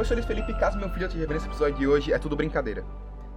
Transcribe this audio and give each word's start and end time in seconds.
Oi, 0.00 0.02
eu 0.02 0.06
sou 0.06 0.14
Luiz 0.16 0.24
Felipe 0.26 0.54
Caso, 0.58 0.78
meu 0.78 0.88
filho, 0.88 1.04
eu 1.04 1.08
te 1.10 1.26
nesse 1.26 1.46
episódio 1.46 1.76
de 1.76 1.86
hoje 1.86 2.10
é 2.10 2.18
tudo 2.18 2.34
brincadeira. 2.34 2.82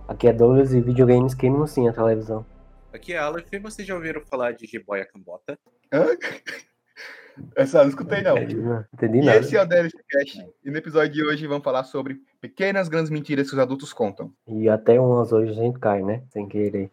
Aqui 0.08 0.30
é 0.30 0.32
Douglas 0.32 0.74
e 0.74 0.80
videogames 0.80 1.34
queimam 1.34 1.68
sim 1.68 1.90
a 1.90 1.92
televisão. 1.92 2.46
Aqui 2.94 3.12
é 3.12 3.18
Aleph 3.18 3.52
e 3.52 3.60
vocês 3.60 3.86
já 3.86 3.94
ouviram 3.94 4.22
falar 4.22 4.54
de 4.54 4.66
Jiboia 4.66 5.06
Cambota? 5.06 5.60
Hã? 5.92 6.06
Essa 7.54 7.80
eu 7.80 7.82
não 7.82 7.90
escutei, 7.90 8.22
não. 8.22 8.36
Não 8.36 8.86
entendi 8.94 9.18
E 9.18 9.26
nada. 9.26 9.40
esse 9.40 9.58
é 9.58 9.62
o 9.62 9.66
DLC 9.66 9.98
Cast. 10.10 10.48
E 10.64 10.72
no 10.72 10.78
episódio 10.78 11.12
de 11.12 11.26
hoje 11.26 11.46
vamos 11.48 11.66
falar 11.66 11.84
sobre 11.84 12.22
pequenas 12.40 12.88
grandes 12.88 13.12
mentiras 13.12 13.50
que 13.50 13.56
os 13.56 13.60
adultos 13.60 13.92
contam. 13.92 14.32
E 14.48 14.70
até 14.70 14.98
umas 14.98 15.34
hoje 15.34 15.52
a 15.52 15.56
gente 15.56 15.78
cai, 15.80 16.02
né? 16.02 16.24
Sem 16.30 16.48
querer. 16.48 16.90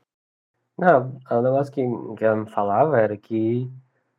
Não, 0.76 1.16
o 1.30 1.42
negócio 1.42 1.72
que, 1.72 1.82
que 2.16 2.24
ela 2.24 2.34
me 2.34 2.50
falava 2.50 2.98
era 2.98 3.16
que 3.16 3.70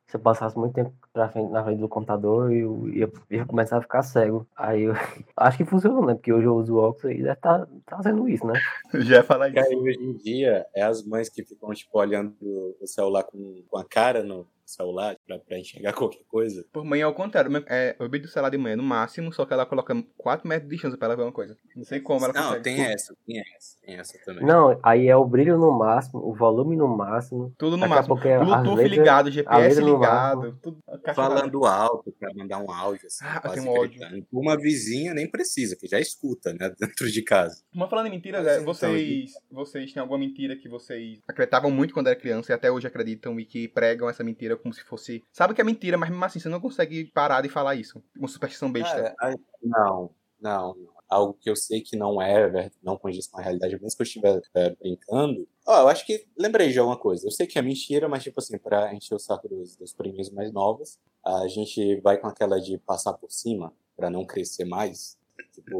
se 0.08 0.16
eu 0.16 0.22
passasse 0.22 0.58
muito 0.58 0.76
tempo 0.76 0.94
pra 1.14 1.30
frente, 1.30 1.52
na 1.52 1.64
frente 1.64 1.80
do 1.80 1.90
computador, 1.90 2.52
eu 2.52 2.88
ia, 2.90 3.12
ia 3.30 3.46
começar 3.46 3.78
a 3.78 3.82
ficar 3.82 4.02
cego. 4.04 4.48
Aí 4.56 4.84
eu 4.84 4.94
acho 5.38 5.58
que 5.58 5.66
funcionou, 5.66 6.06
né? 6.06 6.14
Porque 6.16 6.32
hoje 6.32 6.46
eu 6.46 6.56
uso 6.56 6.78
óculos 6.78 7.16
e 7.16 7.22
deve 7.22 7.34
estar 7.34 7.68
fazendo 7.88 8.28
isso, 8.28 8.46
né? 8.46 8.54
Já 9.02 9.18
ia 9.18 9.24
falar 9.24 9.50
E 9.50 9.60
isso. 9.60 9.68
aí, 9.70 9.76
hoje 9.76 10.00
em 10.00 10.14
dia, 10.14 10.66
é 10.76 10.82
as 10.84 11.06
mães 11.06 11.30
que 11.30 11.44
ficam, 11.44 11.74
tipo, 11.74 11.98
olhando 12.00 12.36
o 12.80 12.88
celular 12.88 13.24
com, 13.24 13.64
com 13.68 13.78
a 13.78 13.86
cara 13.86 14.24
no 14.24 14.48
celular 14.72 15.16
pra, 15.28 15.38
pra 15.40 15.60
enxergar 15.60 15.94
qualquer 15.94 16.24
coisa. 16.28 16.66
Por 16.72 16.84
manhã 16.84 17.04
é 17.04 17.08
o 17.08 17.14
contrário. 17.14 17.52
É, 17.68 17.96
eu 18.00 18.10
beijo 18.10 18.26
o 18.28 18.30
celular 18.30 18.50
de 18.50 18.58
manhã 18.58 18.76
no 18.76 18.84
máximo, 18.84 19.32
só 19.34 19.46
que 19.46 19.54
ela 19.54 19.66
coloca 19.66 19.94
4 20.18 20.48
metros 20.48 20.70
de 20.70 20.78
chance 20.78 20.98
pra 20.98 21.08
ela 21.08 21.16
ver 21.16 21.24
uma 21.24 21.32
coisa. 21.32 21.56
Não 21.76 21.84
sei 21.84 22.00
como 22.00 22.24
ela 22.26 22.34
Não, 22.34 22.44
consegue. 22.44 22.64
tem 22.64 22.82
essa, 22.82 23.16
tem 23.26 23.40
essa, 23.40 23.78
tem 23.86 23.96
essa 23.96 24.18
também. 24.26 24.46
Não, 24.46 24.80
aí 24.84 25.08
é 25.08 25.16
o 25.16 25.26
brilho 25.26 25.58
no 25.58 25.78
máximo, 25.78 26.20
o 26.22 26.34
volume 26.36 26.76
no 26.76 26.88
máximo. 26.88 27.54
Tudo 27.58 27.78
no 27.78 27.82
Daqui 27.88 27.94
máximo. 28.10 28.20
é 28.28 28.40
Bluetooth 28.40 28.76
letras- 28.78 28.92
ligado, 28.98 29.32
GPS 29.32 29.82
ligado. 29.82 30.58
Tudo, 30.62 30.78
Falando 31.16 31.66
alto 31.66 32.12
pra 32.20 32.30
mandar 32.36 32.60
um 32.60 32.72
áudio, 32.72 33.08
assim, 33.08 33.26
Ah, 33.26 33.40
tem 33.40 33.62
um 33.64 33.70
áudio. 33.70 34.00
gritando. 34.00 34.26
Uma 34.32 34.58
vizinha 34.58 35.14
nem 35.14 35.30
precisa, 35.30 35.76
que 35.76 35.88
já 35.88 36.00
escuta, 36.00 36.54
né, 36.54 36.72
dentro 36.80 37.10
de 37.12 37.22
casa. 37.24 37.62
Mas 37.74 37.90
falando 37.90 38.08
em 38.08 38.12
mentiras, 38.12 38.46
é, 38.46 38.54
então, 38.54 38.66
vocês, 38.66 39.32
vocês 39.52 39.92
têm 39.94 40.02
alguma 40.02 40.20
mentira 40.20 40.56
que 40.56 40.70
vocês 40.70 41.20
acreditavam 41.28 41.72
muito 41.72 41.94
quando 41.94 42.08
era 42.08 42.16
criança 42.16 42.52
e 42.52 42.56
até 42.56 42.72
hoje 42.72 42.88
acreditam 42.88 43.40
e 43.40 43.46
que 43.46 43.68
pregam 43.68 44.10
essa 44.10 44.24
mentira 44.24 44.56
como 44.62 44.74
se 44.74 44.84
fosse. 44.84 45.24
Sabe 45.32 45.54
que 45.54 45.62
é 45.62 45.64
mentira, 45.64 45.98
mas 45.98 46.10
mesmo 46.10 46.24
assim 46.24 46.40
você 46.40 46.50
não 46.50 46.62
consegue 46.62 47.06
parar 47.12 47.42
de 47.42 47.50
falar 47.50 47.76
isso. 47.76 48.04
Uma 48.18 48.28
superstição 48.28 48.72
besta. 48.72 49.14
Cara, 49.18 49.38
não, 49.62 50.12
não, 50.40 50.76
não. 50.76 51.02
Algo 51.10 51.34
que 51.34 51.50
eu 51.50 51.56
sei 51.58 51.82
que 51.82 51.98
não 51.98 52.22
é, 52.22 52.72
não 52.82 52.98
condiz 52.98 53.28
com 53.28 53.38
a 53.38 53.44
realidade, 53.44 53.74
mesmo 53.74 53.98
que 53.98 54.02
eu 54.02 54.06
estiver 54.06 54.42
é, 54.56 54.70
brincando. 54.76 55.46
Ó, 55.68 55.82
eu 55.82 55.88
acho 55.90 56.06
que 56.06 56.26
lembrei 56.38 56.70
de 56.70 56.80
alguma 56.80 56.98
coisa. 56.98 57.28
Eu 57.28 57.32
sei 57.32 57.46
que 57.46 57.60
é 57.60 57.62
mentira, 57.62 58.08
mas, 58.08 58.24
tipo 58.24 58.40
assim, 58.40 58.58
pra 58.58 58.94
encher 58.94 59.16
o 59.16 59.20
saco 59.20 59.50
dos, 59.50 59.76
dos 59.76 59.94
priminhos 59.94 60.30
mais 60.30 60.54
novos, 60.54 60.98
a 61.26 61.48
gente 61.50 62.00
vai 62.00 62.18
com 62.18 62.28
aquela 62.28 62.62
de 62.62 62.78
passar 62.78 63.14
por 63.14 63.30
cima 63.30 63.74
pra 63.96 64.10
não 64.10 64.26
crescer 64.26 64.64
mais. 64.64 65.18
Tipo, 65.54 65.80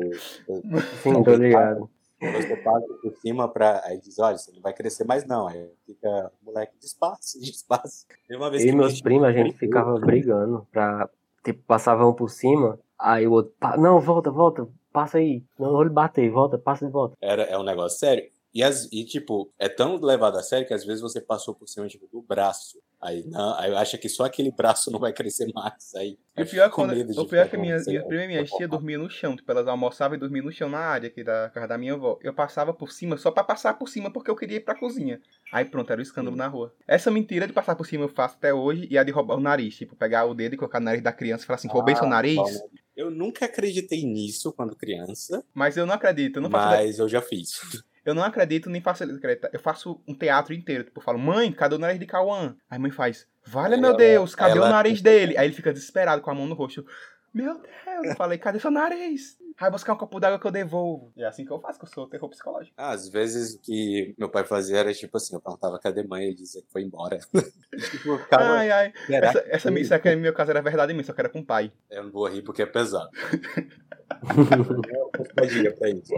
Sim, 1.02 1.24
tô 1.24 1.36
ligado. 1.36 1.90
Você 2.22 2.56
passa 2.58 2.88
por 3.02 3.16
cima 3.18 3.48
pra. 3.48 3.82
Aí 3.86 4.00
diz, 4.00 4.20
olha, 4.20 4.38
você 4.38 4.52
não 4.52 4.62
vai 4.62 4.74
crescer 4.74 5.04
mais, 5.06 5.26
não. 5.26 5.48
Aí 5.48 5.70
fica, 5.86 6.32
moleque, 6.44 6.74
despaço, 6.80 7.40
despaço. 7.42 8.06
Teve 8.28 8.40
uma 8.42 8.50
vez 8.50 8.64
e 8.64 8.72
meus 8.72 8.94
me- 8.96 9.02
primos, 9.04 9.28
a 9.28 9.32
gente 9.32 9.58
ficava 9.58 10.00
brigando 10.00 10.68
pra. 10.72 11.10
Tipo, 11.44 11.64
passava 11.64 12.06
um 12.08 12.14
por 12.14 12.30
cima, 12.30 12.78
aí 13.00 13.26
o 13.28 13.32
outro. 13.32 13.52
"Pa- 13.60 13.76
Não, 13.78 14.00
volta, 14.00 14.30
volta, 14.30 14.68
passa 14.94 15.18
aí. 15.18 15.44
Não, 15.58 15.82
lhe 15.82 15.90
bater, 15.90 16.30
volta, 16.30 16.58
passa 16.58 16.86
de 16.86 16.92
volta. 16.92 17.16
Era, 17.20 17.44
é 17.44 17.58
um 17.58 17.64
negócio 17.64 17.98
sério. 17.98 18.30
E, 18.54 18.62
as, 18.62 18.88
e, 18.92 19.04
tipo, 19.06 19.50
é 19.58 19.68
tão 19.70 19.96
levado 19.96 20.38
a 20.38 20.44
sério 20.44 20.68
que 20.68 20.74
às 20.74 20.84
vezes 20.86 21.02
você 21.02 21.20
passou 21.22 21.56
por 21.56 21.68
cima, 21.68 21.88
tipo, 21.88 22.06
do 22.12 22.22
braço. 22.22 22.78
Aí, 23.02 23.24
não, 23.26 23.58
aí 23.58 23.74
acha 23.74 23.98
que 23.98 24.08
só 24.08 24.26
aquele 24.26 24.52
braço 24.52 24.92
não 24.92 25.00
vai 25.00 25.12
crescer 25.12 25.52
mais. 25.56 25.96
Aí, 25.96 26.20
E 26.38 26.44
o 26.44 26.46
pior, 26.46 26.68
é 26.68 26.70
quando, 26.70 26.92
o 27.20 27.26
pior 27.26 27.46
é 27.46 27.50
que 27.50 27.58
minha, 27.58 27.78
minha 27.88 28.06
prima 28.06 28.24
e 28.24 28.28
minha 28.28 28.46
tia 28.46 28.68
dormiam 28.68 29.02
no 29.02 29.10
chão. 29.10 29.36
Tipo, 29.36 29.52
elas 29.52 29.68
almoçavam 29.68 30.16
e 30.16 30.20
dormiam 30.20 30.46
no 30.46 30.52
chão 30.52 30.70
na 30.70 30.78
área 30.78 31.08
aqui 31.08 31.24
da 31.24 31.50
casa 31.50 31.68
da 31.70 31.78
minha 31.80 31.94
avó. 31.94 32.20
Eu 32.22 32.32
passava 32.32 32.72
por 32.76 32.92
cima 32.92 33.18
só 33.18 33.32
pra 33.32 33.44
passar 33.44 33.74
por 33.74 33.90
cima 33.90 34.12
porque 34.12 34.30
eu 34.30 34.36
queria 34.36 34.58
ir 34.58 34.60
pra 34.60 34.76
cozinha. 34.78 35.20
Aí 35.52 35.66
pronto, 35.66 35.92
era 35.92 36.00
o 36.00 36.04
escândalo 36.04 36.36
Sim. 36.36 36.40
na 36.40 36.48
rua. 36.48 36.76
Essa 36.88 37.10
mentira 37.10 37.48
de 37.48 37.54
passar 37.54 37.76
por 37.76 37.88
cima 37.88 38.04
eu 38.04 38.10
faço 38.10 38.36
até 38.38 38.54
hoje 38.54 38.88
e 38.92 38.98
a 39.00 39.04
de 39.04 39.12
roubar 39.12 39.36
o 39.36 39.42
nariz. 39.42 39.76
Tipo, 39.76 39.96
pegar 39.96 40.26
o 40.26 40.36
dedo 40.36 40.54
e 40.54 40.58
colocar 40.58 40.80
no 40.80 40.86
nariz 40.86 41.02
da 41.02 41.12
criança 41.12 41.44
e 41.44 41.48
falar 41.48 41.56
assim, 41.56 41.70
roubei 41.70 41.96
seu 41.96 42.06
Ah, 42.06 42.10
nariz. 42.10 42.36
bom? 42.36 42.70
Eu 42.96 43.10
nunca 43.10 43.46
acreditei 43.46 44.04
nisso 44.06 44.54
quando 44.54 44.76
criança, 44.76 45.44
Mas 45.56 45.76
eu 45.76 45.88
não 45.88 45.96
acredito, 45.96 46.36
eu 46.36 46.42
não 46.44 46.52
faço 46.52 46.68
mas 46.68 47.00
eu 47.00 47.10
já 47.10 47.22
fiz. 47.22 47.84
Eu 48.04 48.16
não 48.16 48.24
acredito 48.24 48.70
nem 48.70 48.82
faço 48.82 49.04
ele 49.04 49.14
acreditar. 49.14 49.50
Eu 49.54 49.60
faço 49.60 50.02
um 50.08 50.16
teatro 50.16 50.54
inteiro. 50.54 50.84
Tipo, 50.84 51.00
eu 51.00 51.04
falo, 51.04 51.20
mãe, 51.20 51.52
cadê 51.52 51.76
o 51.76 51.80
nariz 51.80 52.00
de 52.00 52.06
Cauã? 52.06 52.56
Aí 52.70 52.78
a 52.78 52.80
mãe 52.80 52.92
faz, 52.92 53.28
vale 53.46 53.78
meu 53.78 53.96
Deus, 53.96 54.34
cadê 54.36 54.54
o 54.58 54.64
ela- 54.64 54.70
nariz 54.70 55.02
dele? 55.04 55.38
Aí 55.38 55.48
ele 55.48 55.54
fica 55.56 55.72
desesperado 55.72 56.22
com 56.22 56.32
a 56.32 56.34
mão 56.36 56.48
no 56.48 56.56
rosto. 56.56 56.86
Meu 57.34 57.54
Deus, 57.62 58.04
eu 58.06 58.16
falei, 58.16 58.38
cadê 58.38 58.60
seu 58.60 58.70
nariz? 58.72 59.38
Vai 59.58 59.70
buscar 59.72 59.94
um 59.94 59.98
copo 59.98 60.20
d'água 60.20 60.38
que 60.40 60.46
eu 60.48 60.52
devolvo. 60.52 61.14
E 61.16 61.24
é 61.24 61.28
assim 61.28 61.46
que 61.46 61.52
eu 61.52 61.60
faço, 61.62 61.80
que 61.80 61.86
eu 61.86 61.90
sou 61.90 62.08
terror 62.08 62.28
psicológico. 62.30 62.74
Ah, 62.76 62.90
Às 62.92 63.08
vezes 63.08 63.54
o 63.56 63.62
que 63.62 64.14
meu 64.18 64.28
pai 64.28 64.44
fazia 64.44 64.80
era 64.80 64.94
tipo 64.94 65.16
assim, 65.16 65.36
eu 65.36 65.40
perguntava 65.42 65.80
cadê 65.80 66.04
mãe, 66.04 66.26
ele 66.26 66.36
dizia 66.36 66.62
que 66.62 66.72
foi 66.72 66.82
embora. 66.82 67.20
tipo, 67.92 68.18
cara, 68.28 68.50
ai, 68.60 68.72
ai. 68.72 68.94
Essa, 69.10 69.42
que 69.42 69.50
essa, 69.52 69.80
isso 69.80 69.94
aqui 69.94 70.14
no 70.16 70.22
meu 70.22 70.34
caso 70.34 70.50
era 70.52 70.62
verdade 70.62 70.94
mesmo, 70.94 71.06
só 71.06 71.14
que 71.14 71.22
era 71.22 71.30
com 71.30 71.40
o 71.40 71.46
pai. 71.46 71.72
eu 71.90 72.04
não 72.04 72.12
vou 72.12 72.28
rir 72.28 72.42
porque 72.42 72.64
é 72.64 72.66
pesado. 72.66 73.10
Eu 74.36 75.10
respondia 75.18 75.74
pra 75.76 75.90
isso. 75.90 76.14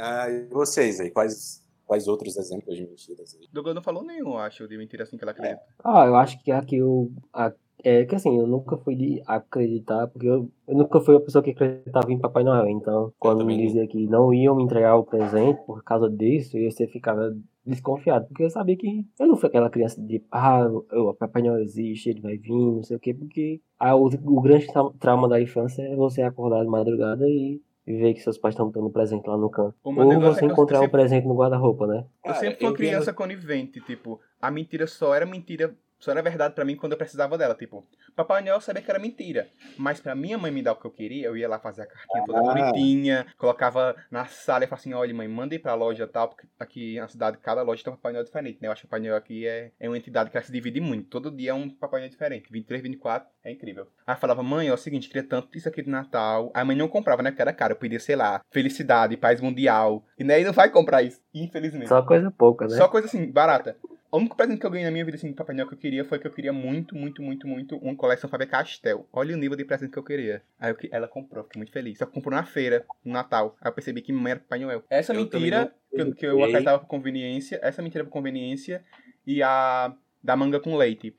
Ah, 0.00 0.30
e 0.30 0.46
vocês 0.48 1.00
aí, 1.00 1.10
quais, 1.10 1.62
quais 1.86 2.08
outros 2.08 2.36
exemplos 2.36 2.76
de 2.76 2.86
mentiras 2.86 3.36
aí? 3.38 3.46
Douglas 3.52 3.74
não 3.74 3.82
falou 3.82 4.02
nenhum, 4.04 4.36
acho, 4.36 4.66
de 4.66 4.76
mentira 4.78 5.02
assim 5.04 5.16
que 5.16 5.24
ela 5.24 5.32
acredita. 5.32 5.60
Ah, 5.84 6.06
eu 6.06 6.16
acho 6.16 6.42
que 6.42 6.50
aqui 6.50 6.76
eu. 6.76 7.10
a- 7.32 7.52
é 7.82 8.04
que 8.04 8.14
assim, 8.14 8.38
eu 8.38 8.46
nunca 8.46 8.76
fui 8.76 8.94
de 8.94 9.22
acreditar, 9.26 10.06
porque 10.08 10.26
eu, 10.26 10.50
eu 10.68 10.76
nunca 10.76 11.00
fui 11.00 11.16
a 11.16 11.20
pessoa 11.20 11.42
que 11.42 11.52
acreditava 11.52 12.12
em 12.12 12.18
Papai 12.18 12.44
Noel. 12.44 12.68
Então, 12.68 13.10
quando 13.18 13.42
me 13.42 13.56
dizia 13.56 13.86
que 13.88 14.06
não 14.06 14.34
iam 14.34 14.54
me 14.54 14.62
entregar 14.64 14.96
o 14.96 15.04
presente 15.04 15.58
por 15.64 15.82
causa 15.82 16.10
disso, 16.10 16.58
eu 16.58 16.70
você 16.70 16.86
ficava 16.86 17.34
desconfiado, 17.64 18.26
porque 18.26 18.42
eu 18.44 18.50
sabia 18.50 18.76
que 18.76 19.06
eu 19.18 19.26
não 19.26 19.36
fui 19.36 19.48
aquela 19.48 19.70
criança 19.70 19.98
de, 20.00 20.22
ah, 20.30 20.66
o 20.92 21.14
Papai 21.14 21.40
Noel 21.42 21.62
existe, 21.62 22.10
ele 22.10 22.20
vai 22.20 22.36
vir, 22.36 22.50
não 22.52 22.82
sei 22.82 22.96
o 22.96 23.00
quê, 23.00 23.14
porque 23.14 23.60
ah, 23.78 23.96
o, 23.96 24.06
o 24.08 24.40
grande 24.42 24.66
tra- 24.66 24.90
trauma 24.98 25.26
da 25.28 25.40
infância 25.40 25.82
é 25.82 25.96
você 25.96 26.20
acordar 26.22 26.62
de 26.62 26.68
madrugada 26.68 27.26
e 27.26 27.62
ver 27.96 28.14
que 28.14 28.20
seus 28.20 28.38
pais 28.38 28.54
estão 28.54 28.70
dando 28.70 28.90
presente 28.90 29.26
lá 29.26 29.36
no 29.36 29.50
canto. 29.50 29.74
Ou 29.82 30.12
é 30.12 30.18
você 30.18 30.44
encontrar 30.44 30.78
o 30.78 30.82
sempre- 30.82 31.00
presente 31.00 31.26
no 31.26 31.34
guarda-roupa, 31.34 31.86
né? 31.86 32.04
Eu 32.24 32.32
Cara, 32.32 32.34
sempre 32.40 32.66
fui 32.66 32.74
criança 32.74 33.12
conivente, 33.12 33.80
tipo, 33.80 34.20
a 34.40 34.50
mentira 34.50 34.86
só 34.86 35.14
era 35.14 35.26
mentira, 35.26 35.74
só 36.00 36.10
era 36.10 36.22
verdade 36.22 36.54
pra 36.54 36.64
mim 36.64 36.74
quando 36.74 36.92
eu 36.92 36.98
precisava 36.98 37.38
dela, 37.38 37.54
tipo, 37.54 37.86
Papai 38.16 38.42
Noel 38.42 38.60
sabia 38.60 38.82
que 38.82 38.90
era 38.90 38.98
mentira, 38.98 39.48
mas 39.78 40.00
pra 40.00 40.14
minha 40.14 40.36
mãe 40.36 40.50
me 40.50 40.62
dar 40.62 40.72
o 40.72 40.76
que 40.76 40.86
eu 40.86 40.90
queria, 40.90 41.26
eu 41.26 41.36
ia 41.36 41.48
lá 41.48 41.58
fazer 41.60 41.82
a 41.82 41.86
cartinha 41.86 42.24
toda 42.24 42.38
Ah. 42.40 42.42
bonitinha, 42.42 43.26
colocava 43.38 43.94
na 44.10 44.24
sala 44.26 44.64
e 44.64 44.66
falava 44.66 44.80
assim, 44.80 44.94
olha 44.94 45.14
mãe, 45.14 45.28
manda 45.28 45.54
ir 45.54 45.58
pra 45.60 45.74
loja 45.74 46.06
tal, 46.08 46.28
porque 46.30 46.46
aqui 46.58 46.98
na 46.98 47.06
cidade 47.06 47.38
cada 47.38 47.62
loja 47.62 47.84
tem 47.84 47.92
um 47.92 47.96
Papai 47.96 48.12
Noel 48.12 48.24
diferente, 48.24 48.58
né, 48.60 48.68
eu 48.68 48.72
acho 48.72 48.80
que 48.82 48.86
o 48.86 48.90
Papai 48.90 49.00
Noel 49.00 49.16
aqui 49.16 49.46
é, 49.46 49.70
é 49.78 49.88
uma 49.88 49.96
entidade 49.98 50.30
que 50.30 50.36
ela 50.36 50.44
se 50.44 50.50
divide 50.52 50.80
muito, 50.80 51.08
todo 51.08 51.30
dia 51.30 51.50
é 51.50 51.54
um 51.54 51.68
Papai 51.70 52.00
Noel 52.00 52.10
diferente, 52.10 52.50
23, 52.50 52.82
24, 52.82 53.28
é 53.44 53.52
incrível. 53.52 53.86
Aí 54.06 54.14
eu 54.14 54.18
falava, 54.18 54.42
mãe, 54.42 54.68
é 54.68 54.72
o 54.72 54.76
seguinte, 54.78 55.06
queria 55.08 55.22
tanto 55.28 55.56
isso 55.56 55.68
aqui 55.68 55.82
de 55.82 55.90
Natal, 55.90 56.50
aí 56.54 56.62
a 56.62 56.64
mãe 56.64 56.76
não 56.76 56.88
comprava, 56.88 57.22
né, 57.22 57.30
porque 57.30 57.42
era 57.42 57.52
caro, 57.52 57.74
eu 57.74 57.76
pedia, 57.76 58.00
sei 58.00 58.16
lá, 58.16 58.40
felicidade, 58.50 59.16
paz 59.16 59.40
mundial, 59.40 60.04
e 60.18 60.24
nem 60.24 60.44
não 60.44 60.52
vai 60.52 60.70
comprar 60.70 61.02
isso, 61.02 61.20
infelizmente. 61.34 61.88
Só 61.88 62.02
coisa 62.02 62.30
pouca, 62.30 62.66
né? 62.66 62.76
Só 62.76 62.88
coisa 62.88 63.06
assim, 63.06 63.30
barata. 63.30 63.76
O 64.12 64.16
único 64.18 64.36
presente 64.36 64.58
que 64.58 64.66
eu 64.66 64.70
ganhei 64.70 64.84
na 64.84 64.90
minha 64.90 65.04
vida, 65.04 65.16
assim, 65.16 65.28
de 65.28 65.34
Papai 65.34 65.54
Noel 65.54 65.68
que 65.68 65.74
eu 65.74 65.78
queria 65.78 66.04
foi 66.04 66.18
que 66.18 66.26
eu 66.26 66.32
queria 66.32 66.52
muito, 66.52 66.96
muito, 66.96 67.22
muito, 67.22 67.46
muito 67.46 67.76
uma 67.76 67.94
coleção 67.94 68.28
Faber-Castell. 68.28 69.06
Olha 69.12 69.36
o 69.36 69.38
nível 69.38 69.56
de 69.56 69.64
presente 69.64 69.92
que 69.92 69.98
eu 69.98 70.02
queria. 70.02 70.42
Aí 70.58 70.72
eu 70.72 70.74
que- 70.74 70.88
ela 70.90 71.06
comprou, 71.06 71.44
fiquei 71.44 71.60
muito 71.60 71.70
feliz. 71.70 71.98
Só 71.98 72.06
comprou 72.06 72.34
na 72.34 72.44
feira, 72.44 72.84
no 73.04 73.12
Natal. 73.12 73.56
Aí 73.60 73.68
eu 73.68 73.72
percebi 73.72 74.02
que 74.02 74.12
mamãe 74.12 74.32
era 74.32 74.40
Papai 74.40 74.58
Noel. 74.58 74.82
Essa 74.90 75.14
Eu 75.14 75.20
mentira, 75.20 75.72
que 75.94 76.00
eu, 76.00 76.14
que 76.14 76.26
eu 76.26 76.42
acreditava 76.42 76.80
por 76.80 76.88
conveniência, 76.88 77.60
essa 77.62 77.80
mentira 77.82 78.02
por 78.04 78.10
conveniência, 78.10 78.84
e 79.24 79.44
a 79.44 79.94
da 80.20 80.36
manga 80.36 80.58
com 80.58 80.76
leite. 80.76 81.14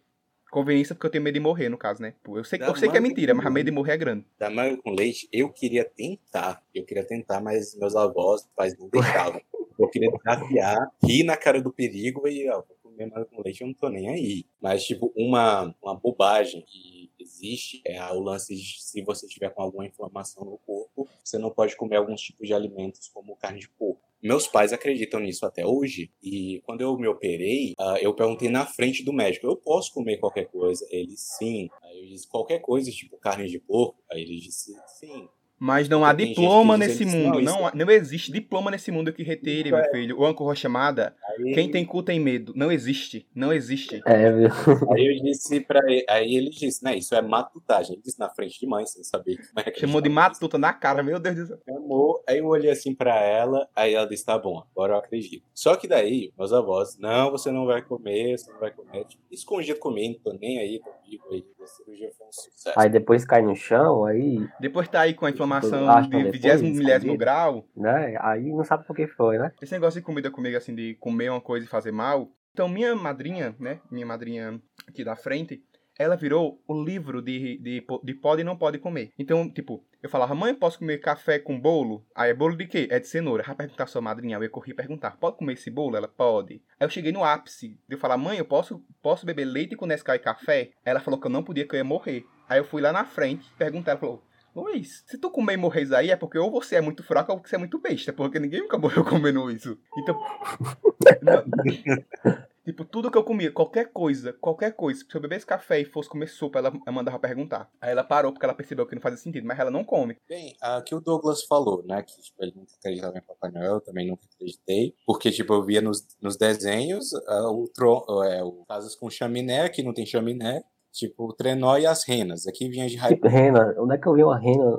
Conveniência 0.52 0.94
porque 0.94 1.08
eu 1.08 1.12
tenho 1.12 1.24
medo 1.24 1.36
de 1.36 1.40
morrer, 1.40 1.70
no 1.70 1.78
caso, 1.78 2.02
né? 2.02 2.14
Eu 2.28 2.44
sei, 2.44 2.60
Da 2.60 2.68
eu 2.68 2.76
sei 2.76 2.90
que 2.90 2.98
é 2.98 3.00
mentira, 3.00 3.34
mas 3.34 3.46
a 3.46 3.50
medo 3.50 3.68
de 3.68 3.72
morrer 3.72 3.94
é 3.94 3.98
grande. 3.98 4.26
Da 4.38 4.50
manga 4.50 4.76
com 4.82 4.92
leite, 4.92 5.30
eu 5.32 5.48
queria 5.50 5.86
tentar. 5.86 6.62
Eu 6.76 6.84
queria 6.84 7.06
tentar, 7.06 7.40
mas 7.40 7.74
meus 7.78 7.96
avós, 7.96 8.50
pais 8.54 8.78
não 8.78 8.90
deixavam. 8.90 9.42
Eu 9.80 9.88
queria 9.88 10.12
desafiar, 10.12 10.92
rir 11.02 11.24
na 11.24 11.38
cara 11.38 11.62
do 11.62 11.72
perigo 11.72 12.28
e, 12.28 12.50
ó, 12.50 12.62
manga 13.08 13.26
com 13.26 13.42
leite, 13.42 13.62
eu 13.62 13.68
não 13.68 13.74
tô 13.74 13.90
nem 13.90 14.10
aí. 14.10 14.46
Mas, 14.62 14.84
tipo, 14.84 15.12
uma, 15.16 15.76
uma 15.82 15.96
bobagem 15.96 16.62
que 16.62 17.12
existe 17.20 17.82
é 17.86 18.02
o 18.12 18.20
lance 18.20 18.56
de 18.56 18.82
se 18.82 19.02
você 19.02 19.28
tiver 19.28 19.50
com 19.50 19.62
alguma 19.62 19.86
inflamação 19.86 20.44
no 20.44 20.58
corpo, 20.58 21.08
você 21.24 21.38
não 21.38 21.52
pode 21.52 21.76
comer 21.76 21.98
alguns 21.98 22.22
tipos 22.22 22.48
de 22.48 22.54
alimentos 22.54 23.08
como 23.10 23.36
carne 23.36 23.60
de 23.60 23.70
porco. 23.70 24.02
Meus 24.22 24.48
pais 24.48 24.72
acreditam 24.72 25.20
nisso 25.20 25.46
até 25.48 25.66
hoje, 25.66 26.12
e 26.22 26.62
quando 26.64 26.82
eu 26.82 26.96
me 26.96 27.08
operei, 27.08 27.74
ah, 27.80 27.98
eu 28.00 28.14
perguntei 28.14 28.50
na 28.50 28.68
frente 28.68 29.04
do 29.04 29.12
médico: 29.12 29.48
eu 29.48 29.56
posso 29.56 29.92
comer 29.92 30.18
qualquer 30.18 30.46
coisa? 30.46 30.86
Ele, 30.92 31.18
sim. 31.18 31.70
Aí 31.82 32.00
eu 32.02 32.06
disse: 32.08 32.28
qualquer 32.28 32.60
coisa, 32.60 32.92
tipo 32.92 33.18
carne 33.18 33.48
de 33.48 33.60
porco? 33.60 34.00
Aí 34.12 34.22
ele 34.22 34.40
disse: 34.40 34.76
sim. 35.00 35.28
Mas 35.64 35.88
não 35.88 36.04
há 36.04 36.12
diploma 36.12 36.76
nesse 36.76 37.06
mundo. 37.06 37.34
não, 37.36 37.40
isso 37.40 37.52
Não, 37.54 37.68
há- 37.68 37.72
não 37.76 37.92
existe 37.92 38.32
diploma 38.32 38.72
nesse 38.72 38.90
mundo 38.92 39.14
que 39.14 39.22
retire, 39.22 39.70
Isso 39.70 39.76
meu 39.76 39.86
é- 39.86 39.92
filho. 39.92 40.20
O 40.20 40.26
Anco 40.26 40.56
chamada. 40.56 41.16
Aí, 41.38 41.54
Quem 41.54 41.70
tem 41.70 41.86
cu 41.86 42.02
tem 42.02 42.20
medo. 42.20 42.52
Não 42.56 42.72
existe. 42.72 43.28
Não 43.36 43.54
existe. 43.54 44.02
É, 44.08 44.32
viu? 44.32 44.48
aí 44.92 45.06
eu 45.06 45.24
disse 45.24 45.60
pra 45.62 45.80
ele, 45.86 46.04
aí 46.10 46.36
ele 46.36 46.50
disse, 46.50 46.84
né, 46.84 46.96
isso 46.98 47.14
é 47.14 47.22
matutagem. 47.22 47.94
Ele 47.94 48.02
disse 48.02 48.20
na 48.20 48.28
frente 48.30 48.60
de 48.60 48.66
mãe, 48.66 48.88
sem 48.88 49.04
saber 49.04 49.38
como 49.38 49.60
é 49.60 49.70
que 49.70 49.80
Chamou 49.80 50.02
de 50.02 50.10
matuta 50.10 50.58
na 50.58 50.74
cara, 50.74 51.04
meu 51.04 51.20
Deus 51.20 51.36
do 51.36 51.46
céu. 51.46 51.60
Chamou, 51.64 52.24
aí 52.28 52.40
eu 52.40 52.48
olhei 52.48 52.72
assim 52.72 52.96
pra 52.96 53.16
ela, 53.24 53.70
aí 53.76 53.94
ela 53.94 54.08
disse, 54.08 54.26
tá 54.26 54.40
bom, 54.40 54.64
agora 54.76 54.94
eu 54.94 54.98
acredito. 54.98 55.46
Só 55.54 55.76
que 55.76 55.88
daí, 55.88 56.34
meus 56.36 56.52
avós, 56.52 56.98
não, 56.98 57.30
você 57.30 57.52
não 57.52 57.68
vai 57.68 57.84
comer, 57.84 58.36
você 58.40 58.52
não 58.52 58.60
vai 58.60 58.72
comer. 58.72 59.06
Tipo, 59.06 59.22
escondido 59.30 59.78
comigo, 59.78 60.20
tô 60.24 60.34
nem 60.34 60.58
aí 60.58 60.82
comigo, 61.18 61.46
aí 61.58 61.64
a 61.64 61.68
cirurgia 61.68 62.12
foi 62.18 62.28
um 62.28 62.32
sucesso. 62.32 62.80
Aí 62.80 62.90
depois 62.90 63.26
cai 63.26 63.42
no 63.42 63.56
chão, 63.56 64.06
aí, 64.06 64.48
Depois 64.60 64.88
tá 64.88 65.02
aí 65.02 65.14
com 65.14 65.26
a 65.26 65.30
inflamação 65.30 65.90
Acho 65.90 66.10
que 66.10 66.18
de 66.32 66.40
depois, 66.40 66.62
20 66.62 66.78
milésimo 66.78 67.18
grau. 67.18 67.66
né? 67.76 68.16
Aí 68.20 68.52
não 68.52 68.64
sabe 68.64 68.86
por 68.86 68.96
que 68.96 69.08
foi, 69.08 69.38
né? 69.38 69.52
Esse 69.62 69.74
negócio 69.74 70.00
de 70.00 70.06
comida 70.06 70.30
comigo, 70.32 70.58
assim, 70.58 70.76
de 70.76 70.96
comer 70.96 71.30
uma 71.30 71.42
coisa 71.42 71.66
e 71.66 71.70
fazer 71.70 71.92
mal. 71.92 72.30
Então, 72.54 72.68
minha 72.68 72.96
madrinha, 72.96 73.56
né? 73.60 73.80
Minha 73.90 74.06
madrinha 74.06 74.62
aqui 74.88 75.04
da 75.04 75.16
frente, 75.16 75.64
ela 76.02 76.16
virou 76.16 76.62
o 76.68 76.84
livro 76.84 77.22
de, 77.22 77.58
de, 77.58 77.86
de 78.04 78.14
pode 78.14 78.42
e 78.42 78.44
não 78.44 78.58
pode 78.58 78.80
comer. 78.80 79.12
Então, 79.18 79.50
tipo, 79.50 79.84
eu 80.02 80.10
falava, 80.10 80.34
mãe, 80.34 80.54
posso 80.54 80.80
comer 80.80 81.00
café 81.00 81.38
com 81.38 81.60
bolo? 81.60 82.06
Aí 82.16 82.32
é 82.32 82.34
bolo 82.34 82.56
de 82.56 82.66
quê? 82.66 82.88
É 82.90 83.00
de 83.00 83.08
cenoura. 83.08 83.44
Vai 83.44 83.56
perguntar 83.56 83.88
sua 83.88 84.02
madrinha. 84.02 84.38
Eu 84.38 84.44
ia 84.44 84.50
correr 84.50 84.74
perguntar, 84.74 85.12
pode 85.12 85.38
comer 85.38 85.54
esse 85.54 85.70
bolo? 85.70 85.96
Ela, 85.96 86.08
pode. 86.08 86.62
Aí 86.80 86.86
eu 86.86 86.90
cheguei 86.90 87.12
no 87.12 87.24
ápice 87.24 87.80
de 87.88 87.96
eu 87.96 88.00
falar, 88.00 88.18
mãe, 88.18 88.38
eu 88.38 88.46
posso, 88.46 88.84
posso 89.02 89.26
beber 89.26 89.46
leite 89.46 89.76
com 89.76 89.86
Nescau 89.86 90.16
e 90.16 90.20
café? 90.20 90.72
Ela 90.84 91.00
falou 91.00 91.20
que 91.20 91.28
eu 91.28 91.32
não 91.32 91.44
podia, 91.44 91.68
que 91.68 91.76
eu 91.76 91.78
ia 91.78 91.84
morrer. 91.84 92.26
Aí 92.50 92.60
eu 92.60 92.66
fui 92.66 92.82
lá 92.82 92.92
na 92.92 93.06
frente, 93.06 93.50
perguntar, 93.58 93.92
ela 93.92 94.00
falou, 94.00 94.24
Luiz, 94.56 95.04
se 95.08 95.18
tu 95.18 95.32
comer 95.32 95.54
e 95.54 95.58
morrer 95.58 95.88
aí 95.96 96.12
é 96.12 96.16
porque 96.16 96.38
ou 96.38 96.52
você 96.52 96.76
é 96.76 96.82
muito 96.82 97.04
fraco 97.04 97.32
ou 97.32 97.40
você 97.40 97.56
é 97.56 97.60
muito 97.60 97.80
besta, 97.80 98.12
porque 98.12 98.40
ninguém 98.40 98.60
nunca 98.60 98.78
morreu 98.78 99.04
comendo 99.06 99.50
isso. 99.50 99.78
Então. 99.98 100.20
Tipo, 102.64 102.86
tudo 102.86 103.10
que 103.10 103.18
eu 103.18 103.24
comia, 103.24 103.52
qualquer 103.52 103.92
coisa, 103.92 104.34
qualquer 104.34 104.74
coisa, 104.76 105.00
se 105.08 105.16
eu 105.16 105.22
bebesse 105.22 105.46
café 105.46 105.80
e 105.80 105.86
fosse 105.86 106.08
comer 106.08 106.28
sopa, 106.28 106.60
ela, 106.60 106.72
mandava 106.92 107.18
perguntar. 107.18 107.70
Aí 107.82 107.92
ela 107.92 108.04
parou 108.04 108.32
porque 108.32 108.46
ela 108.46 108.54
percebeu 108.54 108.86
que 108.86 108.94
não 108.94 109.02
fazia 109.02 109.18
sentido, 109.18 109.48
mas 109.48 109.58
ela 109.58 109.72
não 109.72 109.84
come. 109.84 110.16
Bem, 110.30 110.56
aqui 110.62 110.94
o 110.94 111.02
Douglas 111.02 111.44
falou, 111.46 111.84
né, 111.86 112.04
que 112.04 112.14
tipo, 112.22 112.44
ele 112.44 112.54
nunca 112.56 112.72
acreditava 112.78 113.18
em 113.18 113.22
Papai 113.22 113.52
Noel, 113.52 113.74
eu 113.74 113.82
também 113.82 114.08
nunca 114.08 114.22
acreditei, 114.36 114.94
porque 115.08 115.32
tipo, 115.32 115.54
eu 115.54 115.64
via 115.64 115.82
nos, 115.82 116.06
nos 116.22 116.38
desenhos 116.38 117.14
ah, 117.28 117.50
o, 117.52 117.68
tron, 117.74 118.04
é, 118.24 118.44
o 118.44 118.64
casas 118.68 118.96
com 118.96 119.10
chaminé, 119.10 119.62
aqui 119.62 119.82
não 119.82 119.94
tem 119.94 120.06
chaminé, 120.06 120.64
tipo 120.92 121.26
o 121.30 121.34
trenó 121.34 121.78
e 121.78 121.86
as 121.88 122.06
renas, 122.08 122.46
aqui 122.46 122.70
vinha 122.70 122.88
de 122.88 122.96
raiz. 122.96 123.16
Tipo, 123.16 123.28
rena. 123.28 123.74
Onde 123.80 123.96
é 123.96 123.98
que 123.98 124.08
eu 124.08 124.14
vi 124.14 124.24
uma 124.24 124.38
rena 124.38 124.78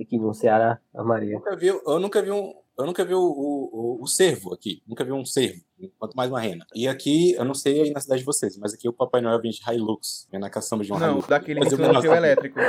aqui 0.00 0.18
no 0.18 0.32
Ceará, 0.34 0.78
a 0.94 1.02
Maria? 1.02 1.34
nunca 1.36 1.56
vi, 1.56 1.66
eu 1.66 1.98
nunca 1.98 2.22
vi 2.22 2.30
um. 2.30 2.54
Eu 2.76 2.86
nunca 2.86 3.04
vi 3.04 3.14
o, 3.14 3.20
o, 3.20 3.70
o- 3.72 4.02
o 4.02 4.06
cervo 4.08 4.52
aqui. 4.52 4.82
Nunca 4.84 5.04
vi 5.04 5.12
um 5.12 5.24
cervo. 5.24 5.60
Quanto 5.98 6.14
mais 6.16 6.30
uma 6.30 6.40
rena. 6.40 6.64
E 6.74 6.86
aqui, 6.86 7.32
eu 7.32 7.44
não 7.44 7.54
sei 7.54 7.80
aí 7.82 7.90
na 7.90 8.00
cidade 8.00 8.20
de 8.20 8.26
vocês, 8.26 8.56
mas 8.56 8.72
aqui 8.72 8.88
o 8.88 8.92
Papai 8.92 9.20
Noel 9.20 9.40
vem 9.40 9.50
de 9.50 9.60
Hilux. 9.68 10.28
Vem 10.30 10.40
na 10.40 10.48
caçamba 10.48 10.84
de 10.84 10.92
um 10.92 10.98
Não, 10.98 11.12
Hilux. 11.14 11.26
daquele 11.28 11.60
Mas 11.60 11.68
que 11.68 11.74
eu 11.74 11.78
não 11.78 11.92
não 11.92 12.00
tem 12.00 12.10
o 12.10 12.14
sabia. 12.14 12.26
elétrico. 12.28 12.60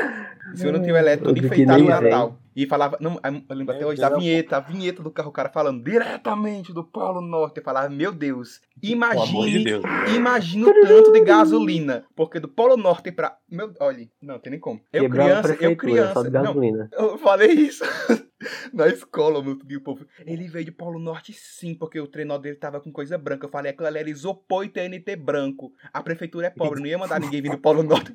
Se 0.55 0.65
eu 0.67 0.71
não 0.71 0.81
tinha 0.81 0.93
o 0.93 0.97
elétrico, 0.97 1.33
que 1.33 1.39
enfeitado 1.45 1.83
no 1.83 1.89
Natal. 1.89 2.39
E 2.55 2.65
falava, 2.65 2.97
não, 3.01 3.19
eu 3.49 3.55
lembro 3.55 3.75
até 3.75 3.85
hoje 3.85 3.99
da 3.99 4.09
vinheta, 4.09 4.55
a 4.55 4.59
vinheta 4.61 5.03
do 5.03 5.11
carro, 5.11 5.27
o 5.27 5.33
cara 5.33 5.49
falando 5.49 5.83
diretamente 5.83 6.71
do 6.71 6.85
Polo 6.85 7.19
Norte. 7.19 7.57
Eu 7.57 7.63
falava, 7.63 7.89
meu 7.89 8.13
Deus, 8.13 8.61
amor 8.61 8.79
de 8.81 8.91
imagine 8.93 9.63
Deus. 9.65 9.83
Imagina 10.15 10.67
o 10.69 10.73
tanto 10.87 11.11
de 11.11 11.19
gasolina. 11.19 12.05
Porque 12.15 12.39
do 12.39 12.47
Polo 12.47 12.77
Norte 12.77 13.11
pra. 13.11 13.37
Meu, 13.49 13.73
olha, 13.81 14.07
não 14.21 14.39
tem 14.39 14.51
nem 14.51 14.59
como. 14.59 14.79
Eu 14.93 15.09
criança, 15.09 15.57
eu 15.59 15.75
criança. 15.75 16.23
Não, 16.29 16.55
eu 16.93 17.17
falei 17.17 17.51
isso 17.51 17.83
na 18.73 18.87
escola, 18.87 19.43
meu 19.43 19.81
povo. 19.81 20.05
Ele 20.25 20.47
veio 20.47 20.63
de 20.63 20.71
Polo 20.71 20.97
Norte 20.97 21.33
sim, 21.33 21.75
porque 21.75 21.99
o 21.99 22.07
trenó 22.07 22.37
dele 22.37 22.55
tava 22.55 22.79
com 22.79 22.91
coisa 22.95 23.17
branca. 23.17 23.45
Eu 23.45 23.49
falei, 23.51 23.71
aquilo 23.71 23.87
ali 23.87 23.99
era 23.99 24.09
isopor 24.09 24.63
e 24.63 24.69
TNT 24.69 25.15
branco. 25.17 25.73
A 25.93 26.01
prefeitura 26.01 26.47
é 26.47 26.49
pobre, 26.49 26.79
não 26.79 26.87
ia 26.87 26.97
mandar 26.97 27.19
ninguém 27.19 27.41
vir 27.41 27.51
do 27.51 27.57
Polo 27.57 27.83
Norte. 27.83 28.13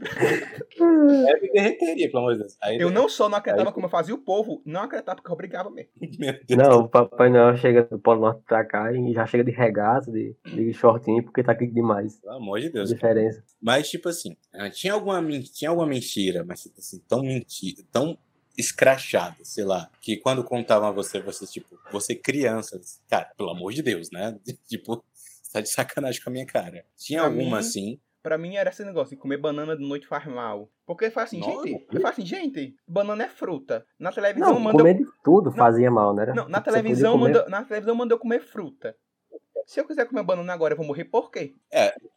É, 0.78 1.40
me 1.40 1.52
derreteria, 1.52 2.10
pelo 2.10 2.20
amor 2.20 2.32
de 2.32 2.40
Deus. 2.40 2.56
Aí, 2.62 2.78
Eu 2.78 2.90
não 2.90 3.08
só 3.08 3.28
não 3.28 3.38
acreditava 3.38 3.72
como 3.72 3.86
eu 3.86 3.90
fazia 3.90 4.14
o 4.14 4.18
povo, 4.18 4.62
não 4.64 4.82
acreditava 4.82 5.16
porque 5.16 5.30
eu 5.30 5.34
obrigava 5.34 5.70
mesmo. 5.70 5.90
Não, 6.56 6.80
o 6.80 6.88
Papai 6.88 7.30
Noel 7.30 7.56
chega 7.56 7.82
do 7.84 7.98
Polo 7.98 8.20
Norte 8.20 8.42
pra 8.46 8.64
cá 8.64 8.92
e 8.92 9.12
já 9.12 9.26
chega 9.26 9.44
de 9.44 9.50
regaço, 9.50 10.10
de, 10.10 10.34
de 10.44 10.72
shortinho, 10.72 11.22
porque 11.22 11.42
tá 11.42 11.54
quente 11.54 11.72
demais. 11.72 12.18
Pelo 12.20 12.34
amor 12.34 12.60
de 12.60 12.70
Deus. 12.70 12.88
diferença. 12.88 13.42
Mas, 13.60 13.88
tipo 13.88 14.08
assim, 14.08 14.36
ah, 14.52 14.70
tinha 14.70 14.92
alguma, 14.92 15.22
tinha 15.52 15.70
alguma 15.70 15.86
mentira, 15.86 16.44
mas, 16.44 16.62
tipo 16.62 16.78
assim, 16.78 17.00
tão 17.08 17.22
mentira, 17.22 17.82
tão 17.90 18.18
escrachada, 18.60 19.36
sei 19.44 19.64
lá, 19.64 19.90
que 20.00 20.16
quando 20.16 20.44
contavam 20.44 20.88
a 20.88 20.92
você, 20.92 21.20
você, 21.20 21.46
tipo, 21.46 21.78
você 21.90 22.14
criança, 22.14 22.80
cara, 23.08 23.32
pelo 23.36 23.50
amor 23.50 23.72
de 23.72 23.82
Deus, 23.82 24.10
né? 24.10 24.38
tipo, 24.68 25.02
você 25.12 25.52
tá 25.52 25.60
de 25.60 25.68
sacanagem 25.68 26.22
com 26.22 26.30
a 26.30 26.32
minha 26.32 26.46
cara. 26.46 26.84
Tinha 26.96 27.20
Pra 27.20 27.28
alguma, 27.28 27.56
mim, 27.58 27.66
assim, 27.66 28.00
Pra 28.22 28.36
mim 28.36 28.56
era 28.56 28.68
esse 28.68 28.84
negócio 28.84 29.16
de 29.16 29.20
comer 29.20 29.38
banana 29.38 29.74
de 29.74 29.82
noite 29.82 30.06
faz 30.06 30.26
mal. 30.26 30.70
Porque 30.84 31.10
faz 31.10 31.28
assim, 31.30 31.40
Nossa, 31.40 31.66
gente, 31.66 31.86
meu 31.90 32.02
faz 32.02 32.14
assim, 32.18 32.26
gente, 32.26 32.76
banana 32.86 33.24
é 33.24 33.28
fruta. 33.28 33.86
Na 33.98 34.12
televisão 34.12 34.52
Não, 34.52 34.60
manda 34.60 34.76
comer 34.76 34.94
de 34.98 35.06
tudo 35.24 35.50
fazia 35.50 35.90
mal, 35.90 36.14
né? 36.14 36.26
Não, 36.34 36.46
na 36.46 36.60
televisão, 36.60 37.12
comer- 37.12 37.32
manda, 37.32 37.48
na 37.48 37.64
televisão 37.64 37.94
mandou 37.94 38.18
comer 38.18 38.40
fruta. 38.40 38.94
Se 39.66 39.80
eu 39.80 39.86
quiser 39.86 40.04
comer 40.06 40.22
banana 40.22 40.52
agora, 40.52 40.72
eu 40.74 40.76
vou 40.76 40.84
morrer 40.86 41.04
por 41.04 41.30
quê? 41.30 41.54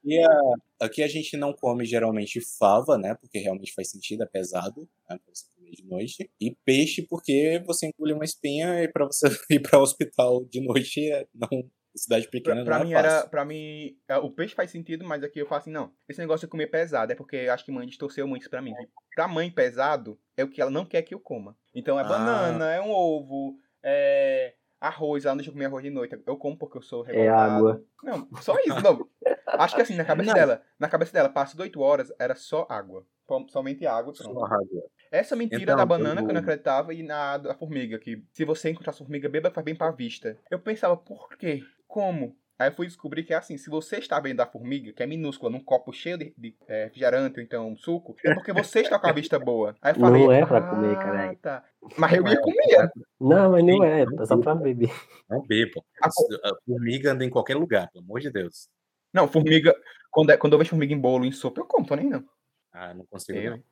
E 0.03 0.19
a- 0.25 0.85
aqui 0.85 1.01
a 1.03 1.07
gente 1.07 1.37
não 1.37 1.53
come 1.53 1.85
geralmente 1.85 2.41
fava, 2.57 2.97
né? 2.97 3.15
Porque 3.15 3.37
realmente 3.39 3.73
faz 3.73 3.89
sentido, 3.91 4.23
é 4.23 4.25
pesado, 4.25 4.81
né? 5.09 5.17
Pra 5.23 5.33
você 5.33 5.45
comer 5.45 5.52
de 5.71 5.85
noite. 5.87 6.29
E 6.39 6.55
peixe, 6.65 7.01
porque 7.01 7.61
você 7.65 7.87
engole 7.87 8.13
uma 8.13 8.25
espinha 8.25 8.83
e 8.83 8.87
pra 8.87 9.05
você 9.05 9.27
ir 9.49 9.59
para 9.61 9.79
o 9.79 9.81
hospital 9.81 10.43
de 10.45 10.61
noite, 10.65 11.11
é- 11.11 11.27
não, 11.33 11.47
cidade 11.95 12.27
pequena 12.27 12.63
Pra, 12.63 12.65
pra 12.65 12.79
não 12.79 12.85
mim 12.85 12.93
é 12.93 12.95
fácil. 13.01 13.17
era. 13.17 13.27
Pra 13.27 13.45
mim. 13.45 13.97
é, 14.07 14.17
O 14.17 14.31
peixe 14.31 14.55
faz 14.55 14.71
sentido, 14.71 15.05
mas 15.05 15.23
aqui 15.23 15.39
eu 15.39 15.45
falo 15.47 15.61
assim, 15.61 15.71
não. 15.71 15.91
Esse 16.09 16.19
negócio 16.19 16.47
de 16.47 16.51
comer 16.51 16.67
pesado 16.67 17.11
é 17.11 17.15
porque 17.15 17.35
eu 17.35 17.53
acho 17.53 17.63
que 17.65 17.71
mãe 17.71 17.85
distorceu 17.87 18.27
muito 18.27 18.41
isso 18.41 18.49
pra 18.49 18.61
mim. 18.61 18.73
Pra 19.15 19.27
mãe, 19.27 19.49
pesado 19.51 20.19
é 20.35 20.43
o 20.43 20.49
que 20.49 20.61
ela 20.61 20.71
não 20.71 20.85
quer 20.85 21.01
que 21.03 21.13
eu 21.13 21.19
coma. 21.19 21.55
Então 21.73 21.99
é 21.99 22.03
Ah. 22.03 22.07
banana, 22.07 22.71
é 22.73 22.81
um 22.81 22.89
ovo, 22.91 23.57
é. 23.83 24.55
Arroz, 24.81 25.23
ela 25.23 25.33
não 25.33 25.37
deixa 25.37 25.49
eu 25.49 25.53
comer 25.53 25.65
arroz 25.65 25.81
de 25.81 25.89
noite. 25.89 26.19
Eu 26.27 26.35
como 26.35 26.57
porque 26.57 26.77
eu 26.77 26.81
sou 26.81 27.05
É 27.07 27.11
revoltado. 27.13 27.55
água. 27.69 27.85
Não, 28.03 28.27
só 28.41 28.53
isso, 28.59 28.81
não. 28.83 29.07
Acho 29.47 29.75
que 29.77 29.81
assim, 29.81 29.95
na 29.95 30.03
cabeça 30.27 30.27
Não. 30.27 30.33
dela, 30.33 30.61
na 30.77 30.89
cabeça 30.89 31.13
dela, 31.13 31.29
passa 31.29 31.61
8 31.61 31.79
horas, 31.79 32.11
era 32.19 32.35
só 32.35 32.67
água. 32.69 33.05
Som- 33.25 33.47
Somente 33.47 33.85
água, 33.87 34.11
pronto. 34.11 34.33
Só 34.33 34.43
água. 34.45 34.83
Essa 35.13 35.35
mentira 35.35 35.61
Então, 35.61 35.75
da 35.77 35.85
banana 35.85 36.21
eu- 36.21 36.25
que 36.25 36.31
eu 36.31 36.33
não 36.33 36.41
acreditava 36.41 36.91
e 36.91 37.03
na 37.03 37.37
da 37.37 37.53
formiga, 37.53 37.99
que 37.99 38.23
se 38.33 38.43
você 38.43 38.71
encontrar 38.71 38.93
formiga, 38.93 39.29
beba 39.29 39.49
que 39.49 39.53
faz 39.53 39.63
bem 39.63 39.75
pra 39.75 39.91
vista. 39.91 40.35
Eu 40.49 40.57
pensava, 40.57 40.97
por 40.97 41.29
quê? 41.37 41.61
Como? 41.87 42.35
Aí 42.57 42.69
eu 42.69 42.73
fui 42.73 42.87
descobrir 42.87 43.23
que 43.23 43.31
é 43.31 43.37
assim, 43.37 43.55
se 43.55 43.69
você 43.69 43.97
está 43.97 44.19
vendo 44.19 44.39
a 44.39 44.45
formiga, 44.47 44.91
que 44.91 45.03
é 45.03 45.05
minúscula, 45.05 45.51
num 45.51 45.63
copo 45.63 45.93
cheio 45.93 46.17
de, 46.17 46.33
de 46.35 46.55
é, 46.67 46.85
refrigerante 46.85 47.39
ou 47.39 47.43
então 47.43 47.75
suco, 47.77 48.15
é 48.25 48.33
porque 48.33 48.51
você 48.51 48.79
está 48.81 48.97
com 48.97 49.05
a 49.07 49.11
vista 49.11 49.37
boa. 49.37 49.75
Aí 49.83 49.93
eu 49.93 49.99
Não 49.99 50.07
falei, 50.07 50.27
é 50.31 50.45
pra 50.47 50.57
"Ah, 50.57 50.61
comer, 50.69 50.95
caralho." 50.97 51.37
Tá. 51.37 51.63
Mas 51.95 52.13
eu 52.13 52.27
ia 52.27 52.41
comer. 52.41 52.91
Não, 53.19 53.51
mas 53.51 53.63
não 53.63 53.83
é, 53.83 54.01
é 54.01 54.25
só 54.25 54.37
pra 54.37 54.55
beber. 54.55 54.89
Não 55.29 55.41
bebam. 55.45 55.83
A 56.01 56.07
A 56.07 56.55
formiga 56.65 57.11
anda 57.11 57.23
em 57.23 57.29
qualquer 57.29 57.55
lugar, 57.55 57.87
pelo 57.91 58.03
amor 58.03 58.19
de 58.19 58.31
Deus. 58.31 58.67
Não, 59.13 59.27
formiga, 59.27 59.75
quando, 60.09 60.31
é- 60.31 60.37
quando 60.37 60.53
eu 60.53 60.57
vejo 60.59 60.71
formiga 60.71 60.91
em 60.93 60.99
bolo, 60.99 61.23
em 61.25 61.31
sopa, 61.31 61.61
eu 61.61 61.65
como, 61.65 61.85
tô 61.85 61.93
nem 61.95 62.09
não. 62.09 62.23
Ah, 62.71 62.93
não 62.95 63.05
consigo 63.05 63.37
Eu, 63.37 63.51
não. 63.51 63.63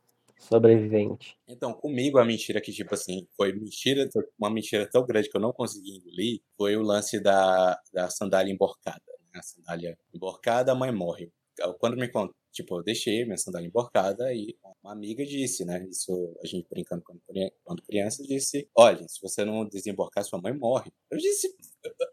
Sobrevivente. 0.41 1.38
Então, 1.48 1.71
comigo 1.71 2.17
a 2.17 2.25
mentira 2.25 2.60
que, 2.60 2.71
tipo 2.71 2.93
assim, 2.95 3.27
foi 3.38 3.53
mentira, 3.53 4.10
uma 4.39 4.50
mentira 4.50 4.89
tão 4.89 5.05
grande 5.05 5.29
que 5.29 5.38
eu 5.38 5.41
não 5.41 5.53
consegui 5.53 5.98
engolir, 5.98 6.41
foi 6.57 6.75
o 6.75 6.81
lance 6.81 7.21
da, 7.21 7.79
da 7.93 8.10
sandália 8.10 8.51
emborcada. 8.51 9.01
Né? 9.31 9.39
A 9.39 9.43
sandália 9.43 9.98
emborcada, 10.13 10.71
a 10.71 10.75
mãe 10.75 10.91
morre. 10.91 11.31
Quando 11.79 11.98
me 11.98 12.08
conta, 12.10 12.34
tipo, 12.51 12.77
eu 12.77 12.84
deixei 12.84 13.24
minha 13.25 13.38
sandália 13.38 13.67
emborcada 13.67 14.34
e 14.34 14.58
uma 14.84 14.93
amiga 14.93 15.25
disse, 15.25 15.63
né? 15.65 15.86
Isso 15.89 16.36
a 16.43 16.48
gente 16.48 16.67
brincando 16.70 17.03
quando, 17.03 17.20
cri- 17.27 17.53
quando 17.63 17.84
criança, 17.84 18.24
disse: 18.24 18.70
Olha, 18.75 19.08
se 19.08 19.20
você 19.22 19.43
não 19.46 19.67
desemborcar, 19.67 20.24
sua 20.24 20.41
mãe 20.41 20.53
morre. 20.53 20.91
Eu 21.12 21.17
disse: 21.17 21.53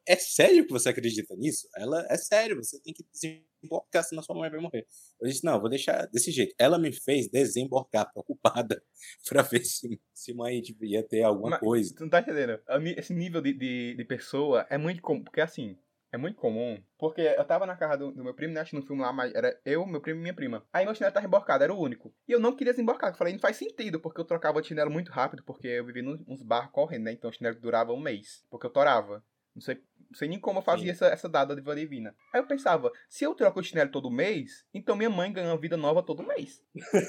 É 0.07 0.17
sério 0.17 0.67
que 0.67 0.73
você 0.73 0.89
acredita 0.91 1.35
nisso? 1.37 1.69
Ela, 1.77 2.07
é 2.11 2.17
sério, 2.17 2.57
você 2.57 2.81
tem 2.81 2.93
que 2.93 3.05
desemborcar, 3.13 4.05
senão 4.05 4.23
sua 4.23 4.35
mãe 4.37 4.51
vai 4.51 4.61
morrer. 4.61 4.87
Eu 5.21 5.29
disse: 5.29 5.45
Não, 5.45 5.61
vou 5.61 5.71
deixar 5.71 6.07
desse 6.09 6.31
jeito. 6.31 6.55
Ela 6.59 6.79
me 6.79 6.93
fez 6.93 7.29
desemborcar, 7.29 8.11
preocupada, 8.13 8.83
pra 9.29 9.43
ver 9.43 9.65
se, 9.65 10.01
se 10.13 10.35
mãe 10.35 10.61
tipo, 10.61 10.85
ia 10.85 11.03
ter 11.03 11.23
alguma 11.23 11.51
Mas- 11.51 11.61
coisa. 11.61 11.95
Tu 11.95 12.03
não 12.03 12.11
tá 12.11 12.21
entendendo? 12.21 12.61
Esse 12.97 13.15
nível 13.15 13.41
de, 13.41 13.53
de, 13.55 13.95
de 13.95 14.05
pessoa 14.05 14.67
é 14.69 14.77
muito 14.77 15.01
comum, 15.01 15.23
porque 15.25 15.41
assim, 15.41 15.79
é 16.13 16.17
muito 16.17 16.37
comum. 16.37 16.83
Porque 16.99 17.21
eu 17.21 17.45
tava 17.45 17.67
na 17.67 17.77
casa 17.77 17.99
do, 17.99 18.13
do 18.13 18.25
meu 18.25 18.35
primo, 18.35 18.55
né? 18.55 18.61
Acho 18.61 18.71
que 18.71 18.77
no 18.77 18.87
filme 18.87 19.03
lá, 19.03 19.13
mas 19.13 19.35
era 19.35 19.59
eu, 19.65 19.87
meu 19.87 20.01
primo 20.01 20.19
e 20.19 20.23
minha 20.23 20.35
prima. 20.35 20.67
Aí 20.73 20.85
meu 20.85 20.95
chinelo 20.95 21.13
tava 21.13 21.27
emborcado, 21.27 21.65
era 21.65 21.75
o 21.75 21.81
único. 21.81 22.15
E 22.27 22.33
eu 22.33 22.41
não 22.41 22.55
queria 22.55 22.73
desemborcar, 22.73 23.11
eu 23.11 23.17
falei, 23.17 23.33
não 23.33 23.41
faz 23.41 23.57
sentido, 23.57 24.01
porque 24.01 24.21
eu 24.21 24.25
trocava 24.25 24.61
de 24.61 24.69
chinelo 24.69 24.91
muito 24.91 25.11
rápido, 25.11 25.43
porque 25.45 25.69
eu 25.69 25.85
vivi 25.85 26.03
nos, 26.03 26.25
nos 26.27 26.43
barros 26.43 26.73
correndo, 26.73 27.05
né? 27.05 27.13
Então 27.13 27.31
o 27.31 27.33
chinelo 27.33 27.59
durava 27.61 27.93
um 27.93 28.01
mês, 28.01 28.45
porque 28.51 28.67
eu 28.67 28.71
torava. 28.71 29.23
Não 29.55 29.63
sei, 29.63 29.83
sei 30.15 30.29
nem 30.29 30.39
como 30.39 30.59
eu 30.59 30.63
fazia 30.63 30.91
essa, 30.93 31.07
essa 31.07 31.29
dádiva 31.29 31.75
divina. 31.77 32.15
Aí 32.33 32.41
eu 32.41 32.47
pensava, 32.47 32.91
se 33.09 33.25
eu 33.25 33.35
troco 33.35 33.61
o 33.61 33.63
chinelo 33.63 33.91
todo 33.91 34.11
mês, 34.11 34.65
então 34.73 34.97
minha 34.97 35.11
mãe 35.11 35.33
ganha 35.33 35.49
uma 35.49 35.57
vida 35.59 35.77
nova 35.77 36.03
todo 36.03 36.23
mês. 36.23 36.63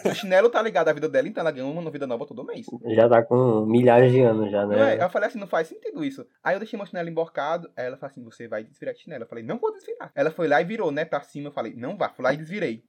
O 0.06 0.14
chinelo 0.14 0.50
tá 0.50 0.62
ligado 0.62 0.90
à 0.90 0.94
vida 0.94 1.08
dela, 1.08 1.28
então 1.28 1.42
ela 1.42 1.52
ganha 1.52 1.66
uma 1.66 1.90
vida 1.92 2.06
nova 2.06 2.26
todo 2.26 2.44
mês. 2.46 2.66
Já 2.88 3.08
tá 3.08 3.24
com 3.24 3.66
milhares 3.66 4.12
de 4.12 4.22
anos 4.22 4.52
já, 4.52 4.66
Não 4.66 4.74
é? 4.74 4.98
né? 4.98 5.04
Eu 5.04 5.10
falei 5.10 5.28
assim, 5.30 5.40
não 5.40 5.48
faz 5.48 5.68
sentido 5.68 6.04
isso. 6.04 6.26
Aí 6.44 6.56
eu 6.56 6.60
deixei 6.60 6.78
meu 6.78 6.86
chinelo 6.86 7.08
emborcado. 7.10 7.70
Aí 7.78 7.86
ela 7.86 7.98
falou 7.98 8.12
assim, 8.12 8.24
você 8.24 8.48
vai 8.48 8.64
desvirar 8.64 8.94
de 8.94 9.02
chinelo. 9.02 9.24
Eu 9.24 9.28
falei, 9.28 9.44
não 9.44 9.58
vou 9.58 9.72
desvirar. 9.74 10.12
Ela 10.16 10.32
foi 10.32 10.48
lá 10.48 10.62
e 10.62 10.66
virou, 10.66 10.92
né, 10.92 11.06
pra 11.06 11.22
cima. 11.22 11.48
Eu 11.50 11.54
falei, 11.54 11.74
não 11.76 11.98
vá. 11.98 12.10
Fui 12.10 12.24
lá 12.24 12.34
e 12.34 12.38
desvirei. 12.38 12.84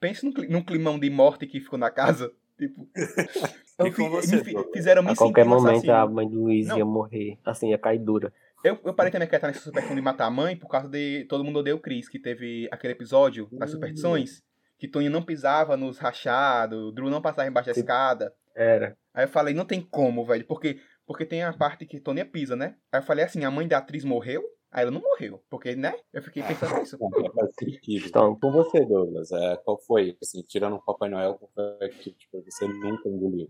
Pensa 0.00 0.24
num, 0.26 0.32
cli- 0.32 0.48
num 0.48 0.62
climão 0.62 0.98
de 0.98 1.10
morte 1.10 1.46
que 1.46 1.60
ficou 1.60 1.78
na 1.78 1.90
casa. 1.90 2.32
Tipo... 2.56 2.88
eu 3.78 3.86
E 3.88 3.90
com 3.90 4.04
fi- 4.04 4.08
você, 4.08 4.36
me 4.42 4.72
fizeram 4.72 5.02
me 5.02 5.10
A 5.10 5.14
qualquer 5.14 5.44
momento 5.44 5.72
assassino. 5.72 5.92
a 5.92 6.06
mãe 6.08 6.26
do 6.26 6.40
Luiz 6.44 6.66
Não. 6.68 6.78
ia 6.78 6.84
morrer. 6.86 7.38
Assim, 7.44 7.68
ia 7.68 7.76
cair 7.76 7.98
dura. 7.98 8.32
Eu, 8.64 8.78
eu 8.84 8.94
parei 8.94 9.12
também 9.12 9.26
acreditar 9.26 9.48
nessa 9.48 9.60
superstição 9.60 9.94
de 9.96 10.02
matar 10.02 10.26
a 10.26 10.30
mãe 10.30 10.56
por 10.56 10.68
causa 10.68 10.88
de 10.88 11.24
Todo 11.28 11.44
Mundo 11.44 11.58
Odeia 11.60 11.76
o 11.76 11.80
Chris, 11.80 12.08
que 12.08 12.18
teve 12.18 12.68
aquele 12.72 12.92
episódio 12.94 13.48
das 13.52 13.70
Hum. 13.70 13.74
superstições, 13.74 14.42
que 14.78 14.88
Toninho 14.88 15.10
não 15.12 15.22
pisava 15.22 15.76
nos 15.76 15.98
rachados, 15.98 16.92
Drew 16.94 17.10
não 17.10 17.22
passava 17.22 17.48
embaixo 17.48 17.68
da 17.68 17.74
Sim. 17.74 17.80
escada. 17.80 18.34
Era. 18.54 18.96
Aí 19.14 19.24
eu 19.24 19.28
falei, 19.28 19.54
não 19.54 19.64
tem 19.64 19.80
como, 19.80 20.24
velho, 20.24 20.44
porque, 20.46 20.80
porque 21.06 21.24
tem 21.24 21.42
a 21.42 21.52
parte 21.52 21.86
que 21.86 22.00
Toninha 22.00 22.26
pisa, 22.26 22.56
né? 22.56 22.76
Aí 22.90 23.00
eu 23.00 23.04
falei 23.04 23.24
assim, 23.24 23.44
a 23.44 23.50
mãe 23.50 23.68
da 23.68 23.78
atriz 23.78 24.04
morreu? 24.04 24.42
Aí 24.72 24.82
ela 24.82 24.90
não 24.90 25.00
morreu, 25.00 25.42
porque, 25.48 25.76
né? 25.76 25.94
Eu 26.12 26.22
fiquei 26.22 26.42
pensando 26.42 26.78
nisso. 26.78 26.98
Então, 27.88 28.34
Com 28.38 28.50
você, 28.50 28.84
Douglas, 28.84 29.30
é, 29.32 29.56
qual 29.64 29.78
foi, 29.78 30.16
assim, 30.20 30.42
tirando 30.42 30.76
o 30.76 30.82
Papai 30.82 31.08
Noel, 31.08 31.34
qual 31.34 31.50
foi 31.78 31.88
que 31.90 32.12
tipo, 32.12 32.42
você 32.42 32.66
nunca 32.66 33.08
engoliu? 33.08 33.48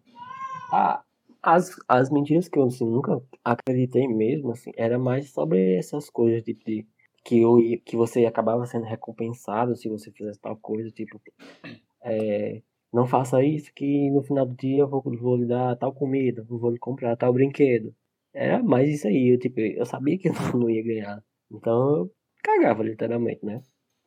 a- 0.73 1.03
as, 1.47 1.71
as 1.87 2.11
mentiras 2.11 2.49
que 2.49 2.59
eu 2.59 2.65
assim, 2.65 2.85
nunca 2.85 3.23
acreditei 3.45 4.09
mesmo, 4.09 4.51
assim, 4.51 4.73
era 4.77 4.99
mais 4.99 5.31
sobre 5.31 5.77
essas 5.77 6.11
coisas, 6.11 6.43
tipo, 6.43 6.65
de 6.65 6.85
que, 7.25 7.41
eu, 7.41 7.59
que 7.85 7.97
você 7.97 8.27
acabava 8.27 8.67
sendo 8.67 8.85
recompensado 8.85 9.77
se 9.77 9.89
você 9.89 10.11
fizesse 10.11 10.41
tal 10.41 10.57
coisa, 10.57 10.91
tipo, 10.91 11.21
é, 12.03 12.63
não 12.93 13.07
faça 13.07 13.45
isso 13.45 13.73
que 13.75 14.11
no 14.11 14.23
final 14.23 14.45
do 14.45 14.57
dia 14.57 14.81
eu 14.81 14.89
vou, 14.89 15.01
vou 15.03 15.37
lhe 15.37 15.47
dar 15.47 15.77
tal 15.77 15.95
comida, 15.95 16.45
vou 16.49 16.71
lhe 16.71 16.79
comprar 16.79 17.17
tal 17.17 17.33
brinquedo. 17.33 17.95
Era 18.35 18.61
mais 18.63 18.91
isso 18.91 19.07
aí, 19.07 19.33
eu, 19.35 19.39
tipo, 19.39 19.61
eu 19.61 19.87
sabia 19.87 20.19
que 20.19 20.29
eu 20.29 20.59
não 20.59 20.69
ia 20.69 20.83
ganhar. 20.83 21.23
Então 21.51 21.97
eu 21.99 22.13
cagava, 22.43 22.83
literalmente, 22.83 23.45
né? 23.47 23.63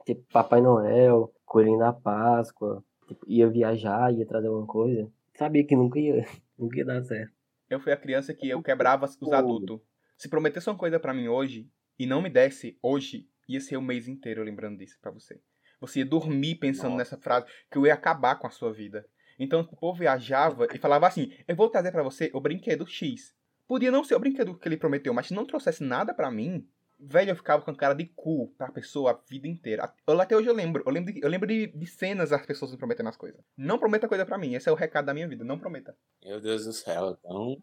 Tipo, 0.05 0.23
Papai 0.33 0.61
Noel, 0.61 1.31
Coelhinho 1.45 1.79
da 1.79 1.93
Páscoa, 1.93 2.83
tipo, 3.07 3.25
ia 3.29 3.49
viajar, 3.49 4.13
ia 4.13 4.25
trazer 4.25 4.47
alguma 4.47 4.67
coisa. 4.67 5.09
Sabia 5.39 5.65
que 5.65 5.73
nunca 5.73 5.97
ia, 5.97 6.25
nunca 6.59 6.77
ia 6.77 6.83
dar 6.83 7.01
certo. 7.01 7.31
Eu 7.69 7.79
fui 7.79 7.93
a 7.93 7.97
criança 7.97 8.33
que 8.33 8.49
eu 8.49 8.61
quebrava 8.61 9.05
os 9.05 9.31
adultos. 9.31 9.79
Se 10.17 10.27
prometesse 10.27 10.69
uma 10.69 10.77
coisa 10.77 10.99
pra 10.99 11.13
mim 11.13 11.29
hoje 11.29 11.71
e 11.97 12.05
não 12.05 12.21
me 12.21 12.29
desse 12.29 12.77
hoje, 12.83 13.25
ia 13.47 13.61
ser 13.61 13.77
o 13.77 13.81
mês 13.81 14.09
inteiro 14.09 14.43
lembrando 14.43 14.77
disso 14.79 14.97
pra 15.01 15.11
você. 15.11 15.39
Você 15.79 15.99
ia 15.99 16.05
dormir 16.05 16.55
pensando 16.55 16.91
Nossa. 16.91 16.97
nessa 16.97 17.17
frase 17.17 17.45
que 17.71 17.77
eu 17.77 17.87
ia 17.87 17.93
acabar 17.93 18.35
com 18.35 18.47
a 18.47 18.49
sua 18.49 18.73
vida. 18.73 19.07
Então 19.39 19.61
o 19.61 19.77
povo 19.77 19.99
viajava 19.99 20.67
e 20.73 20.77
falava 20.77 21.07
assim: 21.07 21.31
"Eu 21.47 21.55
vou 21.55 21.69
trazer 21.69 21.93
pra 21.93 22.03
você 22.03 22.29
o 22.33 22.41
brinquedo 22.41 22.85
X". 22.85 23.33
Podia 23.65 23.91
não 23.91 24.03
ser 24.03 24.15
o 24.15 24.19
brinquedo 24.19 24.57
que 24.57 24.67
ele 24.67 24.75
prometeu, 24.75 25.13
mas 25.13 25.27
se 25.27 25.33
não 25.33 25.45
trouxesse 25.45 25.81
nada 25.81 26.13
pra 26.13 26.29
mim, 26.29 26.67
velho, 26.99 27.31
eu 27.31 27.35
ficava 27.35 27.63
com 27.63 27.73
cara 27.73 27.93
de 27.93 28.05
cu 28.05 28.53
pra 28.57 28.71
pessoa 28.71 29.11
a 29.11 29.19
vida 29.29 29.47
inteira. 29.47 29.91
Eu, 30.05 30.19
até 30.19 30.35
hoje 30.35 30.47
eu 30.47 30.53
lembro. 30.53 30.83
Eu 30.85 30.91
lembro 30.91 31.13
de, 31.13 31.21
eu 31.23 31.29
lembro 31.29 31.47
de, 31.47 31.67
de 31.67 31.85
cenas 31.87 32.31
das 32.31 32.45
pessoas 32.45 32.71
me 32.71 32.77
prometendo 32.77 33.07
as 33.07 33.17
coisas. 33.17 33.39
Não 33.57 33.79
prometa 33.79 34.07
coisa 34.07 34.25
pra 34.25 34.37
mim. 34.37 34.53
Esse 34.53 34.67
é 34.67 34.71
o 34.71 34.75
recado 34.75 35.05
da 35.05 35.13
minha 35.13 35.27
vida. 35.27 35.45
Não 35.45 35.57
prometa. 35.57 35.95
Meu 36.23 36.41
Deus 36.41 36.65
do 36.65 36.73
céu, 36.73 37.17
então, 37.19 37.57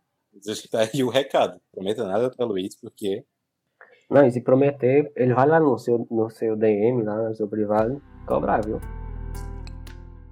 tá 0.71 0.81
aí 0.81 1.02
o 1.05 1.11
recado. 1.11 1.61
Prometa 1.73 2.05
nada 2.05 2.31
pra 2.31 2.47
Luiz, 2.47 2.75
porque 2.81 3.25
Não, 4.09 4.26
e 4.26 4.31
se 4.31 4.40
prometer, 4.40 5.12
ele 5.14 5.35
vai 5.35 5.47
lá 5.47 5.61
no 5.61 5.78
seu, 5.78 6.07
no 6.11 6.31
seu 6.31 6.57
DM, 6.57 7.02
lá 7.02 7.28
no 7.28 7.35
seu 7.35 7.49
privado, 7.49 8.00
cobrar, 8.26 8.64
viu? 8.64 8.81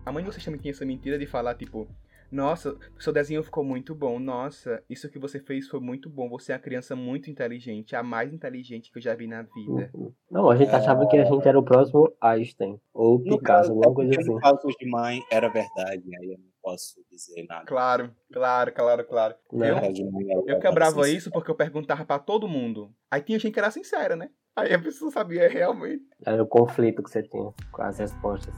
A 0.06 0.12
mãe 0.12 0.23
de 0.23 0.30
vocês 0.30 0.44
também 0.44 0.61
tinha 0.61 0.73
essa 0.73 0.84
mentira 0.84 1.18
de 1.18 1.26
falar, 1.26 1.54
tipo, 1.54 1.88
nossa, 2.30 2.76
seu 2.98 3.12
desenho 3.12 3.42
ficou 3.42 3.62
muito 3.64 3.94
bom, 3.94 4.18
nossa, 4.18 4.82
isso 4.88 5.08
que 5.08 5.18
você 5.18 5.38
fez 5.40 5.68
foi 5.68 5.80
muito 5.80 6.08
bom, 6.10 6.28
você 6.28 6.52
é 6.52 6.54
uma 6.56 6.60
criança 6.60 6.96
muito 6.96 7.30
inteligente, 7.30 7.94
a 7.94 8.02
mais 8.02 8.32
inteligente 8.32 8.90
que 8.90 8.98
eu 8.98 9.02
já 9.02 9.14
vi 9.14 9.26
na 9.26 9.42
vida. 9.42 9.90
Não, 10.30 10.50
a 10.50 10.56
gente 10.56 10.70
achava 10.70 11.06
que 11.06 11.16
a 11.16 11.24
gente 11.24 11.46
era 11.46 11.58
o 11.58 11.62
próximo 11.62 12.12
Einstein, 12.20 12.80
ou 12.92 13.18
no 13.18 13.24
Picasso, 13.38 13.42
caso, 13.44 13.72
alguma 13.72 13.94
coisa 13.94 14.20
assim. 14.20 14.32
no 14.34 14.40
caso 14.40 14.66
de 14.78 14.90
mãe 14.90 15.20
era 15.30 15.48
verdade, 15.48 16.02
aí 16.18 16.32
eu 16.32 16.38
não 16.38 16.48
posso 16.62 17.00
dizer 17.10 17.44
nada. 17.48 17.66
Claro, 17.66 18.10
claro, 18.32 18.72
claro, 18.72 19.04
claro. 19.04 19.34
Né? 19.52 19.70
Eu- 19.70 19.74
No 19.76 19.80
caso 19.82 19.92
de 19.92 20.04
mãe 20.04 20.24
era 20.30 20.40
Eu 20.46 20.58
quebrava 20.60 21.04
sim. 21.04 21.16
isso 21.16 21.30
porque 21.30 21.50
eu 21.50 21.54
perguntava 21.54 22.04
pra 22.04 22.18
todo 22.18 22.48
mundo. 22.48 22.92
Aí 23.10 23.22
tinha 23.22 23.38
gente 23.38 23.52
que 23.52 23.58
era 23.60 23.70
sincera, 23.70 24.16
né? 24.16 24.30
Aí 24.56 24.72
a 24.72 24.78
pessoa 24.78 25.10
sabia 25.10 25.48
realmente. 25.48 26.04
Era 26.24 26.42
o 26.42 26.46
conflito 26.46 27.02
que 27.02 27.10
você 27.10 27.22
tinha 27.22 27.52
com 27.72 27.82
as 27.82 27.98
respostas. 27.98 28.54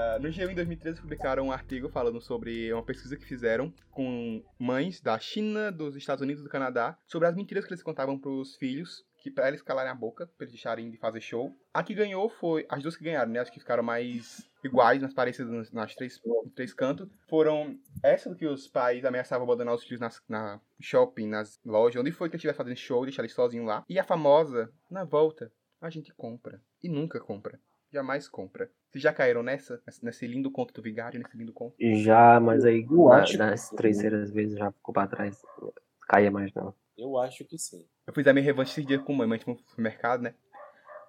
Ah, 0.00 0.16
no 0.20 0.28
G1 0.28 0.52
em 0.52 0.54
2013 0.54 1.00
publicaram 1.00 1.46
um 1.48 1.50
artigo 1.50 1.88
falando 1.88 2.20
sobre 2.20 2.72
uma 2.72 2.84
pesquisa 2.84 3.16
que 3.16 3.24
fizeram 3.24 3.74
com 3.90 4.40
mães 4.56 5.00
da 5.00 5.18
China, 5.18 5.72
dos 5.72 5.96
Estados 5.96 6.22
Unidos 6.22 6.40
e 6.40 6.44
do 6.44 6.48
Canadá 6.48 6.96
sobre 7.04 7.26
as 7.26 7.34
mentiras 7.34 7.64
que 7.64 7.72
eles 7.72 7.82
contavam 7.82 8.16
pros 8.16 8.54
filhos, 8.54 9.04
que 9.16 9.28
para 9.28 9.48
eles 9.48 9.60
calarem 9.60 9.90
a 9.90 9.96
boca, 9.96 10.28
pra 10.28 10.44
eles 10.44 10.52
deixarem 10.52 10.88
de 10.88 10.96
fazer 10.98 11.20
show. 11.20 11.52
A 11.74 11.82
que 11.82 11.94
ganhou 11.94 12.28
foi 12.28 12.64
as 12.68 12.80
duas 12.80 12.96
que 12.96 13.02
ganharam, 13.02 13.32
né? 13.32 13.40
As 13.40 13.50
que 13.50 13.58
ficaram 13.58 13.82
mais 13.82 14.48
iguais, 14.62 15.02
mais 15.02 15.12
parecidas 15.12 15.52
nas, 15.52 15.72
nas 15.72 15.96
três, 15.96 16.22
três 16.54 16.72
cantos, 16.72 17.08
foram 17.28 17.76
essa 18.00 18.30
do 18.30 18.36
que 18.36 18.46
os 18.46 18.68
pais 18.68 19.04
ameaçavam 19.04 19.46
abandonar 19.46 19.74
os 19.74 19.82
filhos 19.82 20.00
nas, 20.00 20.22
na 20.28 20.60
shopping, 20.80 21.26
nas 21.26 21.58
lojas, 21.66 22.00
onde 22.00 22.12
foi 22.12 22.28
que 22.28 22.36
eles 22.36 22.44
estiver 22.44 22.56
fazendo 22.56 22.76
show, 22.76 23.02
deixar 23.02 23.22
eles 23.22 23.34
sozinhos 23.34 23.66
lá. 23.66 23.84
E 23.88 23.98
a 23.98 24.04
famosa, 24.04 24.72
na 24.88 25.02
volta, 25.02 25.50
a 25.80 25.90
gente 25.90 26.14
compra. 26.14 26.62
E 26.80 26.88
nunca 26.88 27.18
compra. 27.18 27.58
Jamais 27.92 28.28
compra. 28.28 28.70
Vocês 28.90 29.02
já 29.02 29.12
caíram 29.12 29.42
nessa? 29.42 29.80
Nesse- 30.02 30.26
lindo 30.26 30.50
conto 30.50 30.74
do 30.74 30.82
vigário, 30.82 31.18
nesse 31.20 31.36
lindo 31.36 31.52
conto? 31.52 31.74
Já, 31.80 32.38
mas 32.40 32.64
aí 32.64 32.86
Eu 32.88 33.04
na- 33.08 33.16
acho 33.16 33.38
nas 33.38 33.70
que- 33.70 33.76
terceiras 33.76 34.30
vezes 34.30 34.58
já 34.58 34.70
ficou 34.72 34.92
pra 34.92 35.06
trás. 35.06 35.40
Caía 36.08 36.30
mais 36.30 36.52
não. 36.54 36.74
Eu 36.96 37.16
acho 37.18 37.44
que 37.44 37.56
sim. 37.58 37.86
Eu 38.06 38.12
fiz 38.12 38.26
a 38.26 38.32
minha 38.32 38.44
revanche 38.44 38.72
esses 38.72 38.86
dias 38.86 39.00
com 39.02 39.12
mãe, 39.14 39.26
mãe 39.28 39.38
foi 39.38 39.54
no 39.54 39.60
supermercado, 39.60 40.22
né? 40.22 40.34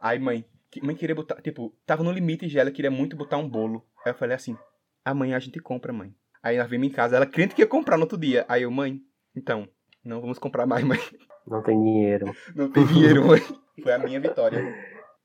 Aí 0.01 0.19
mãe, 0.19 0.45
mãe 0.81 0.95
queria 0.95 1.15
botar, 1.15 1.41
tipo, 1.41 1.73
tava 1.85 2.03
no 2.03 2.11
limite 2.11 2.47
já, 2.47 2.61
ela 2.61 2.71
queria 2.71 2.91
muito 2.91 3.15
botar 3.15 3.37
um 3.37 3.49
bolo. 3.49 3.85
Aí 4.05 4.11
eu 4.11 4.15
falei 4.15 4.35
assim, 4.35 4.57
amanhã 5.03 5.35
a 5.35 5.39
gente 5.39 5.59
compra, 5.59 5.91
mãe. 5.91 6.13
Aí 6.43 6.57
nós 6.57 6.69
vimos 6.69 6.87
em 6.87 6.91
casa, 6.91 7.15
ela 7.17 7.25
crente 7.25 7.55
que 7.55 7.61
ia 7.61 7.67
comprar 7.67 7.97
no 7.97 8.03
outro 8.03 8.17
dia. 8.17 8.45
Aí 8.47 8.63
eu, 8.63 8.71
mãe, 8.71 9.01
então, 9.35 9.67
não 10.03 10.21
vamos 10.21 10.39
comprar 10.39 10.65
mais, 10.65 10.83
mãe. 10.85 10.99
Não 11.47 11.61
tem 11.63 11.77
dinheiro. 11.81 12.33
Não 12.55 12.71
tem 12.71 12.85
dinheiro, 12.85 13.25
mãe. 13.25 13.41
Foi 13.81 13.91
a 13.91 13.97
minha 13.99 14.19
vitória. 14.19 14.61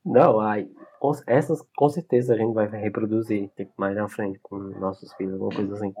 Não, 0.03 0.39
aí, 0.39 0.69
essas 1.27 1.61
com 1.75 1.89
certeza 1.89 2.33
a 2.33 2.37
gente 2.37 2.53
vai 2.53 2.67
reproduzir 2.67 3.49
tipo, 3.55 3.71
mais 3.77 3.95
na 3.95 4.07
frente 4.07 4.39
com 4.41 4.57
nossos 4.57 5.13
filhos, 5.13 5.33
alguma 5.33 5.55
coisa 5.55 5.73
assim. 5.75 5.93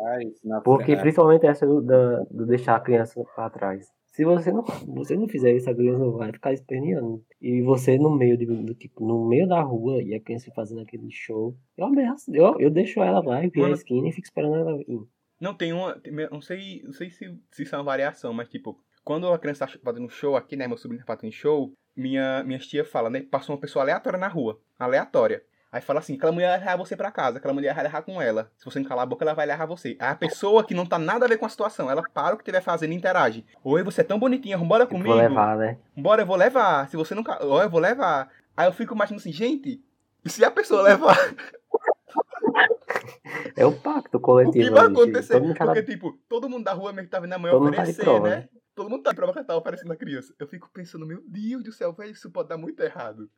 Porque 0.63 0.85
verdade, 0.87 1.01
principalmente 1.01 1.45
essa 1.45 1.65
do, 1.65 1.81
da- 1.81 2.23
do 2.31 2.45
deixar 2.45 2.75
a 2.75 2.79
criança 2.79 3.23
pra 3.35 3.49
trás. 3.49 3.87
Se 4.07 4.23
você 4.23 4.49
não, 4.51 4.63
você 4.87 5.15
não 5.17 5.27
fizer 5.27 5.51
isso, 5.53 5.69
a 5.69 5.75
criança 5.75 6.05
vai 6.11 6.31
ficar 6.31 6.53
esperneando. 6.53 7.21
E 7.41 7.61
você 7.61 7.97
no 7.97 8.09
meio 8.15 8.37
de, 8.37 8.45
do, 8.45 8.73
tipo, 8.73 9.05
no 9.05 9.27
meio 9.27 9.45
da 9.45 9.61
rua 9.61 10.01
e 10.01 10.13
a 10.15 10.21
criança 10.21 10.49
fazendo 10.55 10.79
aquele 10.81 11.11
show, 11.11 11.53
eu 11.77 11.85
ameaço, 11.85 12.33
eu, 12.33 12.57
eu 12.57 12.69
deixo 12.71 13.01
ela 13.03 13.19
lá 13.21 13.43
e 13.43 13.49
vira 13.49 13.67
a 13.67 13.71
esquina 13.71 14.07
e 14.07 14.11
fico 14.13 14.25
esperando 14.25 14.55
ela 14.55 14.77
vir. 14.77 15.01
Não, 15.37 15.53
tem 15.53 15.73
uma. 15.73 16.01
Não 16.31 16.39
sei, 16.41 16.81
não 16.85 16.93
sei 16.93 17.09
se, 17.09 17.37
se 17.51 17.63
isso 17.63 17.75
é 17.75 17.77
uma 17.77 17.83
variação, 17.83 18.31
mas 18.33 18.47
tipo, 18.47 18.79
quando 19.05 19.31
a 19.31 19.37
criança 19.37 19.67
tá 19.67 19.73
fazendo 19.83 20.05
um 20.05 20.09
show 20.09 20.35
aqui, 20.35 20.55
né? 20.55 20.67
Meu 20.67 20.77
sobrinho 20.77 21.05
tá 21.05 21.15
fazendo 21.15 21.31
show, 21.31 21.71
minha, 21.95 22.43
minha 22.43 22.57
tia 22.57 22.83
fala, 22.83 23.09
né? 23.09 23.21
Passou 23.21 23.55
uma 23.55 23.61
pessoa 23.61 23.83
aleatória 23.83 24.17
na 24.17 24.27
rua. 24.27 24.59
Aleatória. 24.79 25.43
Aí 25.71 25.81
fala 25.81 25.99
assim, 25.99 26.15
aquela 26.15 26.31
mulher 26.31 26.49
vai 26.51 26.59
levar 26.59 26.77
você 26.77 26.95
pra 26.95 27.11
casa, 27.11 27.37
aquela 27.37 27.53
mulher 27.53 27.75
vai 27.75 27.83
levar 27.83 28.01
com 28.01 28.21
ela. 28.21 28.49
Se 28.57 28.65
você 28.65 28.79
não 28.79 28.87
calar 28.87 29.03
a 29.03 29.05
boca, 29.05 29.23
ela 29.23 29.33
vai 29.33 29.45
levar 29.45 29.65
você. 29.65 29.95
Aí 29.99 30.09
a 30.09 30.15
pessoa 30.15 30.63
que 30.63 30.73
não 30.73 30.85
tá 30.85 30.97
nada 30.97 31.25
a 31.25 31.27
ver 31.27 31.37
com 31.37 31.45
a 31.45 31.49
situação, 31.49 31.91
ela 31.91 32.01
para 32.13 32.33
o 32.33 32.37
que 32.37 32.43
estiver 32.43 32.61
fazendo 32.61 32.93
e 32.93 32.95
interage. 32.95 33.45
Oi, 33.63 33.83
você 33.83 34.01
é 34.01 34.03
tão 34.03 34.17
bonitinha, 34.17 34.57
vambora 34.57 34.87
comigo. 34.87 35.09
Vou 35.09 35.17
levar, 35.17 35.57
né? 35.57 35.77
Bora, 35.95 36.23
eu 36.23 36.25
vou 36.25 36.37
levar. 36.37 36.89
Se 36.89 36.97
você 36.97 37.13
não 37.13 37.23
calar, 37.23 37.43
eu 37.43 37.69
vou 37.69 37.79
levar. 37.79 38.31
Aí 38.57 38.67
eu 38.67 38.73
fico 38.73 38.95
imaginando 38.95 39.19
assim, 39.21 39.33
gente, 39.33 39.83
e 40.23 40.29
se 40.29 40.43
a 40.43 40.49
pessoa 40.49 40.81
levar? 40.81 41.17
É 43.55 43.65
o 43.65 43.73
pacto 43.73 44.17
O 44.17 44.19
que 44.19 44.25
coletivo. 44.25 44.75
vai 44.75 44.85
acontecer? 44.85 45.41
Tá 45.53 45.65
Porque, 45.65 45.83
tipo, 45.83 46.17
todo 46.29 46.49
mundo 46.49 46.63
da 46.63 46.73
rua 46.73 46.93
meio 46.93 47.05
que 47.05 47.11
tá 47.11 47.19
vendo 47.19 47.33
a 47.33 47.37
mãe 47.37 47.51
tá 47.51 47.57
oferecer, 47.57 48.01
prova, 48.01 48.29
né? 48.29 48.49
Todo 48.75 48.89
mundo 48.89 49.03
tá 49.03 49.13
que 49.13 49.21
ela 49.21 49.43
tá 49.43 49.57
oferecendo 49.57 49.93
a 49.93 49.95
criança. 49.95 50.35
Eu 50.37 50.47
fico 50.47 50.69
pensando, 50.71 51.05
meu 51.05 51.23
Deus 51.27 51.63
do 51.63 51.71
céu, 51.71 51.93
velho, 51.93 52.11
isso 52.11 52.29
pode 52.29 52.49
dar 52.49 52.57
muito 52.57 52.81
errado. 52.83 53.31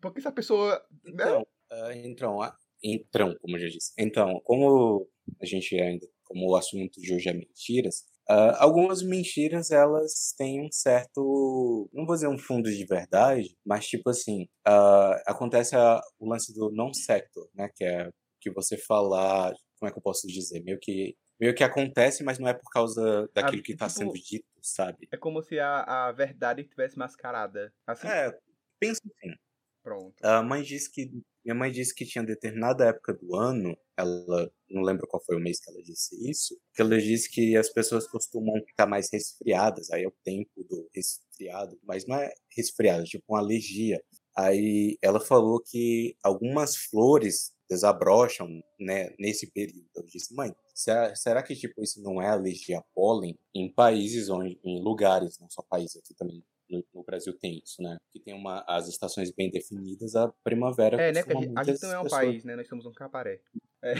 Porque 0.00 0.20
se 0.20 0.28
a 0.28 0.32
pessoa. 0.32 0.84
Né? 1.04 1.24
Então, 1.24 1.46
ah, 1.70 1.96
então, 1.96 2.42
ah, 2.42 2.56
então, 2.84 3.34
como 3.40 3.56
eu 3.56 3.60
já 3.60 3.68
disse. 3.68 3.92
Então, 3.98 4.40
como 4.44 5.08
a 5.40 5.46
gente 5.46 5.74
ainda, 5.80 6.06
como 6.24 6.50
o 6.50 6.56
assunto 6.56 7.00
de 7.00 7.14
hoje 7.14 7.28
é 7.30 7.32
mentiras, 7.32 8.04
ah, 8.28 8.62
algumas 8.62 9.02
mentiras 9.02 9.70
elas 9.70 10.34
têm 10.36 10.60
um 10.60 10.70
certo, 10.70 11.88
não 11.92 12.04
vou 12.04 12.14
dizer 12.14 12.28
um 12.28 12.38
fundo 12.38 12.70
de 12.70 12.84
verdade, 12.84 13.56
mas 13.64 13.86
tipo 13.86 14.10
assim, 14.10 14.46
ah, 14.66 15.22
acontece 15.26 15.74
a- 15.74 16.00
o 16.18 16.28
lance 16.28 16.52
do 16.54 16.70
non 16.70 16.92
sector, 16.92 17.48
né, 17.54 17.70
que 17.74 17.84
é 17.84 18.10
que 18.40 18.50
você 18.50 18.76
falar, 18.76 19.54
como 19.78 19.88
é 19.88 19.92
que 19.92 19.98
eu 19.98 20.02
posso 20.02 20.26
dizer, 20.26 20.62
meio 20.62 20.78
que 20.80 21.16
meio 21.40 21.54
que 21.54 21.64
acontece, 21.64 22.22
mas 22.22 22.38
não 22.38 22.46
é 22.46 22.54
por 22.54 22.70
causa 22.70 23.28
daquilo 23.34 23.62
que 23.62 23.72
está 23.72 23.88
tipo, 23.88 23.98
sendo 23.98 24.12
dito. 24.12 24.46
Sabe? 24.62 25.08
É 25.10 25.16
como 25.16 25.42
se 25.42 25.58
a, 25.58 26.06
a 26.06 26.12
verdade 26.12 26.64
tivesse 26.64 26.96
mascarada. 26.96 27.72
Assim? 27.86 28.06
É, 28.06 28.38
pensa 28.78 29.00
assim. 29.04 29.34
Pronto. 29.82 30.14
A 30.22 30.42
mãe 30.42 30.62
disse 30.62 30.90
que. 30.90 31.10
Minha 31.44 31.56
mãe 31.56 31.72
disse 31.72 31.92
que 31.92 32.06
tinha 32.06 32.22
determinada 32.24 32.86
época 32.86 33.12
do 33.14 33.34
ano, 33.34 33.76
ela 33.96 34.48
não 34.70 34.80
lembro 34.82 35.08
qual 35.08 35.20
foi 35.24 35.36
o 35.36 35.40
mês 35.40 35.58
que 35.58 35.68
ela 35.68 35.82
disse 35.82 36.14
isso, 36.30 36.56
que 36.72 36.80
ela 36.80 36.96
disse 37.00 37.28
que 37.28 37.56
as 37.56 37.68
pessoas 37.68 38.06
costumam 38.06 38.62
ficar 38.64 38.86
mais 38.86 39.10
resfriadas, 39.12 39.90
aí 39.90 40.04
é 40.04 40.06
o 40.06 40.14
tempo 40.22 40.62
do 40.62 40.88
resfriado, 40.94 41.76
mas 41.82 42.06
não 42.06 42.14
é 42.14 42.32
resfriado, 42.56 43.02
é 43.02 43.06
tipo 43.06 43.24
uma 43.28 43.40
alergia. 43.40 44.00
Aí 44.36 44.96
ela 45.02 45.18
falou 45.18 45.60
que 45.60 46.16
algumas 46.22 46.76
flores 46.76 47.52
desabrocham 47.72 48.62
né, 48.78 49.14
nesse 49.18 49.50
período. 49.50 49.88
Eu 49.96 50.04
disse, 50.04 50.34
mãe, 50.34 50.54
será, 50.74 51.14
será 51.14 51.42
que 51.42 51.56
tipo 51.56 51.82
isso 51.82 52.02
não 52.02 52.20
é 52.20 52.28
alergia 52.28 52.78
a 52.78 52.84
pólen 52.94 53.38
em 53.54 53.72
países 53.72 54.28
onde, 54.28 54.60
em 54.62 54.82
lugares, 54.82 55.38
não 55.38 55.48
só 55.48 55.62
países 55.62 55.96
aqui 55.96 56.14
também 56.14 56.44
no, 56.68 56.84
no, 56.94 57.02
Brasil 57.02 57.32
tem 57.34 57.60
isso, 57.62 57.82
né? 57.82 57.98
Que 58.12 58.20
tem 58.20 58.34
uma, 58.34 58.64
as 58.66 58.88
estações 58.88 59.30
bem 59.30 59.50
definidas, 59.50 60.16
a 60.16 60.28
primavera. 60.42 61.00
É, 61.00 61.12
né? 61.12 61.22
Que 61.22 61.32
a 61.32 61.40
gente, 61.40 61.52
a 61.58 61.64
gente 61.64 61.82
não 61.82 61.92
é 61.92 61.98
um 61.98 62.02
pessoas... 62.04 62.20
país, 62.20 62.44
né? 62.44 62.56
Nós 62.56 62.68
somos 62.68 62.86
um 62.86 62.92
caparé. 62.92 63.40
É, 63.82 63.94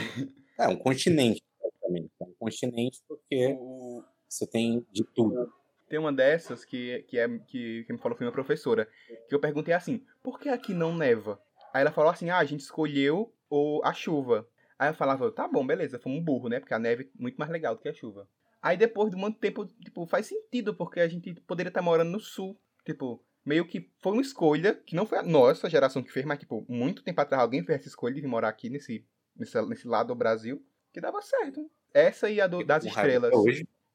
é 0.59 0.69
um 0.69 0.77
continente, 0.77 1.43
praticamente. 1.59 2.11
É 2.21 2.25
um 2.25 2.35
continente 2.39 3.03
porque 3.07 3.57
o... 3.59 4.03
você 4.29 4.47
tem 4.47 4.87
de 4.91 5.05
tudo. 5.15 5.53
Tem 5.89 5.99
uma 5.99 6.13
dessas 6.13 6.65
que, 6.65 7.03
que, 7.09 7.19
é, 7.19 7.29
que, 7.29 7.85
que 7.85 7.93
me 7.93 7.99
falou 7.99 8.17
foi 8.17 8.25
minha 8.25 8.33
professora, 8.33 8.89
que 9.29 9.35
eu 9.35 9.41
perguntei 9.41 9.75
assim, 9.75 10.03
por 10.23 10.41
que 10.41 10.49
aqui 10.49 10.73
não 10.73 10.97
neva? 10.97 11.39
Aí 11.73 11.81
ela 11.81 11.93
falou 11.93 12.11
assim, 12.11 12.31
ah, 12.31 12.39
a 12.39 12.45
gente 12.45 12.61
escolheu 12.61 13.33
o, 13.49 13.81
a 13.85 13.93
chuva. 13.93 14.49
Aí 14.79 14.91
eu 14.91 14.95
falava, 14.95 15.31
tá 15.31 15.47
bom, 15.47 15.67
beleza, 15.67 15.99
fomos 15.99 16.19
um 16.19 16.25
burro, 16.25 16.49
né? 16.49 16.59
Porque 16.61 16.75
a 16.75 16.79
neve 16.79 17.05
é 17.05 17.23
muito 17.23 17.37
mais 17.37 17.51
legal 17.51 17.75
do 17.75 17.81
que 17.81 17.89
a 17.89 17.95
chuva. 17.95 18.29
Aí 18.61 18.77
depois 18.77 19.11
de 19.11 19.17
muito 19.17 19.39
tempo, 19.39 19.67
tipo, 19.67 20.07
faz 20.07 20.27
sentido, 20.27 20.75
porque 20.75 21.01
a 21.01 21.09
gente 21.09 21.35
poderia 21.47 21.69
estar 21.69 21.83
morando 21.83 22.11
no 22.11 22.21
sul. 22.21 22.59
Tipo, 22.85 23.25
meio 23.45 23.67
que 23.67 23.91
foi 24.01 24.13
uma 24.13 24.23
escolha, 24.23 24.75
que 24.75 24.95
não 24.95 25.07
foi 25.07 25.19
a 25.19 25.23
nossa 25.23 25.69
geração 25.69 26.03
que 26.03 26.13
fez, 26.13 26.25
mas, 26.25 26.39
tipo, 26.39 26.65
muito 26.69 27.03
tempo 27.03 27.21
atrás 27.21 27.43
alguém 27.43 27.65
fez 27.65 27.81
essa 27.81 27.89
escolha 27.89 28.21
de 28.21 28.27
morar 28.27 28.49
aqui 28.49 28.69
nesse, 28.69 29.05
nesse, 29.37 29.61
nesse 29.63 29.87
lado 29.89 30.09
do 30.09 30.15
Brasil, 30.15 30.65
que 30.93 31.01
dava 31.01 31.21
certo. 31.23 31.71
Essa 31.93 32.31
e 32.31 32.41
a 32.41 32.47
do, 32.47 32.65
das 32.65 32.85
estrelas. 32.85 33.33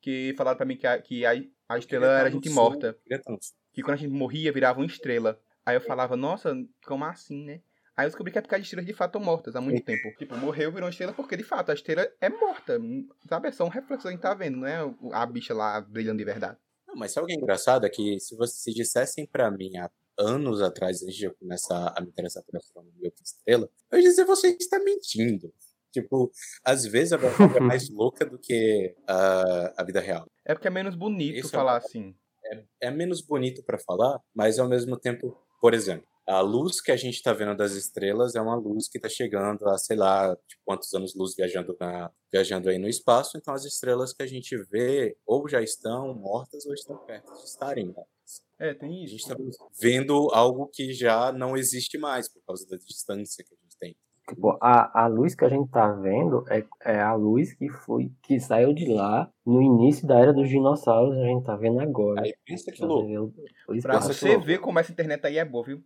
Que 0.01 0.33
falaram 0.37 0.57
pra 0.57 0.65
mim 0.65 0.77
que 0.77 0.87
a, 0.87 1.01
que 1.01 1.25
a, 1.25 1.31
a 1.67 1.77
estrela 1.77 2.05
era 2.07 2.27
a 2.27 2.31
gente 2.31 2.49
morta. 2.49 2.97
Que 3.73 3.81
quando 3.81 3.95
a 3.95 3.97
gente 3.97 4.11
morria, 4.11 4.51
virava 4.51 4.79
uma 4.79 4.85
estrela. 4.85 5.39
Aí 5.65 5.75
eu 5.75 5.81
falava, 5.81 6.15
nossa, 6.15 6.55
como 6.85 7.03
assim, 7.03 7.43
né? 7.43 7.61
Aí 7.97 8.05
eu 8.05 8.09
descobri 8.09 8.31
que 8.31 8.37
é 8.37 8.41
porque 8.41 8.53
as 8.53 8.61
estrelas 8.61 8.85
de 8.85 8.93
fato 8.93 9.09
estão 9.09 9.21
mortas 9.21 9.55
há 9.55 9.61
muito 9.61 9.83
tempo. 9.83 10.15
Tipo, 10.19 10.37
morreu, 10.37 10.71
virou 10.71 10.85
uma 10.85 10.91
estrela 10.91 11.13
porque 11.13 11.35
de 11.35 11.43
fato 11.43 11.71
a 11.71 11.73
estrela 11.73 12.07
é 12.21 12.29
morta. 12.29 12.79
Sabe? 13.27 13.47
É 13.47 13.51
só 13.51 13.65
um 13.65 13.69
reflexo 13.69 14.03
que 14.03 14.09
a 14.09 14.11
gente 14.11 14.21
tá 14.21 14.35
vendo, 14.35 14.57
não 14.57 14.67
é 14.67 14.77
a 15.13 15.25
bicha 15.25 15.51
lá 15.51 15.81
brilhando 15.81 16.19
de 16.19 16.23
verdade. 16.23 16.59
Não, 16.87 16.95
mas 16.95 17.11
sabe 17.11 17.25
o 17.25 17.27
que 17.27 17.33
é 17.33 17.35
engraçado? 17.35 17.87
É 17.87 17.89
que 17.89 18.19
se 18.19 18.35
vocês 18.35 18.61
se 18.61 18.71
dissessem 18.71 19.25
pra 19.25 19.49
mim 19.49 19.75
há 19.77 19.89
anos 20.15 20.61
atrás, 20.61 21.01
antes 21.01 21.15
de 21.15 21.25
eu 21.25 21.33
começar 21.35 21.91
a 21.97 22.01
me 22.01 22.09
interessar 22.09 22.43
por 22.43 22.55
astronomia 22.55 23.07
e 23.07 23.23
estrela, 23.23 23.67
eu 23.91 23.99
ia 23.99 24.09
dizer, 24.09 24.25
você 24.25 24.49
está 24.49 24.77
mentindo. 24.79 25.51
Tipo, 25.91 26.31
às 26.63 26.85
vezes 26.85 27.13
a 27.13 27.17
verdade 27.17 27.57
é 27.57 27.59
mais 27.59 27.89
louca 27.89 28.23
do 28.23 28.37
que 28.37 28.95
uh, 29.09 29.73
a 29.75 29.83
vida 29.83 29.99
real. 29.99 30.27
É 30.45 30.53
porque 30.53 30.67
é 30.67 30.71
menos 30.71 30.95
bonito 30.95 31.35
Isso 31.35 31.49
falar 31.49 31.75
é, 31.75 31.77
assim. 31.77 32.15
É, 32.45 32.63
é 32.81 32.91
menos 32.91 33.21
bonito 33.21 33.63
para 33.63 33.79
falar, 33.79 34.19
mas 34.35 34.59
ao 34.59 34.69
mesmo 34.69 34.97
tempo, 34.97 35.35
por 35.59 35.73
exemplo, 35.73 36.07
a 36.27 36.41
luz 36.41 36.81
que 36.81 36.91
a 36.91 36.97
gente 36.97 37.15
está 37.15 37.31
vendo 37.31 37.55
das 37.55 37.71
estrelas 37.71 38.35
é 38.35 38.41
uma 38.41 38.55
luz 38.55 38.89
que 38.89 38.97
está 38.97 39.07
chegando 39.07 39.67
a, 39.67 39.77
sei 39.77 39.95
lá, 39.95 40.35
tipo, 40.47 40.61
quantos 40.65 40.93
anos-luz 40.93 41.35
viajando, 41.35 41.75
na, 41.79 42.11
viajando 42.31 42.69
aí 42.69 42.77
no 42.77 42.87
espaço. 42.87 43.37
Então, 43.37 43.53
as 43.53 43.63
estrelas 43.63 44.13
que 44.13 44.21
a 44.21 44.27
gente 44.27 44.55
vê 44.69 45.15
ou 45.25 45.47
já 45.47 45.61
estão 45.61 46.13
mortas 46.13 46.65
ou 46.65 46.73
estão 46.73 46.97
perto 46.97 47.33
de 47.33 47.43
estarem 47.43 47.85
mortas. 47.87 48.43
É, 48.59 48.73
tem 48.73 49.05
isso. 49.05 49.15
A 49.15 49.17
gente 49.17 49.51
está 49.51 49.69
vendo 49.79 50.29
algo 50.33 50.67
que 50.67 50.91
já 50.91 51.31
não 51.31 51.55
existe 51.55 51.97
mais 51.97 52.27
por 52.27 52.41
causa 52.45 52.67
da 52.67 52.75
distância 52.75 53.43
que 53.43 53.53
a 53.53 53.57
gente 53.63 53.77
tem. 53.79 53.95
Tipo, 54.29 54.57
a, 54.61 55.05
a 55.05 55.07
luz 55.07 55.33
que 55.33 55.45
a 55.45 55.49
gente 55.49 55.69
tá 55.69 55.89
vendo 55.93 56.43
é, 56.49 56.65
é 56.81 56.99
a 56.99 57.13
luz 57.13 57.53
que 57.53 57.69
foi 57.69 58.11
que 58.21 58.37
saiu 58.41 58.73
de 58.73 58.85
lá 58.91 59.31
no 59.45 59.61
início 59.61 60.05
da 60.05 60.19
era 60.19 60.33
dos 60.33 60.49
dinossauros, 60.49 61.17
a 61.17 61.23
gente 61.23 61.45
tá 61.45 61.55
vendo 61.55 61.79
agora. 61.79 62.21
Aí 62.21 62.33
pensa 62.45 62.69
que 62.69 62.83
louco. 62.83 63.33
Pra 63.81 64.01
você 64.01 64.37
ver 64.37 64.59
como 64.59 64.79
essa 64.79 64.91
internet 64.91 65.25
aí 65.25 65.37
é 65.37 65.45
boa, 65.45 65.63
viu? 65.63 65.81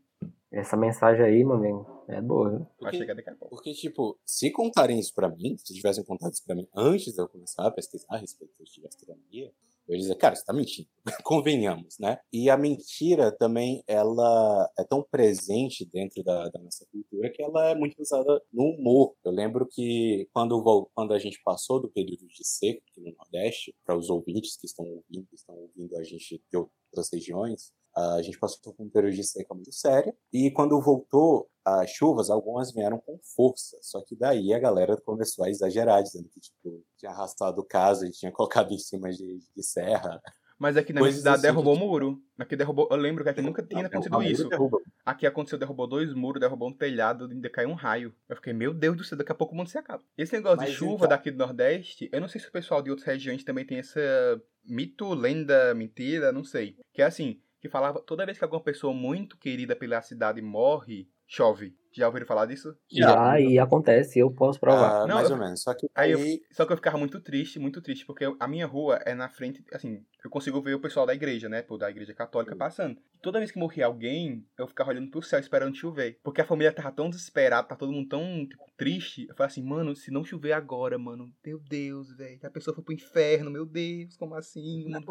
Essa 0.52 0.76
mensagem 0.76 1.24
aí, 1.24 1.46
meu 1.46 1.54
amigo, 1.54 2.04
é 2.10 2.22
boa? 2.22 2.50
Porque, 2.78 2.84
Vai 2.84 2.94
chegar 2.94 3.16
daqui 3.16 3.30
a 3.30 3.36
pouco. 3.36 3.56
Porque, 3.56 3.74
tipo, 3.74 4.20
se 4.26 4.52
contarem 4.52 5.00
isso 5.00 5.14
pra 5.14 5.30
mim, 5.30 5.56
se 5.58 5.74
tivessem 5.74 6.04
contado 6.04 6.34
isso 6.34 6.44
pra 6.44 6.56
mim 6.56 6.68
antes 6.76 7.14
de 7.14 7.22
eu 7.22 7.28
começar 7.30 7.66
a 7.66 7.72
pesquisar 7.72 8.08
a 8.10 8.18
respeito 8.18 8.62
de 8.64 8.86
astronomia, 8.86 9.54
eu 9.88 9.98
dizer, 9.98 10.16
cara, 10.16 10.36
você 10.36 10.46
tá 10.46 10.54
mentindo. 10.54 10.88
Convenhamos, 11.24 11.98
né? 12.00 12.20
E 12.32 12.50
a 12.50 12.58
mentira 12.58 13.32
também, 13.32 13.84
ela 13.88 14.70
é 14.78 14.84
tão 14.84 15.04
presente 15.04 15.86
dentro 15.86 16.24
da, 16.24 16.50
da, 16.50 16.60
nossa 16.60 16.86
cultura 16.92 17.30
que 17.30 17.42
ela 17.42 17.70
é 17.70 17.76
muito 17.76 18.02
usada 18.02 18.42
no 18.54 18.64
humor. 18.64 19.16
Eu 19.24 19.32
lembro 19.32 19.68
que 19.68 20.30
quando, 20.34 20.90
quando 20.94 21.14
a 21.14 21.20
gente 21.20 21.42
passou 21.44 21.80
do 21.82 21.90
período 21.90 22.28
de 22.28 22.46
seca 22.46 22.82
aqui 22.90 23.02
no 23.02 23.14
Nordeste, 23.18 23.76
para 23.86 23.98
os 23.98 24.10
ouvintes 24.10 24.56
que 24.56 24.66
estão 24.66 24.86
ouvindo, 24.86 25.28
que 25.28 25.36
estão 25.36 25.56
ouvindo 25.56 25.98
a 25.98 26.04
gente 26.04 26.42
de 26.50 26.58
outras 26.58 27.10
regiões, 27.12 27.74
a 27.96 28.22
gente 28.22 28.40
passou 28.40 28.74
por 28.74 28.76
um 28.80 28.90
período 28.90 29.16
de 29.16 29.24
seca 29.24 29.54
muito 29.54 29.74
séria. 29.74 30.16
E 30.32 30.50
quando 30.52 30.82
voltou 30.82 31.50
as 31.64 31.90
chuvas, 31.92 32.30
algumas 32.30 32.72
vieram 32.72 32.98
com 33.00 33.20
força. 33.36 33.78
Só 33.82 34.02
que 34.02 34.16
daí 34.16 34.54
a 34.54 34.60
galera 34.60 34.98
começou 34.98 35.46
a 35.46 35.50
exagerar, 35.50 36.02
dizendo 36.02 36.30
que 36.30 36.40
tipo, 36.40 36.84
tinha 36.98 37.12
arrastado 37.12 37.64
casa 37.64 38.08
e 38.08 38.12
tinha 38.12 38.32
colocado 38.34 38.72
em 38.72 38.80
cima 38.80 39.12
de, 39.12 39.40
de 39.56 39.64
serra. 39.64 40.22
Mas 40.58 40.78
aqui 40.78 40.94
na 40.94 41.02
minha 41.02 41.12
cidade 41.12 41.38
assim, 41.38 41.48
derrubou 41.48 41.74
o 41.74 41.76
tipo... 41.76 41.88
muro. 41.88 42.22
Aqui 42.38 42.56
derrubou. 42.56 42.88
Eu 42.92 42.98
lembro 42.98 43.24
que 43.24 43.32
aqui 43.32 43.42
nunca 43.42 43.64
tinha 43.64 43.88
acontecido 43.88 44.22
isso. 44.22 44.48
Derruba. 44.48 44.78
Aqui 45.04 45.26
aconteceu, 45.26 45.58
derrubou 45.58 45.88
dois 45.88 46.14
muros, 46.14 46.40
derrubou 46.40 46.70
um 46.70 46.74
telhado, 46.74 47.28
ainda 47.32 47.50
caiu 47.50 47.70
um 47.70 47.74
raio. 47.74 48.14
Eu 48.30 48.36
fiquei, 48.36 48.54
meu 48.54 48.72
Deus 48.72 48.96
do 48.96 49.04
céu, 49.04 49.18
daqui 49.18 49.32
a 49.32 49.36
pouco 49.36 49.56
o 49.56 49.58
mundo 49.58 49.70
se 49.72 49.80
acaba. 49.80 50.04
Esse 50.16 50.34
negócio 50.34 50.58
Mas 50.58 50.70
de 50.70 50.76
chuva 50.76 50.94
então... 50.98 51.08
daqui 51.10 51.32
do 51.32 51.40
Nordeste, 51.40 52.08
eu 52.12 52.22
não 52.22 52.28
sei 52.28 52.40
se 52.40 52.48
o 52.48 52.52
pessoal 52.52 52.80
de 52.84 52.92
outras 52.92 53.08
regiões 53.08 53.44
também 53.44 53.66
tem 53.66 53.80
essa 53.80 54.00
mito, 54.64 55.12
lenda, 55.16 55.74
mentira, 55.74 56.32
não 56.32 56.44
sei. 56.44 56.78
Que 56.94 57.02
é 57.02 57.06
assim, 57.06 57.42
que 57.62 57.70
falava 57.70 58.02
toda 58.02 58.26
vez 58.26 58.40
que 58.40 58.44
alguma 58.44 58.62
pessoa 58.62 58.92
muito 58.94 59.38
querida 59.38 59.76
pela 59.76 60.02
cidade 60.02 60.42
morre, 60.42 61.08
chove. 61.28 61.78
Já 61.94 62.08
ouviram 62.08 62.26
falar 62.26 62.46
disso? 62.46 62.76
Já, 62.90 63.40
e 63.40 63.60
acontece, 63.60 64.20
eu 64.20 64.32
posso 64.32 64.60
provar. 64.60 65.02
Ah, 65.04 65.08
Não, 65.08 65.16
mais 65.16 65.30
eu, 65.30 65.36
ou 65.36 65.42
menos. 65.42 65.62
Só 65.62 65.74
que 65.74 65.88
aí. 65.94 66.12
Eu, 66.12 66.20
só 66.52 66.66
que 66.66 66.72
eu 66.72 66.78
ficava 66.78 66.98
muito 66.98 67.20
triste, 67.20 67.60
muito 67.60 67.82
triste, 67.82 68.06
porque 68.06 68.26
a 68.40 68.48
minha 68.48 68.66
rua 68.66 69.00
é 69.06 69.14
na 69.14 69.28
frente, 69.28 69.64
assim, 69.74 70.04
eu 70.24 70.30
consigo 70.30 70.62
ver 70.62 70.76
o 70.76 70.80
pessoal 70.80 71.06
da 71.06 71.14
igreja, 71.14 71.50
né, 71.50 71.66
da 71.80 71.90
igreja 71.90 72.14
católica 72.14 72.56
passando. 72.56 72.98
E 73.16 73.20
toda 73.22 73.40
vez 73.40 73.52
que 73.52 73.60
morria 73.60 73.88
alguém, 73.88 74.46
eu 74.58 74.68
ficava 74.68 74.92
olhando 74.92 75.10
pro 75.10 75.22
céu 75.22 75.40
esperando 75.40 75.76
chover, 75.76 76.20
porque 76.24 76.42
a 76.42 76.46
família 76.46 76.72
tava 76.72 76.92
tão 76.92 77.10
desesperada, 77.10 77.68
tá 77.68 77.76
todo 77.76 77.92
mundo 77.92 78.08
tão 78.08 78.48
tipo, 78.48 78.64
triste. 78.78 79.26
Eu 79.28 79.36
falei 79.36 79.52
assim, 79.52 79.64
mano, 79.64 79.96
se 79.96 80.12
não 80.12 80.24
chover 80.24 80.54
agora, 80.54 80.98
mano, 80.98 81.30
meu 81.46 81.60
Deus, 81.60 82.16
velho, 82.16 82.40
a 82.44 82.50
pessoa 82.50 82.74
foi 82.74 82.84
pro 82.84 82.94
inferno, 82.94 83.52
meu 83.52 83.66
Deus, 83.66 84.16
como 84.16 84.36
assim? 84.36 84.86
Não. 84.90 85.02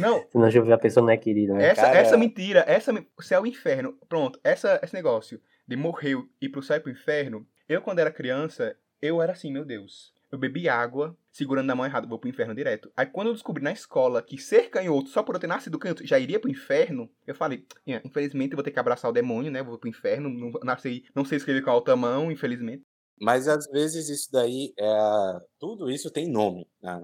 Não. 0.00 0.24
Se 0.30 0.38
não 0.38 0.50
chover 0.50 0.72
a 0.72 0.78
pessoa 0.78 1.04
não 1.04 1.12
é 1.12 1.16
querida, 1.16 1.54
né? 1.54 1.68
Essa, 1.68 1.82
Cara... 1.82 1.98
essa 1.98 2.16
mentira, 2.16 2.64
essa 2.66 2.92
céu 3.20 3.46
e 3.46 3.50
inferno, 3.50 3.96
pronto, 4.08 4.40
essa, 4.42 4.80
esse 4.82 4.94
negócio 4.94 5.40
de 5.68 5.76
morrer 5.76 6.16
e 6.40 6.48
pro 6.48 6.62
céu 6.62 6.78
e 6.78 6.80
pro 6.80 6.90
inferno, 6.90 7.46
eu 7.68 7.82
quando 7.82 7.98
era 7.98 8.10
criança, 8.10 8.74
eu 9.00 9.20
era 9.20 9.32
assim, 9.32 9.52
meu 9.52 9.64
Deus. 9.64 10.14
Eu 10.32 10.38
bebi 10.38 10.68
água, 10.68 11.16
segurando 11.30 11.66
na 11.66 11.74
mão 11.74 11.86
errada, 11.86 12.06
vou 12.06 12.18
pro 12.18 12.28
inferno 12.28 12.54
direto. 12.54 12.90
Aí 12.96 13.06
quando 13.06 13.28
eu 13.28 13.32
descobri 13.34 13.62
na 13.62 13.72
escola 13.72 14.22
que 14.22 14.38
ser 14.38 14.68
canhoto, 14.70 15.08
só 15.08 15.22
por 15.22 15.34
eu 15.34 15.40
ter 15.40 15.46
nascido 15.46 15.78
canhoto, 15.78 16.06
já 16.06 16.18
iria 16.18 16.40
pro 16.40 16.50
inferno, 16.50 17.10
eu 17.26 17.34
falei, 17.34 17.66
infelizmente 17.86 18.52
eu 18.52 18.56
vou 18.56 18.64
ter 18.64 18.70
que 18.70 18.80
abraçar 18.80 19.10
o 19.10 19.14
demônio, 19.14 19.50
né? 19.50 19.62
Vou 19.62 19.78
pro 19.78 19.88
inferno, 19.88 20.28
não, 20.28 20.50
nasci, 20.64 21.04
não 21.14 21.24
sei 21.24 21.36
escrever 21.36 21.62
com 21.62 21.70
a 21.70 21.74
alta 21.74 21.94
mão, 21.94 22.32
infelizmente. 22.32 22.84
Mas 23.20 23.48
às 23.48 23.66
vezes 23.66 24.08
isso 24.08 24.28
daí 24.32 24.72
é. 24.78 25.40
Tudo 25.58 25.90
isso 25.90 26.10
tem 26.10 26.30
nome 26.30 26.66
na, 26.80 27.02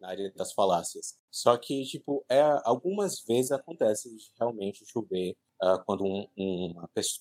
na 0.00 0.08
área 0.08 0.32
das 0.34 0.52
falácias. 0.52 1.18
Só 1.30 1.56
que, 1.56 1.84
tipo, 1.84 2.24
é, 2.28 2.40
algumas 2.64 3.22
vezes 3.26 3.52
acontece 3.52 4.08
realmente 4.38 4.84
chover 4.86 5.36
uh, 5.62 5.82
quando 5.84 6.04
um, 6.04 6.26
um, 6.36 6.74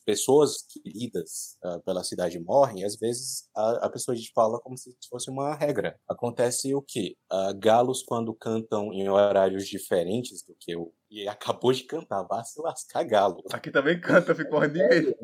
pessoas 0.05 0.63
queridas 0.67 1.57
uh, 1.63 1.81
pela 1.81 2.03
cidade 2.03 2.39
morrem, 2.39 2.83
às 2.83 2.95
vezes 2.95 3.49
a, 3.55 3.85
a 3.85 3.89
pessoa 3.89 4.15
a 4.15 4.17
gente 4.17 4.31
fala 4.33 4.59
como 4.59 4.77
se 4.77 4.95
fosse 5.09 5.29
uma 5.29 5.55
regra. 5.55 5.99
Acontece 6.07 6.73
o 6.73 6.81
quê? 6.81 7.15
Uh, 7.31 7.57
galos, 7.57 8.03
quando 8.03 8.33
cantam 8.33 8.93
em 8.93 9.09
horários 9.09 9.67
diferentes 9.67 10.43
do 10.43 10.55
que 10.59 10.75
o. 10.75 10.91
E 11.09 11.27
acabou 11.29 11.71
de 11.71 11.83
cantar, 11.83 12.23
vá 12.23 12.43
se 12.43 12.61
lascar 12.61 13.03
galo. 13.03 13.43
Aqui 13.51 13.71
também 13.71 13.99
canta, 13.99 14.35
ficou 14.35 14.65
de 14.67 14.79
medo. 14.79 15.15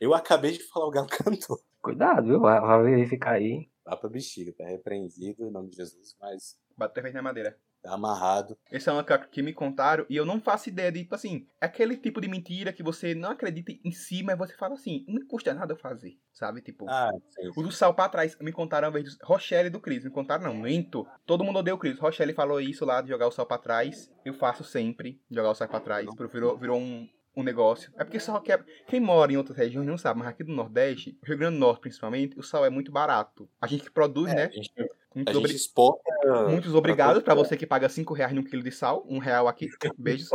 Eu 0.00 0.14
acabei 0.14 0.52
de 0.52 0.62
falar 0.64 0.86
o 0.86 0.90
galo 0.90 1.08
cantou. 1.10 1.60
Cuidado, 1.80 2.26
viu? 2.26 2.40
Vai 2.40 2.82
verificar 2.82 3.34
aí. 3.34 3.68
Vá 3.84 3.96
pra 3.96 4.08
bexiga, 4.08 4.54
tá 4.56 4.64
repreendido 4.64 5.46
em 5.46 5.50
nome 5.50 5.68
de 5.68 5.76
Jesus, 5.76 6.16
mas. 6.18 6.56
Bater 6.76 7.12
na 7.12 7.22
madeira. 7.22 7.56
Tá 7.84 7.92
amarrado. 7.92 8.56
Esse 8.72 8.88
é 8.88 8.92
uma 8.92 9.04
coisa 9.04 9.24
que 9.26 9.42
me 9.42 9.52
contaram 9.52 10.06
e 10.08 10.16
eu 10.16 10.24
não 10.24 10.40
faço 10.40 10.70
ideia 10.70 10.90
de, 10.90 11.00
tipo 11.02 11.14
assim, 11.14 11.46
é 11.60 11.66
aquele 11.66 11.98
tipo 11.98 12.18
de 12.18 12.26
mentira 12.28 12.72
que 12.72 12.82
você 12.82 13.14
não 13.14 13.30
acredita 13.32 13.72
em 13.84 13.92
si, 13.92 14.22
mas 14.22 14.38
você 14.38 14.54
fala 14.54 14.72
assim, 14.72 15.04
não 15.06 15.20
custa 15.26 15.52
nada 15.52 15.74
eu 15.74 15.76
fazer, 15.76 16.18
sabe? 16.32 16.62
Tipo, 16.62 16.86
Ah, 16.88 17.10
sim. 17.28 17.50
o 17.54 17.62
do 17.62 17.70
sal 17.70 17.92
pra 17.92 18.08
trás, 18.08 18.38
me 18.40 18.52
contaram 18.52 18.88
uma 18.88 18.94
vez, 18.94 19.18
do 19.18 19.26
Rochelle 19.26 19.68
do 19.68 19.80
Cris, 19.80 20.02
me 20.02 20.10
contaram 20.10 20.44
não, 20.44 20.54
minto. 20.54 21.06
Todo 21.26 21.44
mundo 21.44 21.58
odeia 21.58 21.74
o 21.74 21.78
Cris. 21.78 21.98
Rochelle 21.98 22.32
falou 22.32 22.58
isso 22.58 22.86
lá 22.86 23.02
de 23.02 23.08
jogar 23.10 23.26
o 23.26 23.30
sal 23.30 23.44
pra 23.44 23.58
trás, 23.58 24.10
eu 24.24 24.32
faço 24.32 24.64
sempre, 24.64 25.20
jogar 25.30 25.50
o 25.50 25.54
sal 25.54 25.68
pra 25.68 25.78
trás, 25.80 26.08
virou, 26.32 26.56
virou 26.56 26.80
um, 26.80 27.06
um 27.36 27.42
negócio. 27.42 27.92
É 27.98 28.04
porque 28.04 28.18
sal 28.18 28.40
que 28.40 28.50
é... 28.50 28.58
Quem 28.86 28.98
mora 28.98 29.30
em 29.30 29.36
outras 29.36 29.58
regiões 29.58 29.86
não 29.86 29.98
sabe, 29.98 30.20
mas 30.20 30.28
aqui 30.28 30.42
do 30.42 30.54
Nordeste, 30.54 31.18
Rio 31.22 31.36
Grande 31.36 31.56
do 31.56 31.60
Norte 31.60 31.82
principalmente, 31.82 32.38
o 32.38 32.42
sal 32.42 32.64
é 32.64 32.70
muito 32.70 32.90
barato. 32.90 33.46
A 33.60 33.66
gente 33.66 33.84
que 33.84 33.90
produz, 33.90 34.32
É, 34.32 34.34
né? 34.36 34.44
a 34.44 34.50
gente, 34.50 34.72
a 35.14 35.18
Muito 35.18 35.28
gente 35.32 35.38
obri- 35.38 35.54
exporta. 35.54 36.48
Muitos 36.50 36.74
obrigados 36.74 37.22
pra 37.22 37.34
você 37.34 37.56
que 37.56 37.66
paga 37.66 37.88
5 37.88 38.12
reais 38.14 38.32
num 38.34 38.42
quilo 38.42 38.62
de 38.62 38.70
sal. 38.72 39.04
Um 39.08 39.18
real 39.18 39.46
aqui. 39.48 39.68
Beijos. 39.98 40.28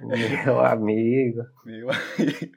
Meu 0.00 0.60
amigo. 0.60 1.42
Meu. 1.64 1.88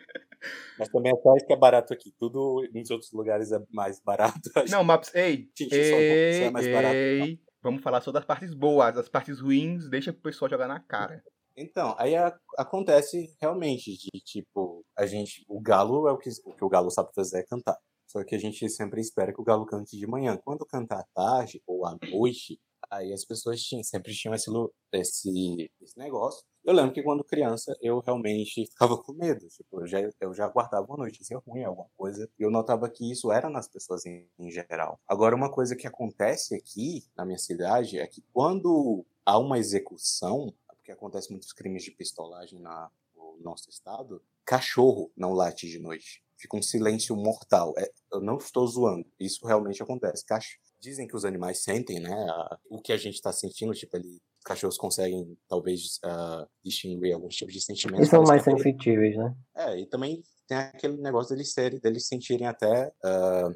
Mas 0.77 0.87
também 0.89 1.11
é 1.11 1.21
só 1.21 1.35
isso 1.35 1.45
que 1.45 1.53
é 1.53 1.57
barato 1.57 1.93
aqui. 1.93 2.13
Tudo 2.17 2.65
nos 2.73 2.89
outros 2.89 3.11
lugares 3.11 3.51
é 3.51 3.59
mais 3.71 3.99
barato. 4.01 4.39
Não, 4.71 4.83
Maps, 4.83 5.13
ei, 5.13 5.49
Gente, 5.57 5.73
um 5.73 5.77
ei, 5.77 6.43
é 6.43 6.49
mais 6.51 6.67
barato, 6.67 6.95
ei. 6.95 7.39
Vamos 7.61 7.81
falar 7.83 7.99
só 8.01 8.11
das 8.11 8.23
partes 8.23 8.53
boas. 8.53 8.97
As 8.97 9.09
partes 9.09 9.39
ruins, 9.39 9.89
deixa 9.89 10.13
pro 10.13 10.21
pessoal 10.23 10.49
jogar 10.49 10.67
na 10.67 10.79
cara. 10.79 11.21
Então, 11.57 11.93
aí 11.97 12.15
a- 12.15 12.33
acontece 12.57 13.35
realmente 13.41 13.91
de 13.97 14.21
tipo, 14.21 14.85
a 14.97 15.05
gente. 15.05 15.43
O 15.49 15.59
galo 15.59 16.07
é 16.07 16.11
o 16.13 16.17
que, 16.17 16.29
o 16.45 16.53
que 16.53 16.63
o 16.63 16.69
galo 16.69 16.89
sabe 16.89 17.09
fazer 17.13 17.39
é 17.39 17.43
cantar. 17.43 17.77
Só 18.09 18.23
que 18.23 18.33
a 18.33 18.39
gente 18.39 18.67
sempre 18.69 18.99
espera 18.99 19.31
que 19.31 19.39
o 19.39 19.43
galo 19.43 19.67
cante 19.67 19.95
de 19.95 20.07
manhã. 20.07 20.35
Quando 20.35 20.65
cantar 20.65 21.01
à 21.01 21.03
tarde 21.13 21.61
ou 21.67 21.85
à 21.85 21.95
noite, 22.11 22.59
aí 22.89 23.13
as 23.13 23.23
pessoas 23.23 23.61
tinham, 23.61 23.83
sempre 23.83 24.15
tinham 24.15 24.33
esse, 24.33 24.49
esse, 24.91 25.71
esse 25.79 25.95
negócio. 25.95 26.43
Eu 26.63 26.73
lembro 26.73 26.91
que 26.91 27.03
quando 27.03 27.23
criança 27.23 27.77
eu 27.79 27.99
realmente 27.99 28.65
ficava 28.73 28.97
com 28.97 29.13
medo. 29.13 29.47
Tipo, 29.47 29.81
eu 29.81 29.87
já, 29.87 29.99
eu 30.19 30.33
já 30.33 30.47
guardava 30.47 30.87
uma 30.87 31.05
notícia 31.05 31.37
ruim, 31.37 31.63
alguma 31.63 31.87
coisa. 31.95 32.27
E 32.39 32.41
eu 32.41 32.49
notava 32.49 32.89
que 32.89 33.11
isso 33.11 33.31
era 33.31 33.47
nas 33.47 33.67
pessoas 33.67 34.03
em, 34.07 34.27
em 34.39 34.49
geral. 34.49 34.99
Agora, 35.07 35.35
uma 35.35 35.51
coisa 35.51 35.75
que 35.75 35.85
acontece 35.85 36.55
aqui 36.55 37.05
na 37.15 37.23
minha 37.23 37.37
cidade 37.37 37.99
é 37.99 38.07
que 38.07 38.23
quando 38.33 39.05
há 39.23 39.37
uma 39.37 39.59
execução, 39.59 40.51
porque 40.67 40.91
acontece 40.91 41.29
muitos 41.29 41.53
crimes 41.53 41.83
de 41.83 41.91
pistolagem 41.91 42.59
na, 42.59 42.89
no 43.15 43.37
nosso 43.39 43.69
estado, 43.69 44.19
cachorro 44.43 45.11
não 45.15 45.33
late 45.33 45.69
de 45.69 45.77
noite. 45.77 46.23
Fica 46.39 46.56
um 46.58 46.62
silêncio 46.62 47.15
mortal. 47.15 47.73
É, 47.78 47.89
eu 48.13 48.21
não 48.21 48.38
estou 48.38 48.65
zoando. 48.65 49.06
Isso 49.19 49.45
realmente 49.45 49.82
acontece. 49.84 50.25
Cach... 50.25 50.45
Dizem 50.82 51.06
que 51.06 51.15
os 51.15 51.25
animais 51.25 51.62
sentem, 51.62 51.99
né? 51.99 52.13
a- 52.13 52.58
o 52.69 52.82
que 52.82 52.93
a 52.93 52.97
gente 52.97 53.15
está 53.15 53.34
sentindo. 53.34 53.73
Tipo, 53.73 53.97
ele, 53.97 54.08
os 54.08 54.43
cachorros 54.45 54.78
conseguem, 54.78 55.38
talvez, 55.49 55.99
ah, 56.04 56.47
distinguir 56.63 57.13
alguns 57.13 57.36
tipos 57.36 57.54
de 57.54 57.60
sentimentos. 57.62 57.99
Eles 57.99 58.10
são 58.10 58.23
mais 58.23 58.43
também- 58.45 58.63
sensitíveis, 58.63 59.17
né? 59.17 59.36
é, 59.58 59.80
e 59.82 59.86
também 59.86 60.23
tem 60.47 60.58
aquele 60.58 60.95
negócio 60.97 61.36
deles 61.36 61.52
serem, 61.52 61.80
deles 61.80 62.08
sentirem 62.08 62.47
até 62.47 62.89
ah, 63.04 63.49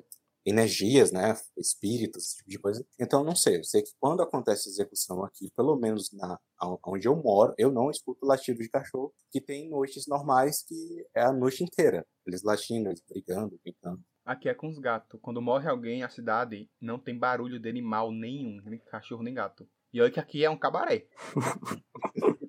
energias, 0.45 1.11
né? 1.11 1.35
Espíritos, 1.57 2.23
esse 2.25 2.37
tipo 2.37 2.49
de 2.49 2.59
coisa. 2.59 2.85
Então, 2.99 3.21
eu 3.21 3.25
não 3.25 3.35
sei. 3.35 3.57
Eu 3.57 3.63
sei 3.63 3.81
que 3.81 3.91
quando 3.99 4.21
acontece 4.21 4.69
execução 4.69 5.23
aqui, 5.23 5.49
pelo 5.55 5.75
menos 5.75 6.11
na 6.11 6.39
a- 6.59 6.77
onde 6.85 7.07
eu 7.07 7.15
moro, 7.15 7.53
eu 7.57 7.71
não 7.71 7.89
escuto 7.89 8.25
latido 8.25 8.59
de 8.61 8.69
cachorro, 8.69 9.13
que 9.31 9.39
tem 9.41 9.69
noites 9.69 10.07
normais 10.07 10.63
que 10.63 11.05
é 11.15 11.21
a 11.23 11.31
noite 11.33 11.63
inteira. 11.63 12.05
Eles 12.25 12.43
latindo, 12.43 12.89
eles 12.89 13.01
brigando, 13.07 13.59
brincando. 13.63 14.01
Aqui 14.25 14.47
é 14.47 14.53
com 14.53 14.69
os 14.69 14.79
gatos. 14.79 15.19
Quando 15.21 15.41
morre 15.41 15.67
alguém 15.69 16.01
na 16.01 16.09
cidade, 16.09 16.69
não 16.79 16.97
tem 16.97 17.17
barulho 17.17 17.59
de 17.59 17.67
animal 17.69 18.11
nenhum. 18.11 18.61
Nem 18.65 18.79
cachorro, 18.79 19.23
nem 19.23 19.33
gato. 19.33 19.67
E 19.93 20.01
olha 20.01 20.09
que 20.11 20.19
aqui 20.19 20.43
é 20.43 20.49
um 20.49 20.57
cabaré. 20.57 21.07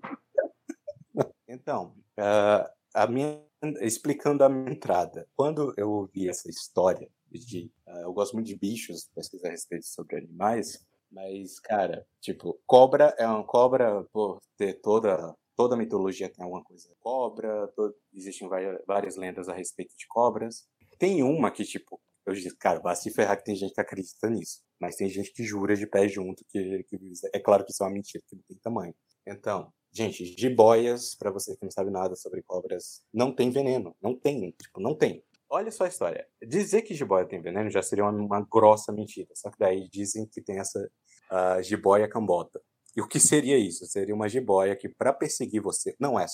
Então, 1.47 1.95
ah, 2.19 2.71
a 2.95 3.07
minha, 3.07 3.41
explicando 3.81 4.43
a 4.43 4.49
minha 4.49 4.73
entrada, 4.73 5.29
quando 5.37 5.73
eu 5.77 5.91
ouvi 5.91 6.29
essa 6.29 6.49
história 6.51 7.09
de, 7.39 7.71
ah, 7.87 8.01
eu 8.03 8.13
gosto 8.13 8.35
muito 8.35 8.47
de 8.47 8.57
bichos, 8.57 9.09
pesquisar 9.15 9.49
a 9.49 9.51
respeito 9.53 9.87
sobre 9.87 10.17
animais, 10.19 10.85
mas 11.11 11.59
cara, 11.61 12.07
tipo, 12.21 12.59
cobra 12.67 13.15
é 13.19 13.27
uma 13.27 13.45
cobra 13.47 14.05
por 14.13 14.41
ter 14.57 14.75
toda 14.81 15.35
toda 15.57 15.77
mitologia 15.77 16.29
tem 16.29 16.43
alguma 16.45 16.65
coisa 16.65 16.89
de 16.89 16.95
cobra, 16.99 17.69
to- 17.77 17.95
existem 18.13 18.49
várias, 18.87 19.17
lendas 19.17 19.49
a 19.49 19.55
respeito 19.55 19.95
de 19.97 20.05
cobras. 20.09 20.67
Tem 20.99 21.23
uma 21.23 21.51
que 21.51 21.65
tipo, 21.65 22.01
eu 22.27 22.33
disse, 22.35 22.57
cara, 22.57 22.81
vai 22.81 22.97
se 22.97 23.11
ferrar 23.11 23.37
que 23.39 23.45
tem 23.45 23.55
gente 23.55 23.73
que 23.75 23.81
acredita 23.81 24.29
nisso, 24.31 24.61
mas 24.81 24.97
tem 24.97 25.09
gente 25.09 25.33
que 25.33 25.45
jura 25.45 25.77
de 25.77 25.87
pé 25.87 26.09
junto 26.09 26.45
que, 26.49 26.83
que 26.85 26.99
é 27.33 27.39
claro 27.39 27.65
que 27.65 27.71
isso 27.73 27.83
é 27.83 27.87
uma 27.87 27.93
mentira, 27.93 28.23
que 28.29 28.35
não 28.37 28.43
tem 28.49 28.57
tamanho. 28.59 28.95
Então, 29.27 29.73
gente, 29.93 30.25
jiboias, 30.25 31.15
pra 31.15 31.31
você 31.31 31.57
que 31.57 31.65
não 31.65 31.71
sabe 31.71 31.91
nada 31.91 32.17
sobre 32.17 32.43
cobras, 32.43 33.03
não 33.13 33.33
tem 33.35 33.51
veneno. 33.51 33.95
Não 34.03 34.15
tem, 34.19 34.51
tipo, 34.53 34.81
não 34.81 34.95
tem. 34.97 35.23
Olha 35.55 35.71
só 35.71 35.85
a 35.85 35.89
história. 35.89 36.27
Dizer 36.43 36.83
que 36.83 36.95
jiboia 36.95 37.25
tem 37.25 37.41
veneno 37.41 37.71
já 37.71 37.81
seria 37.81 38.05
uma, 38.05 38.11
uma 38.11 38.41
grossa 38.41 38.91
mentira. 38.91 39.29
Só 39.37 39.49
que 39.51 39.57
daí 39.57 39.89
dizem 39.89 40.27
que 40.27 40.43
tem 40.43 40.59
essa 40.59 40.91
ah, 41.31 41.63
jiboia 41.63 42.09
cambota. 42.09 42.61
E 42.97 43.01
o 43.01 43.07
que 43.07 43.21
seria 43.21 43.57
isso? 43.57 43.87
Seria 43.87 44.17
uma 44.17 44.29
jiboia 44.29 44.75
que, 44.75 44.89
pra 44.89 45.13
perseguir 45.13 45.63
você, 45.63 45.95
não 46.01 46.19
é 46.19 46.27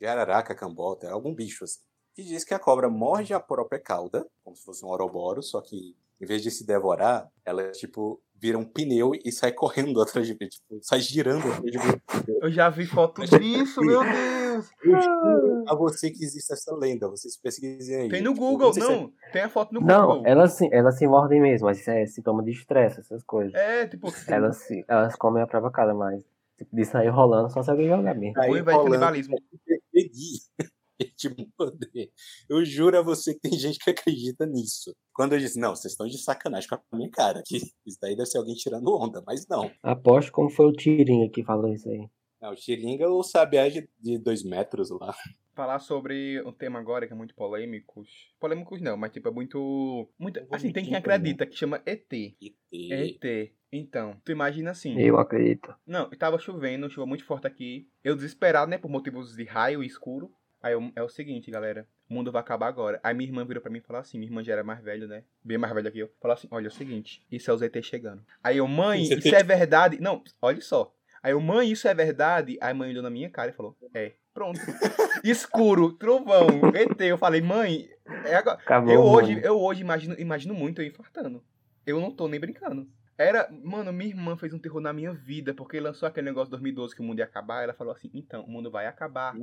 jararaca, 0.00 0.54
cambota, 0.54 1.06
é 1.06 1.10
algum 1.10 1.34
bicho 1.34 1.64
assim. 1.64 1.82
Que 2.14 2.22
diz 2.22 2.42
que 2.42 2.54
a 2.54 2.58
cobra 2.58 2.88
morde 2.88 3.34
a 3.34 3.40
própria 3.40 3.78
cauda, 3.78 4.26
como 4.42 4.56
se 4.56 4.64
fosse 4.64 4.82
um 4.82 4.88
oroboro, 4.88 5.42
só 5.42 5.60
que 5.60 5.94
em 6.18 6.24
vez 6.26 6.42
de 6.42 6.50
se 6.50 6.66
devorar, 6.66 7.28
ela, 7.44 7.70
tipo, 7.72 8.22
vira 8.34 8.56
um 8.56 8.64
pneu 8.64 9.12
e 9.14 9.30
sai 9.30 9.52
correndo 9.52 10.00
atrás 10.02 10.26
de 10.26 10.32
mim, 10.32 10.48
tipo, 10.48 10.78
sai 10.80 11.00
girando 11.00 11.52
atrás 11.52 11.70
de 11.70 11.78
mim. 11.78 12.00
Eu 12.40 12.50
já 12.50 12.70
vi 12.70 12.86
foto 12.86 13.22
disso, 13.26 13.82
meu 13.82 14.02
Deus. 14.02 14.43
Eu 14.82 15.00
juro 15.00 15.64
a 15.66 15.74
você 15.74 16.10
que 16.10 16.24
existe 16.24 16.52
essa 16.52 16.74
lenda, 16.76 17.08
vocês 17.08 17.36
pesquisem 17.36 17.96
aí. 18.02 18.08
Tem 18.08 18.22
no 18.22 18.32
Tipo, 18.34 18.46
Google, 18.46 18.72
sei 18.72 18.82
se 18.82 18.88
é- 18.92 18.96
não. 18.96 19.12
Tem 19.32 19.42
a 19.42 19.48
foto 19.48 19.72
no 19.74 19.80
Não, 19.80 20.06
Google. 20.08 20.22
elas 20.26 20.52
se, 20.54 20.68
elas 20.72 20.98
se 20.98 21.06
mordem 21.06 21.40
mesmo, 21.40 21.66
mas 21.66 21.80
isso 21.80 21.90
é 21.90 22.06
sintoma 22.06 22.42
de 22.42 22.50
estresse, 22.52 23.00
essas 23.00 23.22
coisas. 23.24 23.54
É, 23.54 23.86
tipo, 23.86 24.06
Elas, 24.28 24.56
se, 24.58 24.84
elas 24.88 25.16
comem 25.16 25.42
a 25.42 25.46
própria 25.46 25.72
cara, 25.72 25.94
mas 25.94 26.22
tipo, 26.58 26.74
de 26.74 26.84
sair 26.84 27.08
rolando 27.08 27.50
só 27.50 27.62
se 27.62 27.70
alguém 27.70 27.88
jogar 27.88 28.14
mesmo. 28.14 28.40
Aí 28.40 28.62
vai 28.62 28.76
canibalismo. 28.76 29.36
persegui 29.64 30.38
e 31.00 31.04
te 31.06 31.28
morder. 31.58 32.10
Eu 32.48 32.64
juro 32.64 32.96
a 32.98 33.02
você 33.02 33.34
que 33.34 33.40
tem 33.40 33.58
gente 33.58 33.78
que 33.80 33.90
acredita 33.90 34.46
nisso. 34.46 34.94
Quando 35.12 35.32
eu 35.32 35.38
disse, 35.40 35.58
não, 35.58 35.74
vocês 35.74 35.92
estão 35.92 36.06
de 36.06 36.16
sacanagem 36.18 36.68
com 36.68 36.76
a 36.76 36.96
minha 36.96 37.10
cara, 37.10 37.42
que 37.44 37.56
isso 37.56 37.98
daí 38.00 38.14
deve 38.14 38.26
ser 38.26 38.38
alguém 38.38 38.54
tirando 38.54 38.94
onda, 38.96 39.22
mas 39.26 39.46
não. 39.48 39.70
Aposto 39.82 40.30
como 40.30 40.48
foi 40.50 40.66
o 40.66 40.72
Tirinha 40.72 41.28
que 41.28 41.42
falou 41.42 41.68
isso 41.72 41.88
aí. 41.88 42.08
Não, 42.44 42.52
o 42.52 42.56
Xiringa 42.56 43.08
ou 43.08 43.20
o 43.20 43.22
Sabiá 43.22 43.70
de, 43.70 43.88
de 43.98 44.18
dois 44.18 44.42
metros 44.44 44.90
lá. 44.90 45.14
Falar 45.54 45.78
sobre 45.78 46.42
um 46.42 46.52
tema 46.52 46.78
agora 46.78 47.06
que 47.06 47.12
é 47.14 47.16
muito 47.16 47.34
polêmico. 47.34 48.04
Polêmicos 48.38 48.82
não, 48.82 48.98
mas 48.98 49.12
tipo, 49.12 49.28
é 49.28 49.30
muito. 49.30 50.06
muito 50.18 50.38
assim, 50.50 50.70
tem 50.70 50.84
quem 50.84 50.94
acredita, 50.94 51.46
que 51.46 51.56
chama 51.56 51.80
ET. 51.86 52.12
E, 52.12 52.54
e- 52.70 52.92
ET. 52.92 53.52
Então, 53.72 54.20
tu 54.22 54.30
imagina 54.30 54.72
assim. 54.72 55.00
Eu 55.00 55.18
acredito. 55.18 55.74
Não, 55.86 56.10
tava 56.10 56.38
chovendo, 56.38 56.90
chuva 56.90 57.06
muito 57.06 57.24
forte 57.24 57.46
aqui. 57.46 57.88
Eu 58.04 58.14
desesperado, 58.14 58.70
né, 58.70 58.76
por 58.76 58.90
motivos 58.90 59.34
de 59.34 59.44
raio 59.44 59.82
e 59.82 59.86
escuro. 59.86 60.30
Aí 60.62 60.74
eu- 60.74 60.92
é 60.94 61.02
o 61.02 61.08
seguinte, 61.08 61.50
galera. 61.50 61.88
O 62.10 62.14
mundo 62.14 62.30
vai 62.30 62.40
acabar 62.40 62.66
agora. 62.68 63.00
Aí 63.02 63.14
minha 63.14 63.28
irmã 63.30 63.42
virou 63.46 63.62
pra 63.62 63.70
mim 63.72 63.78
e 63.78 63.80
falou 63.82 64.00
assim: 64.02 64.18
minha 64.18 64.28
irmã 64.28 64.44
já 64.44 64.52
era 64.52 64.62
mais 64.64 64.82
velha, 64.82 65.06
né? 65.06 65.24
Bem 65.42 65.56
mais 65.56 65.72
velha 65.72 65.90
que 65.90 65.98
eu. 66.00 66.10
Falou 66.20 66.34
assim: 66.34 66.48
olha, 66.50 66.66
é 66.66 66.68
o 66.68 66.70
seguinte, 66.72 67.22
isso 67.32 67.50
é 67.50 67.54
o 67.54 67.56
ZT 67.56 67.80
chegando. 67.82 68.22
Aí 68.42 68.58
eu, 68.58 68.68
mãe, 68.68 69.02
isso 69.32 69.34
é 69.34 69.42
verdade. 69.42 69.98
Não, 69.98 70.22
olha 70.42 70.60
só. 70.60 70.94
Aí 71.24 71.32
eu, 71.32 71.40
mãe, 71.40 71.72
isso 71.72 71.88
é 71.88 71.94
verdade. 71.94 72.58
Aí 72.60 72.70
a 72.70 72.74
mãe 72.74 72.90
olhou 72.90 73.02
na 73.02 73.08
minha 73.08 73.30
cara 73.30 73.50
e 73.50 73.54
falou: 73.54 73.74
é, 73.94 74.12
pronto. 74.34 74.60
Escuro, 75.24 75.94
trovão, 75.94 76.46
ET. 76.74 77.00
Eu 77.00 77.16
falei, 77.16 77.40
mãe, 77.40 77.88
é 78.26 78.34
agora. 78.34 78.58
Acabou. 78.58 78.92
Eu 78.92 79.00
hoje, 79.00 79.40
eu 79.42 79.58
hoje 79.58 79.80
imagino, 79.80 80.14
imagino 80.18 80.52
muito 80.52 80.82
eu 80.82 80.86
infartando. 80.86 81.42
Eu 81.86 81.98
não 81.98 82.10
tô 82.10 82.28
nem 82.28 82.38
brincando. 82.38 82.86
Era, 83.16 83.48
mano, 83.62 83.92
minha 83.92 84.10
irmã 84.10 84.36
fez 84.36 84.52
um 84.52 84.58
terror 84.58 84.80
na 84.80 84.92
minha 84.92 85.12
vida, 85.12 85.54
porque 85.54 85.78
lançou 85.78 86.08
aquele 86.08 86.26
negócio 86.26 86.46
de 86.46 86.50
2012 86.52 86.94
que 86.96 87.00
o 87.00 87.04
mundo 87.04 87.20
ia 87.20 87.24
acabar. 87.24 87.62
Ela 87.62 87.72
falou 87.74 87.92
assim: 87.92 88.10
então, 88.12 88.42
o 88.44 88.50
mundo 88.50 88.70
vai 88.70 88.86
acabar 88.86 89.34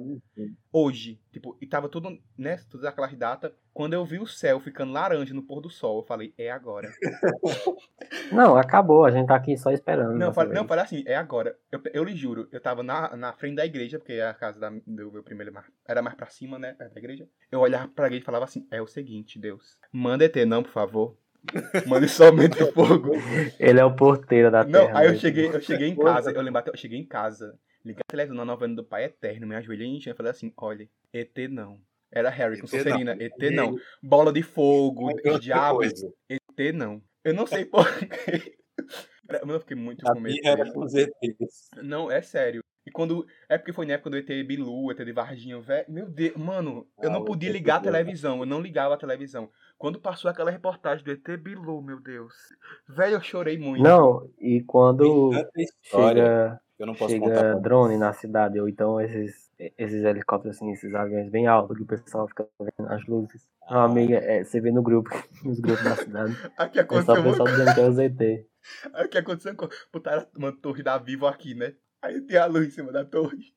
hoje. 0.73 1.19
Tipo, 1.31 1.57
e 1.61 1.65
tava 1.65 1.87
tudo, 1.87 2.17
né? 2.37 2.57
Todas 2.69 2.85
aquelas 2.85 3.13
datas. 3.15 3.51
Quando 3.73 3.93
eu 3.93 4.03
vi 4.03 4.19
o 4.19 4.27
céu 4.27 4.59
ficando 4.59 4.91
laranja 4.91 5.33
no 5.33 5.41
pôr 5.43 5.61
do 5.61 5.69
sol, 5.69 5.99
eu 5.99 6.03
falei: 6.03 6.33
é 6.37 6.51
agora. 6.51 6.91
Não, 8.31 8.55
acabou. 8.57 9.05
A 9.05 9.11
gente 9.11 9.27
tá 9.27 9.35
aqui 9.35 9.57
só 9.57 9.71
esperando. 9.71 10.17
Não, 10.17 10.27
eu 10.27 10.33
falei, 10.33 10.53
não, 10.53 10.61
eu 10.63 10.67
falei 10.67 10.83
assim: 10.83 11.03
é 11.05 11.15
agora. 11.15 11.57
Eu, 11.71 11.81
eu 11.93 12.03
lhe 12.03 12.15
juro, 12.15 12.47
eu 12.51 12.59
tava 12.59 12.83
na, 12.83 13.15
na 13.15 13.33
frente 13.33 13.55
da 13.55 13.65
igreja, 13.65 13.97
porque 13.99 14.13
a 14.19 14.33
casa 14.33 14.59
da- 14.59 14.69
do 14.69 15.11
meu 15.11 15.23
primeiro 15.23 15.53
mar- 15.53 15.69
era 15.87 16.01
mais 16.01 16.15
pra 16.15 16.27
cima, 16.27 16.57
né? 16.59 16.73
Da 16.73 16.87
igreja. 16.97 17.27
Eu 17.51 17.59
olhava 17.59 17.87
pra 17.87 18.07
igreja 18.07 18.23
e 18.23 18.25
falava 18.25 18.45
assim: 18.45 18.67
é 18.71 18.81
o 18.81 18.87
seguinte, 18.87 19.39
Deus, 19.39 19.77
manda 19.91 20.25
ET 20.25 20.35
não, 20.45 20.63
por 20.63 20.71
favor. 20.71 21.15
Mande 21.87 22.07
somente 22.07 22.61
o 22.61 22.71
fogo. 22.71 23.11
Ele 23.59 23.79
é 23.79 23.85
o 23.85 23.95
porteiro 23.95 24.51
da 24.51 24.63
Não, 24.63 24.71
terra. 24.87 24.99
aí 24.99 25.07
eu 25.07 25.15
cheguei, 25.15 25.47
eu 25.47 25.61
cheguei 25.61 25.87
em 25.89 25.95
casa, 25.95 26.31
eu 26.31 26.41
lembro 26.41 26.59
até, 26.59 26.69
eu 26.71 26.77
cheguei 26.77 26.99
em 26.99 27.05
casa, 27.05 27.57
liguei 27.83 28.01
a 28.07 28.11
televisão 28.11 28.35
na 28.37 28.45
novena 28.45 28.75
do 28.75 28.83
Pai 28.83 29.05
Eterno, 29.05 29.47
me 29.47 29.55
ajoelhei 29.55 29.87
em 29.87 29.99
chão 29.99 30.13
e 30.13 30.15
falei 30.15 30.31
assim, 30.31 30.53
olha, 30.57 30.87
ET 31.13 31.35
não. 31.49 31.79
Era 32.11 32.29
Harry 32.29 32.57
com 32.57 32.63
não. 32.63 32.67
Sonserina, 32.67 33.15
ET 33.19 33.51
não. 33.53 33.75
Bola 34.03 34.31
de 34.33 34.43
fogo, 34.43 35.05
Outra 35.09 35.39
diabo, 35.39 35.77
coisa. 35.77 36.13
ET 36.29 36.73
não. 36.73 37.01
Eu 37.23 37.33
não 37.33 37.47
sei 37.47 37.65
porquê. 37.65 38.57
Mano, 39.41 39.53
eu 39.53 39.59
fiquei 39.61 39.77
muito 39.77 40.05
A 40.07 40.13
com 40.13 40.19
medo. 40.19 40.37
era 40.43 40.69
com. 40.73 40.85
Não, 41.81 42.11
é 42.11 42.21
sério. 42.21 42.61
E 42.85 42.91
quando. 42.91 43.25
É 43.47 43.57
porque 43.57 43.71
foi 43.71 43.85
na 43.85 43.93
época 43.93 44.09
do 44.09 44.17
ET 44.17 44.27
Bilu, 44.45 44.91
ET 44.91 44.97
de 45.05 45.11
Varginho, 45.13 45.61
velho. 45.61 45.85
Meu 45.87 46.09
Deus, 46.09 46.35
mano, 46.35 46.87
eu 47.01 47.09
Ah, 47.09 47.13
não 47.13 47.23
podia 47.23 47.51
ligar 47.51 47.75
a 47.77 47.79
televisão. 47.81 48.39
Eu 48.39 48.45
não 48.45 48.59
ligava 48.59 48.95
a 48.95 48.97
televisão. 48.97 49.49
Quando 49.81 49.99
passou 49.99 50.29
aquela 50.29 50.51
reportagem 50.51 51.03
do 51.03 51.09
ET 51.11 51.27
Bilu, 51.41 51.81
meu 51.81 51.99
Deus. 51.99 52.35
Velho, 52.87 53.15
eu 53.15 53.21
chorei 53.21 53.57
muito. 53.57 53.81
Não, 53.81 54.29
e 54.39 54.61
quando 54.61 55.31
história 55.57 56.23
chega, 56.23 56.61
eu 56.77 56.85
não 56.85 56.93
posso 56.93 57.11
chega 57.11 57.25
contar. 57.25 57.55
drone 57.61 57.97
na 57.97 58.13
cidade, 58.13 58.59
ou 58.59 58.69
então 58.69 59.01
esses, 59.01 59.49
esses 59.75 60.03
helicópteros, 60.03 60.57
assim, 60.57 60.71
esses 60.71 60.93
aviões 60.93 61.31
bem 61.31 61.47
altos, 61.47 61.75
que 61.75 61.81
o 61.81 61.87
pessoal 61.87 62.27
fica 62.27 62.47
vendo 62.59 62.89
as 62.91 63.03
luzes. 63.07 63.49
Uma 63.67 63.81
Ah. 63.81 63.85
amiga, 63.85 64.17
é, 64.17 64.43
você 64.43 64.61
vê 64.61 64.71
no 64.71 64.83
grupo, 64.83 65.09
nos 65.43 65.59
grupos 65.59 65.83
da 65.83 65.95
cidade, 65.95 66.35
Aqui 66.57 66.79
é 66.79 66.83
só 66.83 67.13
aconteceu 67.13 67.19
o 67.19 67.23
pessoal 67.23 67.47
dizendo 67.49 67.73
que 67.73 67.81
é 67.81 67.87
o 67.87 67.91
ZT. 67.91 68.47
Aí 68.93 69.05
o 69.07 69.09
que 69.09 69.17
aconteceu? 69.17 69.55
co- 69.55 69.69
Botaram 69.91 70.27
uma 70.37 70.51
torre 70.51 70.83
da 70.83 70.95
Vivo 70.99 71.25
aqui, 71.25 71.55
né? 71.55 71.73
Aí 72.03 72.21
tem 72.21 72.37
a 72.37 72.45
luz 72.45 72.67
em 72.67 72.69
cima 72.71 72.91
da 72.91 73.03
torre. 73.03 73.51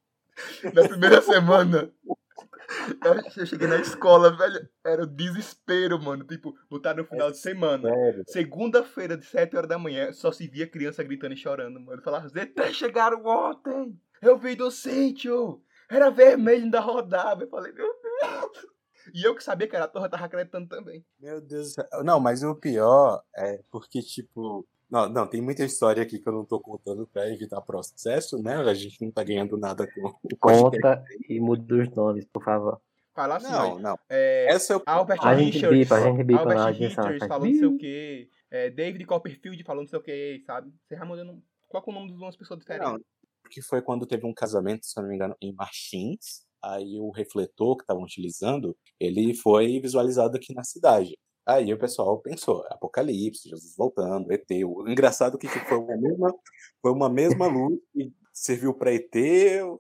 Na 0.73 0.89
primeira 0.89 1.21
semana, 1.21 1.91
eu 3.37 3.47
cheguei 3.47 3.68
na 3.68 3.77
escola, 3.77 4.37
velho. 4.37 4.68
Era 4.85 5.03
o 5.03 5.07
desespero, 5.07 6.01
mano. 6.03 6.25
Tipo, 6.25 6.55
botaram 6.68 7.03
no 7.03 7.09
final 7.09 7.31
de 7.31 7.38
semana. 7.38 7.88
Segunda-feira, 8.27 9.16
de 9.16 9.25
7 9.25 9.57
horas 9.57 9.68
da 9.68 9.79
manhã, 9.79 10.12
só 10.12 10.33
se 10.33 10.49
via 10.49 10.66
criança 10.66 11.03
gritando 11.03 11.35
e 11.35 11.37
chorando, 11.37 11.81
mano. 11.81 12.03
Falava, 12.03 12.29
ZT 12.29 12.73
chegaram 12.73 13.25
ontem! 13.25 13.99
Eu 14.20 14.38
vi 14.38 14.55
do 14.55 14.70
sítio! 14.70 15.62
Era 15.88 16.11
vermelho, 16.11 16.64
ainda 16.64 16.81
rodava. 16.81 17.42
Eu 17.42 17.49
falei, 17.49 17.73
meu 17.73 17.92
Deus! 18.03 18.66
E 19.12 19.23
eu 19.23 19.35
que 19.35 19.44
sabia 19.44 19.68
que 19.68 19.77
era 19.77 19.85
a 19.85 19.88
torre, 19.88 20.09
tava 20.09 20.25
acreditando 20.25 20.68
também. 20.68 21.05
Meu 21.20 21.40
Deus 21.40 21.68
do 21.68 21.73
céu. 21.75 21.87
Não, 22.03 22.18
mas 22.18 22.42
o 22.42 22.55
pior 22.55 23.23
é 23.37 23.61
porque, 23.70 24.01
tipo. 24.01 24.66
Não, 24.90 25.09
não, 25.09 25.27
tem 25.27 25.40
muita 25.40 25.64
história 25.64 26.03
aqui 26.03 26.18
que 26.18 26.29
eu 26.29 26.33
não 26.33 26.44
tô 26.44 26.61
contando 26.61 27.07
pra 27.07 27.29
evitar 27.31 27.61
processo, 27.62 28.40
né? 28.42 28.57
A 28.57 28.75
gente 28.75 29.03
não 29.03 29.11
tá 29.11 29.25
ganhando 29.25 29.57
nada 29.57 29.87
com 29.87 30.09
o. 30.09 30.37
Conta 30.38 31.05
e 31.29 31.40
muda 31.40 31.83
os 31.83 31.90
nomes, 31.90 32.25
por 32.27 32.44
favor. 32.44 32.81
Falar 33.14 33.37
assim, 33.37 33.51
Não, 33.51 33.79
não. 33.79 33.99
é, 34.09 34.47
Essa 34.49 34.75
eu. 34.75 34.83
Albert 34.85 35.20
A 35.23 35.37
gente 35.37 35.55
Richards, 35.55 35.79
bipa, 35.79 35.94
a 35.94 36.01
gente 36.01 36.25
bipa 36.25 36.40
Albert. 36.40 36.73
Richards 36.75 37.18
faz 37.18 37.29
falando 37.29 37.51
não 37.51 37.59
sei 37.59 37.68
o 37.68 37.79
quê, 37.79 38.29
é, 38.51 38.70
David 38.70 39.05
Copperfield 39.07 39.62
falando 39.62 39.83
não 39.83 39.88
sei 39.88 39.99
o 39.99 40.03
quê, 40.03 40.42
sabe? 40.44 40.73
Você 40.85 40.97
vai 40.97 41.07
mudando. 41.07 41.40
Coloca 41.68 41.90
o 41.90 41.94
nome 41.94 42.11
de 42.11 42.16
umas 42.16 42.37
pessoas 42.37 42.59
diferentes. 42.59 42.90
Não, 42.90 43.01
porque 43.42 43.62
foi 43.62 43.81
quando 43.83 44.07
teve 44.07 44.27
um 44.27 44.35
casamento, 44.35 44.85
se 44.87 44.97
não 45.01 45.09
me 45.09 45.14
engano, 45.14 45.37
em 45.40 45.53
Martins. 45.53 46.44
Aí 46.62 46.99
o 46.99 47.11
refletor 47.11 47.77
que 47.77 47.83
estavam 47.83 48.03
utilizando, 48.03 48.77
ele 48.99 49.35
foi 49.35 49.79
visualizado 49.81 50.37
aqui 50.37 50.55
na 50.55 50.64
cidade. 50.64 51.16
Aí 51.47 51.73
o 51.73 51.79
pessoal 51.79 52.19
pensou, 52.21 52.65
Apocalipse, 52.71 53.49
Jesus 53.51 53.75
voltando, 53.77 54.33
ET. 54.33 54.47
O 54.67 54.89
engraçado 54.89 55.37
é 55.37 55.39
que 55.39 55.47
tipo, 55.49 55.65
foi 55.67 55.79
uma 55.79 55.97
mesma, 55.97 56.35
foi 56.81 56.93
uma 56.93 57.09
mesma 57.11 57.47
luz 57.47 57.79
que 57.93 58.13
serviu 58.33 58.73
para 58.75 58.93
ET, 58.95 59.15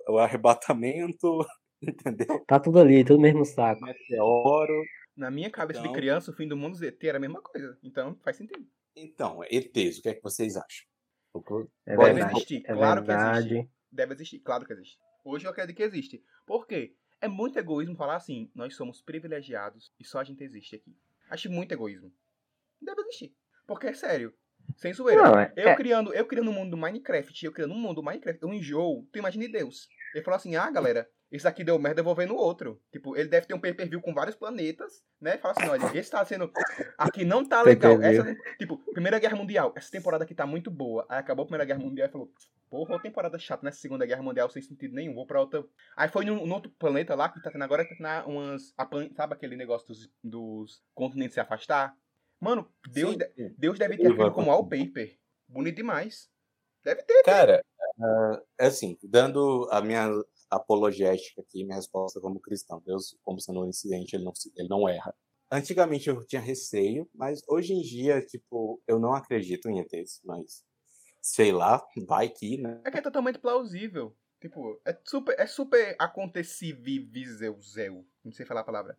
o 0.08 0.18
arrebatamento, 0.18 1.38
entendeu? 1.82 2.44
Tá 2.46 2.60
tudo 2.60 2.78
ali, 2.78 3.02
tudo 3.04 3.16
no 3.16 3.22
mesmo 3.22 3.44
saco. 3.44 3.80
Meteoro. 3.84 4.82
Na 5.16 5.30
minha 5.30 5.50
cabeça 5.50 5.80
Então- 5.80 5.92
de 5.92 5.98
criança, 5.98 6.30
o 6.30 6.34
fim 6.34 6.46
do 6.48 6.56
mundo 6.56 6.76
ZT 6.76 7.06
era 7.08 7.18
a 7.18 7.20
mesma 7.20 7.40
coisa. 7.40 7.78
Então 7.82 8.14
faz 8.22 8.36
sentido. 8.36 8.66
Então, 8.96 9.40
ETs, 9.50 9.98
o 9.98 10.02
que 10.02 10.08
é 10.10 10.14
que 10.14 10.22
vocês 10.22 10.56
acham? 10.56 10.86
É 11.86 11.96
Pode 11.96 12.12
verdade. 12.14 12.36
existir, 12.36 12.62
É 12.66 12.72
claro 12.74 13.00
que 13.00 13.06
verdade. 13.08 13.48
existe. 13.54 13.70
Deve 13.90 14.14
existir, 14.14 14.38
claro 14.40 14.64
que 14.66 14.72
existe. 14.72 14.98
Hoje 15.24 15.46
eu 15.46 15.50
acredito 15.50 15.76
que 15.76 15.82
existe. 15.82 16.22
Por 16.46 16.66
quê? 16.66 16.94
É 17.20 17.26
muito 17.26 17.58
egoísmo 17.58 17.96
falar 17.96 18.16
assim, 18.16 18.50
nós 18.54 18.76
somos 18.76 19.00
privilegiados 19.00 19.92
e 19.98 20.04
só 20.04 20.18
a 20.20 20.24
gente 20.24 20.44
existe 20.44 20.76
aqui. 20.76 20.94
Acho 21.30 21.50
muito 21.50 21.72
egoísmo. 21.72 22.12
Deve 22.80 23.00
existir. 23.02 23.34
Porque 23.66 23.86
é 23.86 23.94
sério. 23.94 24.34
Sem 24.76 24.92
zoeira. 24.92 25.22
Não, 25.22 25.38
é, 25.38 25.52
Eu 25.56 25.68
é- 25.68 25.76
criando, 25.76 26.12
eu 26.14 26.26
criando 26.26 26.50
um 26.50 26.54
mundo 26.54 26.70
do 26.70 26.76
Minecraft, 26.76 27.44
eu 27.44 27.52
criando 27.52 27.74
um 27.74 27.78
mundo 27.78 27.96
do 27.96 28.02
Minecraft, 28.02 28.42
eu 28.42 28.52
enjoo, 28.52 29.06
tu 29.12 29.18
imagine 29.18 29.48
Deus. 29.48 29.88
Ele 30.14 30.24
falou 30.24 30.36
assim, 30.36 30.56
ah, 30.56 30.70
galera, 30.70 31.08
esse 31.36 31.48
aqui 31.48 31.64
deu 31.64 31.76
merda, 31.78 32.00
eu 32.00 32.04
vou 32.04 32.14
ver 32.14 32.28
no 32.28 32.36
outro. 32.36 32.80
Tipo, 32.92 33.16
ele 33.16 33.28
deve 33.28 33.46
ter 33.46 33.54
um 33.54 33.60
pay-per-view 33.60 34.00
com 34.00 34.14
vários 34.14 34.36
planetas, 34.36 35.02
né? 35.20 35.36
Fala 35.38 35.54
assim, 35.56 35.68
olha, 35.68 35.98
esse 35.98 36.08
tá 36.08 36.24
sendo... 36.24 36.48
Aqui 36.96 37.24
não 37.24 37.44
tá 37.44 37.60
legal. 37.60 38.00
Essa, 38.00 38.36
tipo, 38.56 38.78
Primeira 38.92 39.18
Guerra 39.18 39.36
Mundial, 39.36 39.72
essa 39.76 39.90
temporada 39.90 40.22
aqui 40.22 40.32
tá 40.32 40.46
muito 40.46 40.70
boa. 40.70 41.04
Aí 41.08 41.18
acabou 41.18 41.42
a 41.42 41.46
Primeira 41.46 41.64
Guerra 41.64 41.80
Mundial 41.80 42.06
e 42.08 42.12
falou, 42.12 42.32
porra, 42.70 42.94
uma 42.94 43.02
temporada 43.02 43.36
chata 43.36 43.64
nessa 43.64 43.80
Segunda 43.80 44.06
Guerra 44.06 44.22
Mundial 44.22 44.48
sem 44.48 44.62
sentido 44.62 44.94
nenhum, 44.94 45.12
vou 45.12 45.26
pra 45.26 45.40
outra... 45.40 45.64
Aí 45.96 46.08
foi 46.08 46.24
num, 46.24 46.46
num 46.46 46.54
outro 46.54 46.70
planeta 46.78 47.16
lá, 47.16 47.28
que 47.28 47.42
tá 47.42 47.50
tendo 47.50 47.64
agora, 47.64 47.84
que 47.84 47.98
tá 47.98 48.22
tendo 48.22 48.30
umas... 48.30 48.72
Sabe 49.16 49.34
aquele 49.34 49.56
negócio 49.56 49.88
dos, 49.88 50.08
dos 50.22 50.84
continentes 50.94 51.34
se 51.34 51.40
afastar? 51.40 51.96
Mano, 52.40 52.68
Deus, 52.92 53.12
Sim, 53.12 53.18
de- 53.18 53.32
sim. 53.34 53.54
Deus 53.58 53.78
deve 53.78 53.96
ter 53.96 54.06
aquilo 54.06 54.32
como 54.32 54.50
wallpaper. 54.50 55.18
Bonito 55.48 55.76
demais. 55.76 56.30
Deve 56.84 57.02
ter. 57.02 57.22
Cara, 57.22 57.64
ah, 57.98 58.42
assim, 58.60 58.98
dando 59.02 59.66
a 59.70 59.80
minha 59.80 60.08
apologética 60.50 61.40
aqui, 61.40 61.64
minha 61.64 61.76
resposta 61.76 62.20
como 62.20 62.40
cristão, 62.40 62.82
Deus, 62.84 63.16
como 63.22 63.40
sendo 63.40 63.66
incidente, 63.66 64.14
ele 64.14 64.24
não, 64.24 64.32
ele 64.56 64.68
não 64.68 64.88
erra. 64.88 65.14
Antigamente 65.50 66.08
eu 66.08 66.24
tinha 66.26 66.40
receio, 66.40 67.08
mas 67.14 67.42
hoje 67.48 67.72
em 67.72 67.80
dia, 67.80 68.20
tipo, 68.20 68.82
eu 68.86 68.98
não 68.98 69.14
acredito 69.14 69.68
em 69.68 69.78
ETs, 69.78 70.20
mas 70.24 70.64
sei 71.20 71.52
lá, 71.52 71.82
vai 72.06 72.28
que, 72.28 72.58
né? 72.58 72.80
É 72.84 72.90
que 72.90 72.98
é 72.98 73.02
totalmente 73.02 73.38
plausível. 73.38 74.16
Tipo, 74.40 74.78
é 74.84 74.98
super, 75.04 75.34
é 75.38 75.46
super 75.46 75.96
acontecivível. 75.98 77.58
Não 78.22 78.32
sei 78.32 78.44
falar 78.44 78.60
a 78.60 78.64
palavra. 78.64 78.98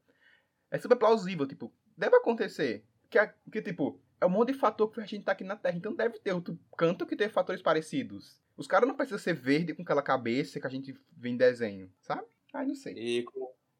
É 0.71 0.79
super 0.79 0.97
plausível, 0.97 1.47
tipo, 1.47 1.71
deve 1.95 2.15
acontecer. 2.15 2.83
Que, 3.09 3.19
que 3.51 3.61
tipo, 3.61 4.01
é 4.19 4.25
um 4.25 4.29
monte 4.29 4.53
de 4.53 4.57
fator 4.57 4.89
que 4.91 4.99
a 4.99 5.05
gente 5.05 5.23
tá 5.23 5.33
aqui 5.33 5.43
na 5.43 5.55
Terra. 5.55 5.77
Então 5.77 5.95
deve 5.95 6.19
ter 6.19 6.33
outro 6.33 6.57
canto 6.77 7.05
que 7.05 7.15
tem 7.15 7.29
fatores 7.29 7.61
parecidos. 7.61 8.41
Os 8.57 8.67
caras 8.67 8.87
não 8.87 8.95
precisam 8.95 9.19
ser 9.19 9.33
verde 9.33 9.73
com 9.73 9.81
aquela 9.81 10.01
cabeça 10.01 10.59
que 10.59 10.67
a 10.67 10.69
gente 10.69 10.93
vê 11.17 11.29
em 11.29 11.37
desenho, 11.37 11.89
sabe? 12.01 12.23
Ai, 12.53 12.65
não 12.65 12.75
sei. 12.75 12.93
E, 12.95 13.25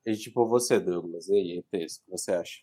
e 0.05 0.15
tipo, 0.15 0.45
você, 0.47 0.79
Douglas, 0.79 1.27
e 1.29 1.33
aí, 1.33 1.63
ETs, 1.73 1.97
o 1.97 2.05
que 2.05 2.11
você 2.11 2.31
acha? 2.33 2.59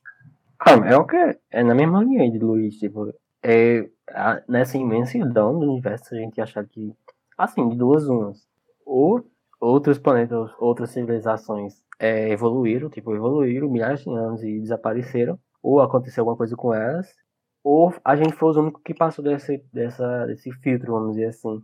Ah, 0.61 0.75
é 0.87 0.97
o 0.97 1.07
que 1.07 1.17
é 1.51 1.65
na 1.65 1.75
mesma 1.75 2.05
linha 2.05 2.23
aí 2.23 2.31
de 2.31 2.39
Luiz, 2.39 2.77
tipo, 2.79 3.13
é, 3.43 3.89
a- 4.11 4.43
nessa 4.49 4.77
imensidão 4.79 5.59
do 5.59 5.71
universo 5.71 6.15
a 6.15 6.19
gente 6.19 6.41
achar 6.41 6.65
que, 6.67 6.95
assim, 7.37 7.69
de 7.69 7.77
duas 7.77 8.07
umas, 8.07 8.47
ou 8.85 9.25
outros 9.61 9.99
planetas, 9.99 10.51
outras 10.59 10.91
civilizações 10.91 11.83
é, 11.99 12.31
evoluíram, 12.31 12.91
tipo, 12.91 13.15
evoluíram 13.15 13.71
milhares 13.71 14.01
de 14.05 14.11
anos 14.11 14.43
e 14.43 14.61
desapareceram, 14.61 15.39
ou 15.63 15.81
aconteceu 15.81 16.23
alguma 16.23 16.37
coisa 16.37 16.55
com 16.57 16.75
elas, 16.75 17.09
ou 17.65 17.95
a 18.05 18.17
gente 18.17 18.35
foi 18.35 18.51
os 18.51 18.57
únicos 18.57 18.83
que 18.83 18.93
passou 18.95 19.25
desse, 19.25 19.65
dessa, 19.73 20.27
desse 20.27 20.51
filtro, 20.61 20.93
vamos 20.93 21.13
dizer 21.15 21.27
assim. 21.29 21.61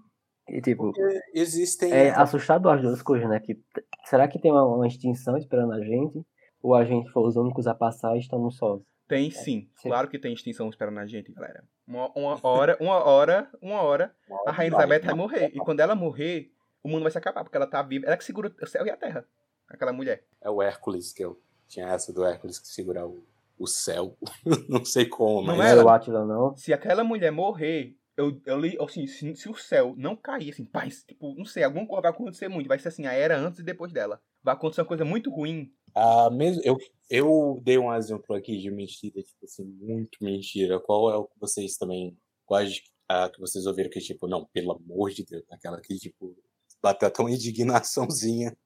E, 0.48 0.60
tipo, 0.60 0.92
Existem. 1.34 1.92
é 1.92 2.10
assustador 2.10 2.74
as 2.74 2.82
duas 2.82 3.02
coisas, 3.02 3.28
né? 3.28 3.38
Que, 3.40 3.60
será 4.04 4.26
que 4.26 4.38
tem 4.38 4.50
uma, 4.50 4.64
uma 4.64 4.86
extinção 4.86 5.36
esperando 5.36 5.72
a 5.72 5.80
gente? 5.80 6.24
Ou 6.62 6.74
a 6.74 6.84
gente 6.84 7.10
foi 7.10 7.22
os 7.22 7.36
únicos 7.36 7.66
a 7.66 7.74
passar 7.74 8.16
e 8.16 8.20
estamos 8.20 8.56
sós? 8.56 8.82
Tem 9.06 9.30
sim. 9.30 9.68
sim. 9.76 9.88
Claro 9.88 10.08
que 10.08 10.18
tem 10.18 10.32
extinção 10.32 10.68
esperando 10.68 10.98
a 10.98 11.06
gente, 11.06 11.32
galera. 11.32 11.64
Uma, 11.86 12.10
uma 12.14 12.38
hora, 12.42 12.76
uma 12.78 13.02
hora, 13.02 13.48
uma 13.62 13.80
hora, 13.80 14.14
a 14.46 14.52
Rainha 14.52 14.74
Elizabeth 14.74 15.00
vai 15.00 15.14
morrer. 15.14 15.50
E 15.54 15.58
quando 15.58 15.80
ela 15.80 15.94
morrer, 15.94 16.52
o 16.82 16.88
mundo 16.88 17.02
vai 17.02 17.10
se 17.10 17.16
acabar, 17.16 17.42
porque 17.42 17.56
ela 17.56 17.66
tá 17.66 17.80
viva. 17.82 18.06
Ela 18.06 18.16
que 18.16 18.24
segura 18.24 18.54
o 18.60 18.66
céu 18.66 18.86
e 18.86 18.90
a 18.90 18.96
terra. 18.96 19.24
Aquela 19.66 19.92
mulher. 19.92 20.24
É 20.42 20.50
o 20.50 20.60
Hércules, 20.60 21.12
que 21.12 21.24
eu 21.24 21.40
tinha 21.66 21.86
essa 21.88 22.12
do 22.12 22.22
Hércules 22.24 22.58
que 22.58 22.68
segura 22.68 23.06
o, 23.06 23.24
o 23.58 23.66
céu. 23.66 24.14
não 24.68 24.84
sei 24.84 25.06
como, 25.06 25.46
Não 25.46 25.56
mas. 25.56 25.56
Não 25.56 25.64
é 25.64 25.70
era 25.70 25.80
ela? 25.80 25.90
o 25.90 25.94
Atila, 25.94 26.26
não? 26.26 26.56
Se 26.56 26.72
aquela 26.74 27.02
mulher 27.02 27.30
morrer, 27.30 27.96
eu, 28.18 28.42
eu 28.44 28.60
li, 28.60 28.76
assim, 28.80 29.06
se, 29.06 29.36
se 29.36 29.48
o 29.48 29.54
céu 29.54 29.94
não 29.96 30.16
cair, 30.16 30.50
assim, 30.50 30.64
paz, 30.64 31.04
tipo, 31.06 31.34
não 31.34 31.44
sei, 31.44 31.62
alguma 31.62 31.86
coisa 31.86 32.02
vai 32.02 32.10
acontecer 32.10 32.48
muito. 32.48 32.66
Vai 32.66 32.78
ser 32.78 32.88
assim, 32.88 33.06
a 33.06 33.12
era 33.12 33.38
antes 33.38 33.60
e 33.60 33.64
depois 33.64 33.92
dela. 33.92 34.20
Vai 34.42 34.54
acontecer 34.54 34.80
uma 34.80 34.88
coisa 34.88 35.04
muito 35.04 35.30
ruim. 35.30 35.72
Ah, 35.94 36.28
mesmo, 36.30 36.60
eu, 36.64 36.76
eu 37.08 37.60
dei 37.62 37.78
um 37.78 37.94
exemplo 37.94 38.34
aqui 38.34 38.58
de 38.58 38.70
mentira, 38.70 39.22
tipo 39.22 39.44
assim, 39.44 39.64
muito 39.64 40.18
mentira. 40.20 40.80
Qual 40.80 41.10
é 41.12 41.16
o 41.16 41.26
que 41.26 41.38
vocês 41.38 41.76
também. 41.76 42.18
Quais 42.44 42.82
a 43.08 43.30
que 43.30 43.40
vocês 43.40 43.66
ouviram 43.66 43.88
que, 43.90 44.00
tipo, 44.00 44.26
não, 44.26 44.44
pelo 44.46 44.72
amor 44.72 45.10
de 45.10 45.24
Deus, 45.24 45.44
aquela 45.50 45.80
que, 45.80 45.96
tipo, 45.96 46.36
bateu 46.82 47.10
uma 47.20 47.30
indignaçãozinha 47.30 48.56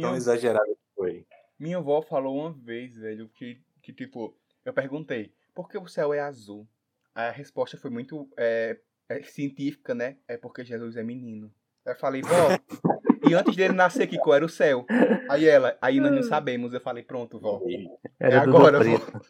tão 0.00 0.14
Minha, 0.14 0.16
exagerada 0.16 0.66
que 0.66 0.94
foi. 0.94 1.26
minha 1.58 1.78
avó 1.78 2.02
falou 2.02 2.38
uma 2.38 2.52
vez, 2.52 2.96
velho, 2.96 3.28
que, 3.28 3.62
que 3.82 3.92
tipo, 3.92 4.36
eu 4.64 4.72
perguntei, 4.72 5.32
por 5.54 5.68
que 5.68 5.78
o 5.78 5.86
céu 5.86 6.12
é 6.14 6.20
azul? 6.20 6.66
A 7.14 7.30
resposta 7.30 7.76
foi 7.76 7.90
muito 7.90 8.28
é, 8.36 8.80
é 9.18 9.22
científica, 9.22 9.94
né? 9.94 10.16
É 10.26 10.36
porque 10.36 10.64
Jesus 10.64 10.96
é 10.96 11.02
menino. 11.02 11.52
Eu 11.84 11.96
falei, 11.96 12.22
vó, 12.22 12.48
e 13.28 13.34
antes 13.34 13.56
dele 13.56 13.74
nascer, 13.74 14.06
que 14.06 14.18
cor 14.18 14.36
era 14.36 14.44
o 14.44 14.48
céu? 14.48 14.86
Aí 15.28 15.46
ela, 15.46 15.76
aí 15.80 16.00
nós 16.00 16.12
não 16.12 16.22
sabemos. 16.22 16.72
Eu 16.72 16.80
falei, 16.80 17.02
pronto, 17.02 17.38
vó. 17.38 17.60
Era 18.20 18.36
É 18.36 18.38
agora, 18.38 18.78
preto. 18.78 19.20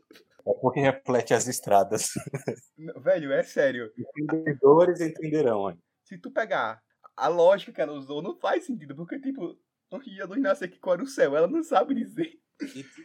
É 0.46 0.52
porque 0.60 0.80
reflete 0.80 1.32
as 1.32 1.46
estradas. 1.46 2.10
Velho, 3.02 3.32
é 3.32 3.42
sério. 3.42 3.92
Entendedores 4.18 5.00
entenderão, 5.00 5.60
olha. 5.60 5.78
Se 6.04 6.18
tu 6.18 6.30
pegar 6.30 6.82
a 7.16 7.28
lógica 7.28 7.72
que 7.72 7.80
ela 7.80 7.92
usou, 7.92 8.20
não 8.20 8.36
faz 8.36 8.66
sentido. 8.66 8.96
Porque, 8.96 9.20
tipo, 9.20 9.56
antes 9.92 10.10
de 10.10 10.16
Jesus 10.16 10.40
nascer, 10.40 10.68
que 10.68 10.80
cor 10.80 10.94
era 10.94 11.04
o 11.04 11.06
céu? 11.06 11.36
Ela 11.36 11.46
não 11.46 11.62
sabe 11.62 11.94
dizer. 11.94 12.41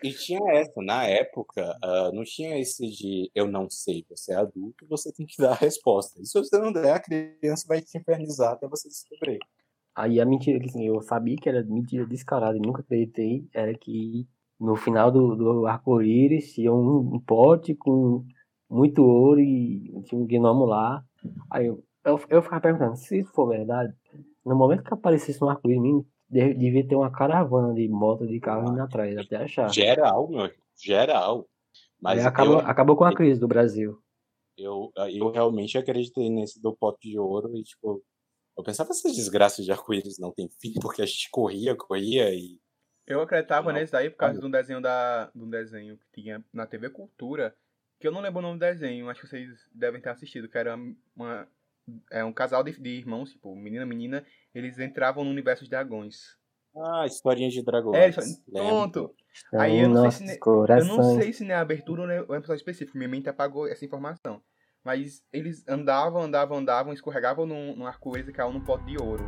E, 0.03 0.13
tinha 0.13 0.39
essa, 0.53 0.81
na 0.81 1.03
época, 1.05 1.75
uh, 1.83 2.13
não 2.13 2.23
tinha 2.23 2.59
esse 2.59 2.87
de 2.89 3.31
eu 3.33 3.47
não 3.47 3.69
sei, 3.69 4.05
você 4.09 4.33
é 4.33 4.35
adulto, 4.35 4.85
você 4.87 5.11
tem 5.11 5.25
que 5.25 5.41
dar 5.41 5.51
a 5.51 5.55
resposta. 5.55 6.21
E 6.21 6.25
se 6.25 6.37
você 6.37 6.57
não 6.59 6.71
der, 6.71 6.93
a 6.93 6.99
criança 6.99 7.65
vai 7.67 7.81
te 7.81 7.97
infernizar 7.97 8.53
até 8.53 8.67
você 8.67 8.87
descobrir. 8.87 9.39
Aí 9.95 10.21
a 10.21 10.25
mentira 10.25 10.59
que 10.59 10.67
assim, 10.67 10.87
eu 10.87 11.01
sabia 11.01 11.35
que 11.35 11.49
era 11.49 11.63
mentira 11.63 12.05
descarada 12.05 12.55
e 12.55 12.61
nunca 12.61 12.81
acreditei, 12.81 13.47
era 13.51 13.73
que 13.73 14.27
no 14.59 14.75
final 14.75 15.11
do, 15.11 15.35
do 15.35 15.65
arco-íris 15.65 16.53
tinha 16.53 16.71
um, 16.71 17.15
um, 17.15 17.19
pote 17.19 17.73
com 17.73 18.23
muito 18.69 19.03
ouro 19.03 19.39
e 19.39 19.91
tinha 20.03 20.21
um 20.21 20.27
gnomo 20.27 20.65
lá. 20.65 21.03
Aí 21.49 21.65
eu, 21.65 21.83
eu, 22.05 22.19
eu 22.29 22.41
ficava 22.43 22.61
perguntando, 22.61 22.95
se 22.95 23.23
for 23.25 23.47
verdade, 23.47 23.93
no 24.45 24.55
momento 24.55 24.83
que 24.83 24.93
aparecesse 24.93 25.43
um 25.43 25.49
arco-íris, 25.49 26.05
devia 26.29 26.87
ter 26.87 26.95
uma 26.95 27.11
caravana 27.11 27.73
de 27.73 27.87
moto 27.87 28.27
de 28.27 28.39
carro 28.39 28.71
indo 28.71 28.81
atrás, 28.81 29.17
até 29.17 29.37
achar. 29.37 29.69
Geral, 29.69 30.27
meu, 30.29 30.51
geral. 30.77 31.47
Mas 31.99 32.25
acabou, 32.25 32.59
eu, 32.59 32.67
acabou 32.67 32.95
com 32.95 33.05
a 33.05 33.15
crise 33.15 33.39
do 33.39 33.47
Brasil. 33.47 33.97
Eu, 34.57 34.91
eu 35.13 35.29
realmente 35.29 35.77
acreditei 35.77 36.29
nesse 36.29 36.61
do 36.61 36.75
pote 36.75 37.09
de 37.09 37.19
ouro 37.19 37.55
e, 37.55 37.63
tipo, 37.63 38.03
eu 38.57 38.63
pensava 38.63 38.89
essas 38.89 39.15
desgraças 39.15 39.63
de 39.63 39.71
arco-íris 39.71 40.17
não 40.17 40.31
tem 40.31 40.49
fim, 40.59 40.73
porque 40.81 41.01
a 41.01 41.05
gente 41.05 41.29
corria, 41.29 41.75
corria 41.75 42.33
e. 42.33 42.59
Eu 43.05 43.21
acreditava 43.21 43.71
não, 43.71 43.79
nesse 43.79 43.91
daí 43.91 44.09
por 44.09 44.17
causa 44.17 44.39
de 44.39 44.45
um 44.45 44.51
desenho 44.51 44.81
da. 44.81 45.31
de 45.33 45.41
um 45.41 45.49
desenho 45.49 45.97
que 45.97 46.21
tinha 46.21 46.43
na 46.51 46.65
TV 46.65 46.89
Cultura, 46.89 47.55
que 47.99 48.07
eu 48.07 48.11
não 48.11 48.19
lembro 48.19 48.39
o 48.39 48.41
nome 48.41 48.57
do 48.57 48.59
desenho, 48.59 49.09
acho 49.09 49.21
que 49.21 49.27
vocês 49.27 49.49
devem 49.71 50.01
ter 50.01 50.09
assistido, 50.09 50.49
que 50.49 50.57
era 50.57 50.75
uma. 51.15 51.47
É 52.11 52.23
um 52.23 52.33
casal 52.33 52.63
de, 52.63 52.79
de 52.79 52.89
irmãos, 52.89 53.31
tipo, 53.31 53.55
menina 53.55 53.85
menina, 53.85 54.25
eles 54.53 54.77
entravam 54.79 55.23
no 55.23 55.29
universo 55.29 55.63
de 55.63 55.69
dragões. 55.69 56.17
Ah, 56.75 57.05
historinha 57.05 57.49
de 57.49 57.63
dragões. 57.63 58.17
É, 58.17 58.51
pronto. 58.51 59.13
Aí 59.53 59.79
eu 59.79 59.89
não, 59.89 60.09
sei 60.11 60.27
se, 60.27 60.39
eu 60.43 60.85
não 60.85 61.19
sei 61.19 61.33
se 61.33 61.43
na 61.43 61.59
abertura 61.59 62.01
ou 62.01 62.07
no 62.07 62.35
episódio 62.35 62.59
específico, 62.59 62.97
minha 62.97 63.09
mente 63.09 63.29
apagou 63.29 63.67
essa 63.67 63.85
informação. 63.85 64.41
Mas 64.83 65.21
eles 65.33 65.67
andavam, 65.67 66.21
andavam, 66.21 66.57
andavam, 66.57 66.93
escorregavam 66.93 67.45
num, 67.45 67.75
num 67.75 67.85
arco-íris 67.85 68.29
e 68.29 68.33
caíam 68.33 68.53
num 68.53 68.63
pote 68.63 68.85
de 68.85 68.97
ouro. 68.97 69.23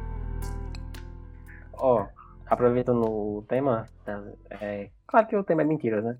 Ó, 1.74 2.04
oh, 2.04 2.08
aproveitando 2.46 3.04
o 3.04 3.46
tema, 3.48 3.86
tá, 4.06 4.24
é, 4.50 4.90
claro 5.08 5.28
que 5.28 5.36
o 5.36 5.44
tema 5.44 5.62
é 5.62 5.66
mentiras, 5.66 6.04
né? 6.04 6.18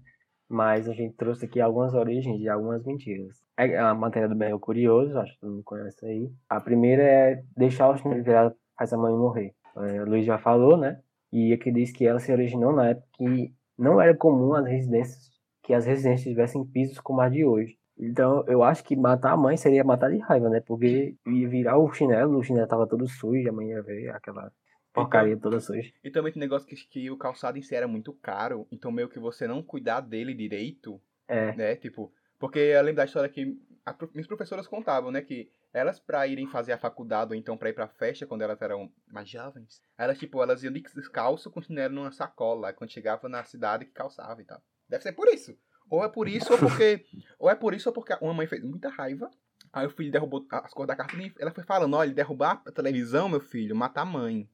Mas 0.50 0.90
a 0.90 0.94
gente 0.94 1.16
trouxe 1.16 1.46
aqui 1.46 1.62
algumas 1.62 1.94
origens 1.94 2.40
de 2.40 2.50
algumas 2.50 2.84
mentiras. 2.84 3.38
É 3.58 3.78
a 3.78 3.94
matéria 3.94 4.28
do 4.28 4.36
bem 4.36 4.58
curioso, 4.58 5.18
acho 5.20 5.34
que 5.34 5.40
todo 5.42 5.52
mundo 5.52 5.64
conhece 5.64 6.06
aí. 6.06 6.32
A 6.50 6.60
primeira 6.60 7.04
é 7.04 7.44
deixar 7.56 7.90
o 7.90 7.98
chinelo 7.98 8.24
virado 8.24 8.56
faz 8.78 8.92
a 8.92 8.98
mãe 8.98 9.14
morrer. 9.14 9.54
É, 9.78 10.04
Luiz 10.04 10.26
já 10.26 10.40
falou, 10.40 10.78
né? 10.78 11.00
E 11.32 11.54
aqui 11.54 11.72
diz 11.72 11.92
que 11.92 12.08
ela 12.08 12.20
se 12.20 12.32
originou 12.32 12.74
na 12.74 12.90
época 12.90 13.08
que 13.18 13.54
não 13.78 14.02
era 14.02 14.16
comum 14.16 14.54
as 14.54 14.66
residências 14.66 15.30
que 15.70 15.74
as 15.76 15.86
residências 15.86 16.28
tivessem 16.28 16.66
pisos 16.66 17.00
como 17.00 17.22
a 17.22 17.30
de 17.30 17.46
hoje. 17.46 17.78
Então, 17.96 18.44
eu 18.48 18.64
acho 18.64 18.84
que 18.84 18.96
matar 18.96 19.34
a 19.34 19.38
mãe 19.38 19.56
seria 19.56 19.84
matar 19.84 20.10
de 20.10 20.18
raiva, 20.18 20.50
né? 20.50 20.62
Porque 20.62 21.16
ia 21.28 21.48
virar 21.48 21.78
o 21.78 21.94
chinelo, 21.94 22.40
o 22.40 22.44
chinelo 22.44 22.68
tava 22.68 22.88
todo 22.88 23.08
sujo, 23.08 23.48
a 23.48 23.52
mãe 23.52 23.68
ia 23.68 23.84
ver 23.84 24.10
aquela 24.10 24.52
porcaria 24.94 25.34
então, 25.34 25.50
toda 25.50 25.62
suja. 25.62 25.92
E 26.04 26.12
também 26.12 26.32
tem 26.32 26.40
negócio 26.40 26.68
que, 26.68 26.76
que 26.76 27.12
o 27.12 27.18
calçado 27.18 27.58
em 27.58 27.62
si 27.62 27.76
era 27.76 27.88
muito 27.88 28.14
caro, 28.14 28.68
então 28.72 28.92
meio 28.92 29.10
que 29.10 29.20
você 29.20 29.48
não 29.48 29.62
cuidar 29.62 30.02
dele 30.02 30.34
direito, 30.34 31.02
é. 31.28 31.56
né? 31.56 31.76
Tipo, 31.76 32.12
porque 32.38 32.60
eu 32.60 32.82
lembro 32.82 32.98
da 32.98 33.06
história 33.06 33.30
que 33.30 33.58
a, 33.86 33.96
minhas 34.14 34.28
professoras 34.28 34.68
contavam, 34.68 35.12
né? 35.12 35.22
Que 35.22 35.52
elas 35.74 36.00
pra 36.00 36.26
irem 36.26 36.48
fazer 36.48 36.74
a 36.74 36.78
faculdade 36.78 37.34
ou 37.34 37.38
então 37.38 37.58
pra 37.58 37.70
ir 37.70 37.74
pra 37.74 37.88
festa 37.88 38.26
quando 38.26 38.42
elas 38.42 38.62
eram 38.62 38.92
mais 39.08 39.30
jovens, 39.30 39.82
elas, 39.98 40.18
tipo, 40.18 40.42
elas 40.42 40.64
iam 40.64 40.74
descalço 40.74 41.52
com 41.52 41.62
chinelo 41.62 41.94
numa 41.94 42.12
sacola, 42.12 42.74
quando 42.74 42.92
chegava 42.92 43.30
na 43.30 43.44
cidade 43.44 43.86
que 43.86 43.92
calçava 43.92 44.42
e 44.42 44.46
tal. 44.46 44.62
Deve 44.88 45.04
ser 45.04 45.14
por 45.14 45.28
isso. 45.28 45.56
Ou 45.90 46.04
é 46.04 46.10
por 46.10 46.28
isso, 46.28 46.52
ou 46.54 46.60
porque. 46.60 47.06
ou 47.38 47.50
é 47.50 47.56
por 47.56 47.74
isso, 47.74 47.90
ou 47.90 47.94
porque 47.94 48.16
uma 48.22 48.34
mãe 48.34 48.48
fez 48.48 48.64
muita 48.64 48.90
raiva. 48.90 49.30
Aí 49.74 49.86
o 49.86 49.90
filho 49.90 50.12
derrubou 50.12 50.46
as 50.50 50.74
cores 50.74 50.88
da 50.88 50.96
carta 50.96 51.16
e 51.16 51.34
ela 51.40 51.52
foi 51.52 51.64
falando: 51.64 51.96
olha, 51.96 52.14
derrubar 52.14 52.62
a 52.66 52.72
televisão, 52.72 53.30
meu 53.30 53.40
filho, 53.40 53.76
matar 53.76 54.02
a 54.02 54.06
mãe. 54.06 54.50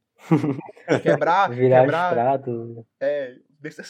Quebrar. 1.02 1.50
Virar 1.52 1.82
quebrar, 1.82 2.10
estrado. 2.10 2.86
É. 3.00 3.38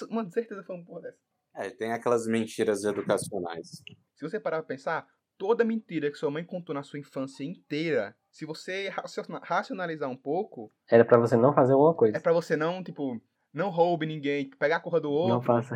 Uma 0.10 0.30
certeza 0.30 0.64
foi 0.64 0.76
uma 0.76 0.86
porra 0.86 1.02
dessa. 1.02 1.18
É, 1.54 1.70
tem 1.70 1.92
aquelas 1.92 2.28
mentiras 2.28 2.84
educacionais. 2.84 3.82
Se 4.16 4.22
você 4.22 4.40
parar 4.40 4.58
pra 4.58 4.68
pensar, 4.68 5.08
toda 5.38 5.64
mentira 5.64 6.12
que 6.12 6.18
sua 6.18 6.32
mãe 6.32 6.44
contou 6.44 6.74
na 6.74 6.84
sua 6.84 7.00
infância 7.00 7.44
inteira, 7.44 8.16
se 8.30 8.46
você 8.46 8.90
racionalizar 9.44 10.10
um 10.10 10.18
pouco. 10.18 10.72
Era 10.90 11.06
para 11.06 11.18
você 11.18 11.38
não 11.38 11.54
fazer 11.54 11.74
alguma 11.74 11.94
coisa. 11.94 12.18
É 12.18 12.20
para 12.20 12.34
você 12.34 12.56
não, 12.56 12.84
tipo, 12.84 13.22
não 13.54 13.70
roube 13.70 14.06
ninguém, 14.06 14.50
pegar 14.50 14.78
a 14.78 14.80
corra 14.82 15.00
do 15.00 15.12
outro. 15.12 15.36
Não 15.36 15.42
faça. 15.42 15.76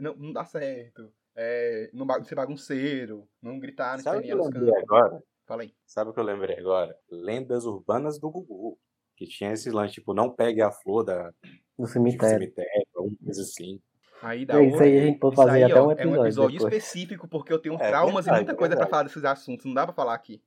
Não, 0.00 0.14
não 0.16 0.32
dá 0.32 0.44
certo. 0.44 1.12
É, 1.34 1.90
não 1.94 2.06
ser 2.24 2.34
bagunceiro, 2.34 3.26
não 3.40 3.58
gritar 3.58 3.96
no 3.96 4.02
Sabe 4.02 4.18
o 4.18 4.22
que 4.22 4.30
eu 4.30 4.44
lembrei 4.44 4.76
agora? 4.82 5.22
Fala 5.46 5.62
aí. 5.62 5.74
Sabe 5.86 6.10
o 6.10 6.12
que 6.12 6.20
eu 6.20 6.24
lembrei 6.24 6.58
agora? 6.58 6.94
Lendas 7.10 7.64
urbanas 7.64 8.18
do 8.18 8.30
Gugu. 8.30 8.78
Que 9.22 9.28
tinha 9.28 9.52
esse 9.52 9.70
lance, 9.70 9.94
tipo, 9.94 10.12
não 10.12 10.28
pegue 10.28 10.60
a 10.60 10.72
flor 10.72 11.04
da, 11.04 11.30
do 11.78 11.86
cemitério. 11.86 12.38
Do 12.38 12.40
cemitério, 12.40 12.86
alguma 12.96 13.16
coisa 13.24 13.42
assim. 13.42 13.80
Aí 14.20 14.44
dá 14.44 14.60
isso 14.60 14.82
aí 14.82 14.98
a 14.98 15.02
gente 15.04 15.18
pode 15.18 15.36
fazer 15.36 15.50
aí, 15.50 15.62
até 15.64 15.80
um 15.80 15.92
episódio. 15.92 16.16
É 16.16 16.20
um 16.20 16.24
episódio 16.24 16.58
depois. 16.58 16.74
específico, 16.74 17.28
porque 17.28 17.52
eu 17.52 17.58
tenho 17.60 17.76
é, 17.76 17.88
traumas 17.88 18.24
verdade, 18.24 18.42
e 18.42 18.44
muita 18.44 18.54
coisa 18.58 18.74
é 18.74 18.76
para 18.76 18.86
falar 18.86 19.02
desses 19.04 19.24
assuntos. 19.24 19.64
Não 19.64 19.74
dá 19.74 19.84
pra 19.84 19.94
falar 19.94 20.14
aqui. 20.14 20.42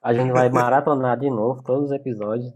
A 0.00 0.14
gente 0.14 0.30
vai 0.32 0.48
maratonar 0.48 1.18
de 1.18 1.28
novo 1.28 1.62
todos 1.62 1.86
os 1.86 1.92
episódios. 1.92 2.50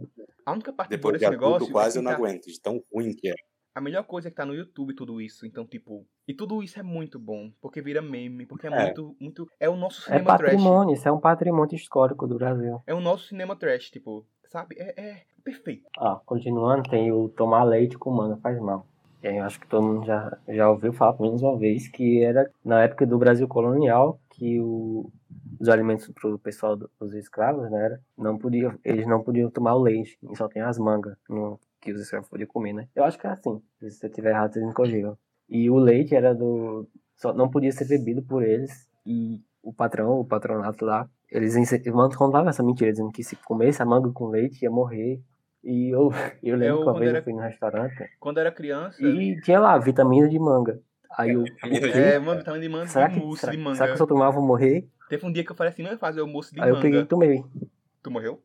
A 0.46 0.52
única 0.52 0.72
parte 0.72 0.90
Depois 0.90 1.18
desse 1.18 1.30
negócio. 1.30 1.70
quase 1.70 1.98
eu 1.98 2.02
não 2.02 2.12
aguento, 2.12 2.46
de 2.46 2.60
tão 2.60 2.82
ruim 2.92 3.12
que 3.14 3.28
é. 3.28 3.34
A 3.74 3.80
melhor 3.80 4.04
coisa 4.04 4.28
é 4.28 4.30
que 4.30 4.36
tá 4.36 4.44
no 4.44 4.54
YouTube 4.54 4.94
tudo 4.94 5.20
isso. 5.20 5.46
Então, 5.46 5.66
tipo. 5.66 6.06
E 6.28 6.34
tudo 6.34 6.62
isso 6.62 6.78
é 6.78 6.82
muito 6.82 7.18
bom. 7.18 7.50
Porque 7.60 7.80
vira 7.80 8.02
meme. 8.02 8.44
Porque 8.46 8.66
é, 8.66 8.70
é. 8.70 8.84
muito. 8.84 9.16
muito 9.18 9.46
É 9.58 9.68
o 9.68 9.76
nosso 9.76 10.02
cinema 10.02 10.20
é 10.20 10.24
patrimônio, 10.24 10.88
trash. 10.88 10.98
Isso 10.98 11.08
é 11.08 11.12
um 11.12 11.20
patrimônio 11.20 11.74
histórico 11.74 12.26
do 12.26 12.36
Brasil. 12.36 12.82
É 12.86 12.94
o 12.94 13.00
nosso 13.00 13.28
cinema 13.28 13.56
trash, 13.56 13.90
tipo. 13.90 14.26
Sabe? 14.52 14.76
É, 14.78 15.00
é 15.00 15.22
perfeito. 15.42 15.88
Ó, 15.96 16.16
continuando, 16.26 16.82
tem 16.82 17.10
o 17.10 17.28
tomar 17.30 17.64
leite 17.64 17.96
com 17.96 18.10
manga 18.10 18.36
faz 18.36 18.60
mal. 18.60 18.86
Eu 19.22 19.44
acho 19.44 19.58
que 19.58 19.66
todo 19.66 19.86
mundo 19.86 20.04
já, 20.04 20.36
já 20.46 20.68
ouviu 20.68 20.92
falar 20.92 21.14
pelo 21.14 21.28
menos 21.28 21.42
uma 21.42 21.56
vez 21.56 21.88
que 21.88 22.22
era 22.22 22.50
na 22.62 22.82
época 22.82 23.06
do 23.06 23.16
Brasil 23.18 23.48
colonial 23.48 24.20
que 24.30 24.60
o, 24.60 25.10
os 25.58 25.68
alimentos 25.68 26.08
para 26.08 26.28
o 26.28 26.38
pessoal 26.38 26.76
dos 26.76 27.14
escravos, 27.14 27.70
né, 27.70 27.98
não 28.18 28.36
podia, 28.36 28.76
eles 28.84 29.06
não 29.06 29.22
podiam 29.22 29.48
tomar 29.48 29.74
o 29.74 29.82
leite, 29.82 30.18
e 30.22 30.36
só 30.36 30.48
tem 30.48 30.60
as 30.60 30.76
mangas 30.76 31.16
no, 31.28 31.58
que 31.80 31.92
os 31.92 32.00
escravos 32.00 32.28
podiam 32.28 32.48
comer, 32.48 32.72
né? 32.72 32.88
Eu 32.94 33.04
acho 33.04 33.18
que 33.18 33.26
é 33.26 33.30
assim. 33.30 33.62
Se 33.78 33.90
você 33.90 34.08
tiver 34.08 34.30
errado, 34.30 34.52
vocês 34.52 34.66
me 34.66 34.74
corrigam. 34.74 35.16
E 35.48 35.70
o 35.70 35.76
leite 35.76 36.14
era 36.14 36.34
do. 36.34 36.86
Só 37.16 37.32
não 37.32 37.48
podia 37.48 37.72
ser 37.72 37.86
bebido 37.86 38.22
por 38.22 38.42
eles. 38.42 38.88
E 39.06 39.40
o 39.62 39.72
patrão, 39.72 40.18
o 40.18 40.24
patronato 40.24 40.84
lá, 40.84 41.08
eles 41.30 41.54
contavam 42.16 42.48
essa 42.48 42.62
mentira, 42.62 42.90
dizendo 42.90 43.12
que 43.12 43.22
se 43.22 43.36
comesse 43.36 43.80
a 43.80 43.86
manga 43.86 44.10
com 44.12 44.28
leite 44.28 44.62
ia 44.62 44.70
morrer. 44.70 45.20
E 45.62 45.94
eu, 45.94 46.10
eu 46.42 46.56
lembro 46.56 46.78
eu, 46.78 46.78
que 46.78 46.90
uma 46.90 46.98
vez 46.98 47.10
era, 47.10 47.18
eu 47.20 47.22
fui 47.22 47.32
no 47.32 47.40
restaurante. 47.40 48.10
Quando 48.18 48.38
era 48.38 48.50
criança. 48.50 49.02
E 49.02 49.40
tinha 49.40 49.60
lá 49.60 49.78
vitamina 49.78 50.28
de 50.28 50.38
manga. 50.38 50.80
Aí 51.16 51.30
eu. 51.30 51.44
É, 51.94 52.18
mano, 52.18 52.38
vitamina 52.38 52.62
de 52.62 52.68
manga 52.68 52.86
será 52.88 53.08
que, 53.08 53.18
mousse 53.18 53.40
será, 53.40 53.52
de 53.52 53.58
manga. 53.58 53.76
Será 53.76 53.90
que 53.90 53.96
se 53.96 54.02
eu 54.02 54.06
tomar 54.06 54.26
eu 54.26 54.32
vou 54.32 54.44
morrer? 54.44 54.88
Teve 55.08 55.26
um 55.26 55.32
dia 55.32 55.44
que 55.44 55.52
eu 55.52 55.56
falei 55.56 55.72
assim, 55.72 55.82
não 55.82 55.96
fazer 55.96 56.22
o 56.22 56.26
mousse 56.26 56.54
de 56.54 56.60
Aí 56.60 56.66
manga. 56.66 56.78
eu 56.78 56.82
peguei 56.82 57.00
e 57.00 57.04
tomei. 57.04 57.44
Tu 58.02 58.10
morreu? 58.10 58.42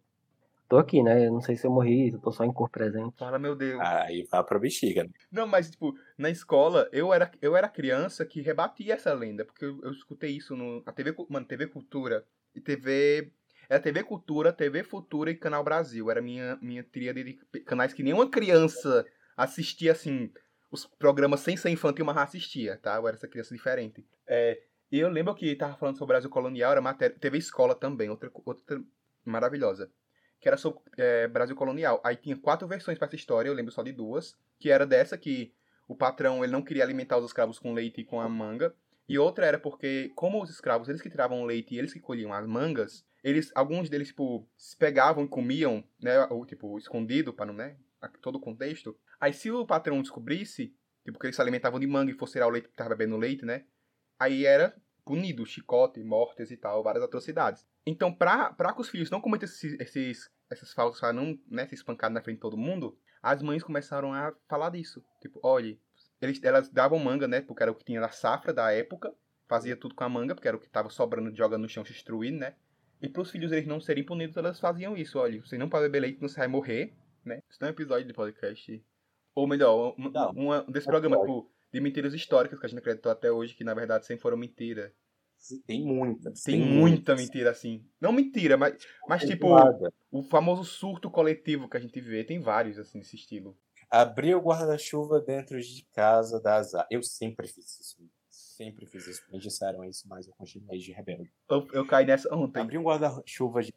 Tô 0.67 0.77
aqui, 0.77 1.01
né? 1.01 1.25
Eu 1.25 1.32
não 1.32 1.39
sei 1.39 1.56
se 1.56 1.65
eu 1.65 1.71
morri, 1.71 2.12
eu 2.12 2.19
tô 2.19 2.30
só 2.32 2.43
em 2.43 2.51
cor 2.51 2.69
presente. 2.69 3.17
Fala, 3.17 3.39
meu 3.39 3.56
Deus. 3.56 3.80
Aí 3.82 4.27
vai 4.30 4.43
pra 4.43 4.60
bexiga, 4.60 5.06
né? 5.06 5.10
Não, 5.32 5.47
mas, 5.47 5.71
tipo, 5.71 5.97
na 6.17 6.30
escola, 6.30 6.89
eu 6.91 7.13
era, 7.13 7.32
eu 7.41 7.56
era 7.56 7.69
criança 7.69 8.25
que 8.25 8.41
rebatia 8.41 8.95
essa 8.95 9.13
lenda, 9.13 9.45
porque 9.45 9.63
eu, 9.63 9.80
eu 9.82 9.91
escutei 9.91 10.32
isso 10.32 10.58
no, 10.58 10.84
na 10.86 10.91
TV, 10.91 11.15
mano, 11.30 11.45
TV 11.45 11.67
Cultura 11.67 12.25
e 12.53 12.60
TV... 12.60 13.32
Era 13.69 13.82
TV 13.82 14.03
Cultura, 14.03 14.53
TV 14.53 14.84
Futura 14.84 15.32
e 15.32 15.36
Canal 15.36 15.63
Brasil. 15.63 16.10
Era 16.10 16.21
minha, 16.21 16.58
minha 16.62 16.84
tríade 16.84 17.23
de 17.23 17.60
canais 17.62 17.93
que 17.93 18.03
nenhuma 18.03 18.30
criança 18.30 19.06
assistia, 19.36 19.91
assim, 19.93 20.32
os 20.71 20.86
programas 20.86 21.41
sem 21.41 21.56
ser 21.56 21.69
infantil, 21.69 22.06
mas 22.06 22.17
assistia, 22.17 22.77
tá? 22.77 22.95
Eu 22.95 23.08
era 23.08 23.15
essa 23.15 23.27
criança 23.27 23.53
diferente. 23.53 24.06
É, 24.25 24.60
e 24.91 24.99
eu 24.99 25.10
lembro 25.10 25.36
que 25.36 25.56
tava 25.56 25.75
falando 25.77 25.97
sobre 25.97 26.12
o 26.12 26.15
Brasil 26.15 26.30
Colonial, 26.30 26.71
era 26.71 26.82
matéria... 26.82 27.17
TV 27.17 27.38
Escola 27.38 27.75
também, 27.75 28.10
outra, 28.10 28.32
outra 28.45 28.82
maravilhosa 29.25 29.91
que 30.39 30.47
era 30.47 30.58
sobre 30.58 30.80
é, 30.97 31.28
Brasil 31.28 31.56
colonial. 31.56 32.02
Aí 32.04 32.15
tinha 32.15 32.38
quatro 32.38 32.67
versões 32.67 32.97
para 32.97 33.08
essa 33.08 33.15
história, 33.15 33.50
eu 33.50 33.54
lembro 33.54 33.71
só 33.71 33.84
de 33.84 33.91
duas, 33.91 34.38
que 34.60 34.69
era 34.69 34.86
dessa 34.86 35.17
que 35.17 35.54
o 35.88 35.95
patrão 35.95 36.43
ele 36.43 36.52
não 36.52 36.62
queria 36.62 36.84
alimentar 36.84 37.17
os 37.17 37.26
escravos 37.26 37.60
com 37.60 37.73
leite 37.73 38.02
e 38.02 38.04
com 38.04 38.19
a 38.19 38.28
manga, 38.28 38.76
e 39.08 39.17
outra 39.17 39.45
era 39.45 39.58
porque 39.58 40.12
como 40.15 40.41
os 40.41 40.50
escravos 40.50 40.89
eles 40.89 41.02
que 41.02 41.10
tiravam 41.10 41.45
leite 41.45 41.73
e 41.73 41.80
eles 41.80 41.93
que 41.93 42.00
colhiam 42.00 42.34
as 42.34 42.45
mangas, 42.45 43.06
eles 43.23 43.52
alguns 43.56 43.89
deles 43.89 44.10
tipo 44.10 44.47
se 44.58 44.76
pegavam 44.76 45.23
e 45.23 45.28
comiam, 45.28 45.84
né, 46.02 46.26
ou 46.30 46.45
tipo 46.45 46.78
escondido 46.78 47.34
para 47.34 47.45
não, 47.45 47.54
né, 47.54 47.78
todo 48.21 48.36
o 48.36 48.41
contexto. 48.41 48.97
Aí 49.19 49.34
se 49.34 49.50
o 49.50 49.65
patrão 49.65 50.02
descobrisse, 50.02 50.73
tipo 51.06 51.17
que 51.17 51.26
eles 51.26 51.36
se 51.36 51.41
alimentavam 51.41 51.80
de 51.80 51.88
manga 51.88 52.12
e 52.12 52.15
fosse 52.15 52.34
tirar 52.34 52.47
o 52.47 52.52
leite 52.52 52.67
que 52.67 52.73
estava 52.73 52.95
bebendo 52.95 53.17
leite, 53.17 53.45
né? 53.45 53.63
Aí 54.19 54.45
era 54.45 54.76
punido, 55.08 55.46
chicote, 55.46 56.04
mortes 56.04 56.52
e 56.52 56.58
tal, 56.58 56.84
várias 56.84 57.02
atrocidades. 57.02 57.65
Então, 57.86 58.13
pra, 58.13 58.52
pra 58.52 58.74
que 58.74 58.82
os 58.82 58.89
filhos 58.89 59.10
não 59.10 59.22
cometessem 59.22 59.70
esses, 59.70 59.80
esses, 59.80 60.32
essas 60.52 60.74
faltas, 60.74 61.00
pra 61.00 61.13
não 61.13 61.39
né, 61.50 61.65
ser 61.65 61.76
espancado 61.76 62.13
na 62.13 62.22
frente 62.22 62.36
de 62.36 62.41
todo 62.41 62.58
mundo, 62.58 62.98
as 63.24 63.42
mães 63.42 63.63
começaram 63.63 64.13
a 64.13 64.34
falar 64.50 64.69
disso. 64.71 65.02
Tipo, 65.21 65.40
olhe, 65.42 65.79
eles, 66.21 66.44
elas 66.44 66.69
davam 66.69 67.00
manga, 67.00 67.25
né? 67.25 67.40
Porque 67.40 67.63
era 67.63 67.71
o 67.71 67.75
que 67.75 67.86
tinha 67.86 68.02
na 68.02 68.10
safra 68.10 68.54
da 68.54 68.69
época. 68.73 69.13
Fazia 69.48 69.77
tudo 69.77 69.96
com 69.96 70.04
a 70.04 70.10
manga, 70.10 70.36
porque 70.36 70.48
era 70.50 70.58
o 70.58 70.60
que 70.60 70.69
tava 70.69 70.90
sobrando 70.90 71.31
de 71.31 71.38
joga 71.38 71.58
no 71.58 71.69
chão 71.69 71.86
se 71.86 71.94
destruindo, 71.94 72.40
né? 72.40 72.56
E 73.02 73.08
pros 73.08 73.31
filhos 73.31 73.54
eles 73.54 73.65
não 73.65 73.79
serem 73.79 74.04
punidos, 74.04 74.36
elas 74.36 74.60
faziam 74.60 74.98
isso. 74.98 75.17
Olha, 75.19 75.40
você 75.40 75.58
não 75.58 75.69
pode 75.69 75.84
beber 75.86 76.02
leite, 76.02 76.21
não 76.21 76.27
você 76.27 76.40
vai 76.40 76.48
morrer, 76.48 76.94
né? 77.23 77.40
Isso 77.50 77.60
não 77.62 77.69
é 77.69 77.71
um 77.71 77.73
episódio 77.73 78.06
de 78.06 78.13
podcast. 78.13 78.84
Ou 79.34 79.48
melhor, 79.48 79.96
um, 79.98 80.10
Não. 80.10 80.31
uma, 80.31 80.63
desse 80.63 80.88
programa, 80.88 81.17
tipo, 81.17 81.50
de 81.71 81.79
mentiras 81.79 82.13
históricas 82.13 82.60
que 82.60 82.65
a 82.65 82.69
gente 82.69 82.79
acreditou 82.79 83.12
até 83.12 83.31
hoje, 83.31 83.54
que 83.54 83.63
na 83.63 83.73
verdade 83.73 84.06
sempre 84.06 84.21
foram 84.21 84.38
mentira. 84.38 84.94
Tem 85.65 85.83
muitas. 85.83 86.43
Tem 86.43 86.60
muita 86.60 87.15
mentira 87.15 87.52
assim. 87.52 87.85
Não 88.00 88.12
mentira, 88.12 88.58
mas, 88.58 88.75
mas 89.08 89.23
tipo, 89.23 89.56
Nada. 89.56 89.93
o 90.12 90.23
famoso 90.23 90.63
surto 90.63 91.10
coletivo 91.10 91.69
que 91.69 91.77
a 91.77 91.79
gente 91.79 92.00
vê. 92.02 92.23
Tem 92.23 92.39
vários, 92.39 92.77
assim, 92.77 93.00
desse 93.00 93.15
estilo. 93.15 93.58
Abrir 93.89 94.35
o 94.35 94.41
guarda-chuva 94.41 95.21
dentro 95.21 95.60
de 95.62 95.87
casa 95.93 96.41
dá 96.41 96.56
azar. 96.56 96.85
Eu 96.91 97.02
sempre 97.02 97.48
fiz 97.48 97.79
isso. 97.79 97.98
Sempre 98.29 98.85
fiz 98.85 99.08
isso. 99.08 99.21
Me 99.31 99.39
disseram 99.39 99.83
isso, 99.85 100.08
mas 100.08 100.27
eu 100.27 100.33
continuei 100.33 100.79
de 100.79 100.91
rebelde. 100.91 101.31
Eu, 101.50 101.67
eu 101.71 101.87
caí 101.87 102.06
nessa 102.06 102.33
ontem. 102.35 102.60
Abrir 102.60 102.77
um 102.77 102.83
guarda-chuva 102.83 103.62
de. 103.62 103.73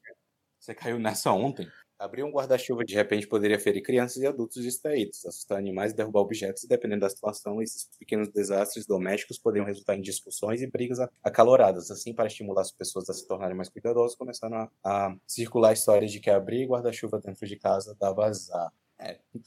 Você 0.59 0.75
caiu 0.75 0.99
nessa 0.99 1.33
ontem? 1.33 1.71
Abrir 2.01 2.23
um 2.23 2.31
guarda-chuva 2.31 2.83
de 2.83 2.95
repente 2.95 3.29
poderia 3.29 3.61
ferir 3.61 3.83
crianças 3.83 4.23
e 4.23 4.27
adultos 4.27 4.63
distraídos, 4.63 5.27
assustar 5.27 5.59
animais 5.59 5.93
e 5.93 5.97
derrubar 5.97 6.21
objetos, 6.21 6.65
e 6.65 6.67
dependendo 6.67 7.03
da 7.03 7.11
situação, 7.11 7.61
esses 7.61 7.91
pequenos 7.99 8.31
desastres 8.31 8.87
domésticos 8.87 9.39
poderiam 9.39 9.67
resultar 9.67 9.97
em 9.97 10.01
discussões 10.01 10.63
e 10.63 10.67
brigas 10.67 10.99
acaloradas. 11.23 11.91
Assim, 11.91 12.15
para 12.15 12.27
estimular 12.27 12.63
as 12.63 12.73
pessoas 12.73 13.11
a 13.11 13.13
se 13.13 13.29
tornarem 13.29 13.55
mais 13.55 13.69
cuidadosas, 13.69 14.17
começaram 14.17 14.57
a, 14.57 14.71
a 14.83 15.15
circular 15.27 15.75
histórias 15.75 16.11
de 16.11 16.21
que 16.21 16.31
abrir 16.31 16.67
guarda-chuva 16.67 17.21
dentro 17.21 17.47
de 17.47 17.57
casa 17.57 17.95
dava 18.01 18.25
azar. 18.25 18.73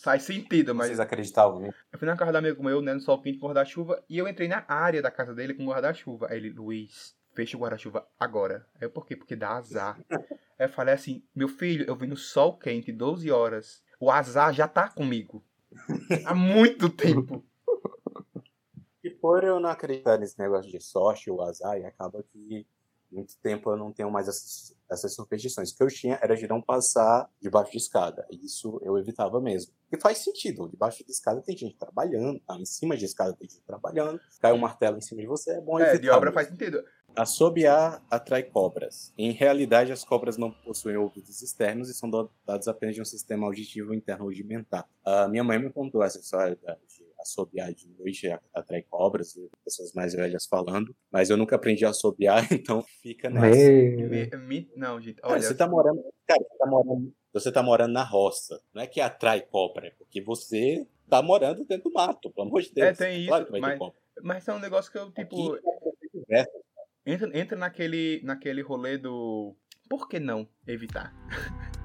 Faz 0.04 0.22
sentido, 0.22 0.76
mas 0.76 0.88
Vocês 0.88 1.00
acreditavam 1.00 1.60
nisso? 1.60 1.78
eu 1.92 1.98
fui 1.98 2.08
na 2.08 2.16
casa 2.16 2.32
do 2.32 2.38
amigo 2.38 2.64
meu, 2.64 2.82
né, 2.82 2.94
no 2.94 3.00
sol 3.00 3.20
quente 3.20 3.40
com 3.40 3.48
guarda-chuva, 3.48 4.04
e 4.08 4.20
eu 4.20 4.28
entrei 4.28 4.48
na 4.48 4.64
área 4.68 5.02
da 5.02 5.10
casa 5.10 5.34
dele 5.34 5.56
com 5.56 5.66
guarda-chuva. 5.66 6.28
Aí 6.30 6.38
ele, 6.38 6.52
Luiz, 6.52 7.16
fecha 7.34 7.58
o 7.58 7.60
guarda-chuva 7.60 8.08
agora. 8.20 8.68
Aí 8.76 8.86
eu, 8.86 8.92
por 8.92 9.08
quê? 9.08 9.16
Porque 9.16 9.36
dá 9.36 9.58
azar. 9.58 10.00
Eu 10.60 10.70
falei 10.70 10.94
assim, 10.94 11.24
meu 11.36 11.48
filho, 11.48 11.86
eu 11.88 11.96
vim 11.96 12.08
no 12.08 12.18
sol 12.18 12.58
quente, 12.58 12.92
12 12.92 13.30
horas. 13.32 13.82
O 14.00 14.12
azar 14.12 14.54
já 14.54 14.68
tá 14.68 14.90
comigo. 14.90 15.44
Há 16.26 16.36
muito 16.36 16.90
tempo. 16.90 17.44
E 19.04 19.10
por 19.10 19.44
eu 19.44 19.60
não 19.60 19.70
acreditar 19.70 20.18
nesse 20.18 20.40
negócio 20.40 20.72
de 20.72 20.80
sorte 20.82 21.30
ou 21.30 21.42
azar, 21.42 21.78
e 21.78 21.86
acaba 21.86 22.24
que 22.24 22.66
muito 23.12 23.38
tempo 23.38 23.70
eu 23.70 23.78
não 23.78 23.92
tenho 23.94 24.10
mais 24.10 24.28
essas, 24.28 24.76
essas 24.90 25.14
superstições. 25.14 25.70
O 25.72 25.78
que 25.78 25.84
eu 25.84 25.88
tinha 25.88 26.18
era 26.22 26.36
de 26.36 26.48
não 26.48 26.60
passar 26.62 27.30
debaixo 27.40 27.72
de 27.72 27.78
escada. 27.78 28.26
E 28.32 28.44
Isso 28.44 28.80
eu 28.82 28.98
evitava 28.98 29.40
mesmo. 29.40 29.72
E 29.92 30.00
faz 30.00 30.20
sentido. 30.20 30.68
Debaixo 30.68 31.04
de 31.06 31.12
escada 31.12 31.42
tem 31.42 31.56
gente 31.56 31.76
trabalhando, 31.78 32.40
tá? 32.40 32.56
em 32.58 32.66
cima 32.66 32.98
de 32.98 33.06
escada 33.06 33.34
tem 33.34 33.48
gente 33.48 33.62
trabalhando. 33.68 34.20
Cai 34.40 34.52
um 34.52 34.58
martelo 34.58 34.98
em 34.98 35.02
cima 35.02 35.22
de 35.22 35.28
você, 35.28 35.52
é 35.52 35.62
bom 35.62 35.80
É, 35.80 35.90
evitar. 35.90 36.00
de 36.00 36.10
obra 36.10 36.32
mesmo. 36.32 36.34
faz 36.34 36.48
sentido. 36.48 36.84
Assobiar 37.16 38.04
atrai 38.10 38.44
cobras. 38.44 39.14
Em 39.18 39.32
realidade, 39.32 39.92
as 39.92 40.04
cobras 40.04 40.38
não 40.38 40.52
possuem 40.52 40.98
ouvidos 40.98 41.42
externos 41.42 41.90
e 41.90 41.94
são 41.94 42.10
dotadas 42.10 42.68
apenas 42.68 42.96
de 42.96 43.02
um 43.02 43.06
sistema 43.06 43.46
auditivo 43.46 43.94
interno 43.94 44.26
rudimentar. 44.26 44.88
A 45.06 45.28
minha 45.28 45.44
mãe 45.44 45.60
me 45.60 45.72
contou 45.72 46.04
essa 46.04 46.20
história 46.20 46.58
da- 46.64 46.74
de 46.88 47.04
assobiar 47.20 47.72
de 47.74 47.88
noite 47.98 48.28
atrai 48.54 48.82
cobras, 48.82 49.36
e 49.38 49.50
pessoas 49.64 49.94
mais 49.94 50.14
velhas 50.14 50.46
falando, 50.46 50.94
mas 51.10 51.30
eu 51.30 51.38
nunca 51.38 51.56
aprendi 51.56 51.86
a 51.86 51.90
assobiar, 51.90 52.38
então 52.62 52.84
fica 53.02 53.30
nessa. 53.30 53.72
Me- 53.72 54.30
me- 54.46 54.72
não, 54.76 55.00
gente, 55.00 55.22
Cara, 55.22 55.34
olha. 55.36 55.42
você 55.42 55.56
tá 55.56 55.68
morando, 55.68 56.04
cara, 56.28 56.42
você 56.44 56.58
tá 56.58 56.66
morando, 56.66 57.14
você 57.32 57.52
tá 57.52 57.64
morando 57.64 57.94
na 57.94 58.04
roça. 58.04 58.60
Não 58.74 58.82
é 58.82 58.88
que 58.88 59.00
atrai 59.00 59.42
cobra, 59.42 59.88
é 59.88 59.92
porque 59.92 60.22
você 60.22 60.86
tá 61.10 61.22
morando 61.22 61.64
dentro 61.64 61.90
do 61.90 61.94
mato, 61.94 62.30
pelo 62.32 62.48
amor 62.48 62.62
de 62.62 62.74
Deus. 62.74 63.00
É, 63.00 63.06
tem 63.06 63.26
Claro 63.28 63.44
isso, 63.44 63.52
ter 63.54 63.60
mas-. 63.62 63.80
Mas 64.22 64.48
é 64.48 64.54
um 64.54 64.60
negócio 64.60 64.92
que 64.92 64.98
eu, 64.98 65.12
tipo, 65.12 65.54
Aqui, 65.54 65.68
é 65.68 66.20
diverso. 66.20 66.63
Entra, 67.06 67.38
entra 67.38 67.58
naquele, 67.58 68.22
naquele 68.24 68.62
rolê 68.62 68.98
do. 68.98 69.56
Por 69.90 70.08
que 70.08 70.20
não 70.20 70.48
evitar? 70.68 71.14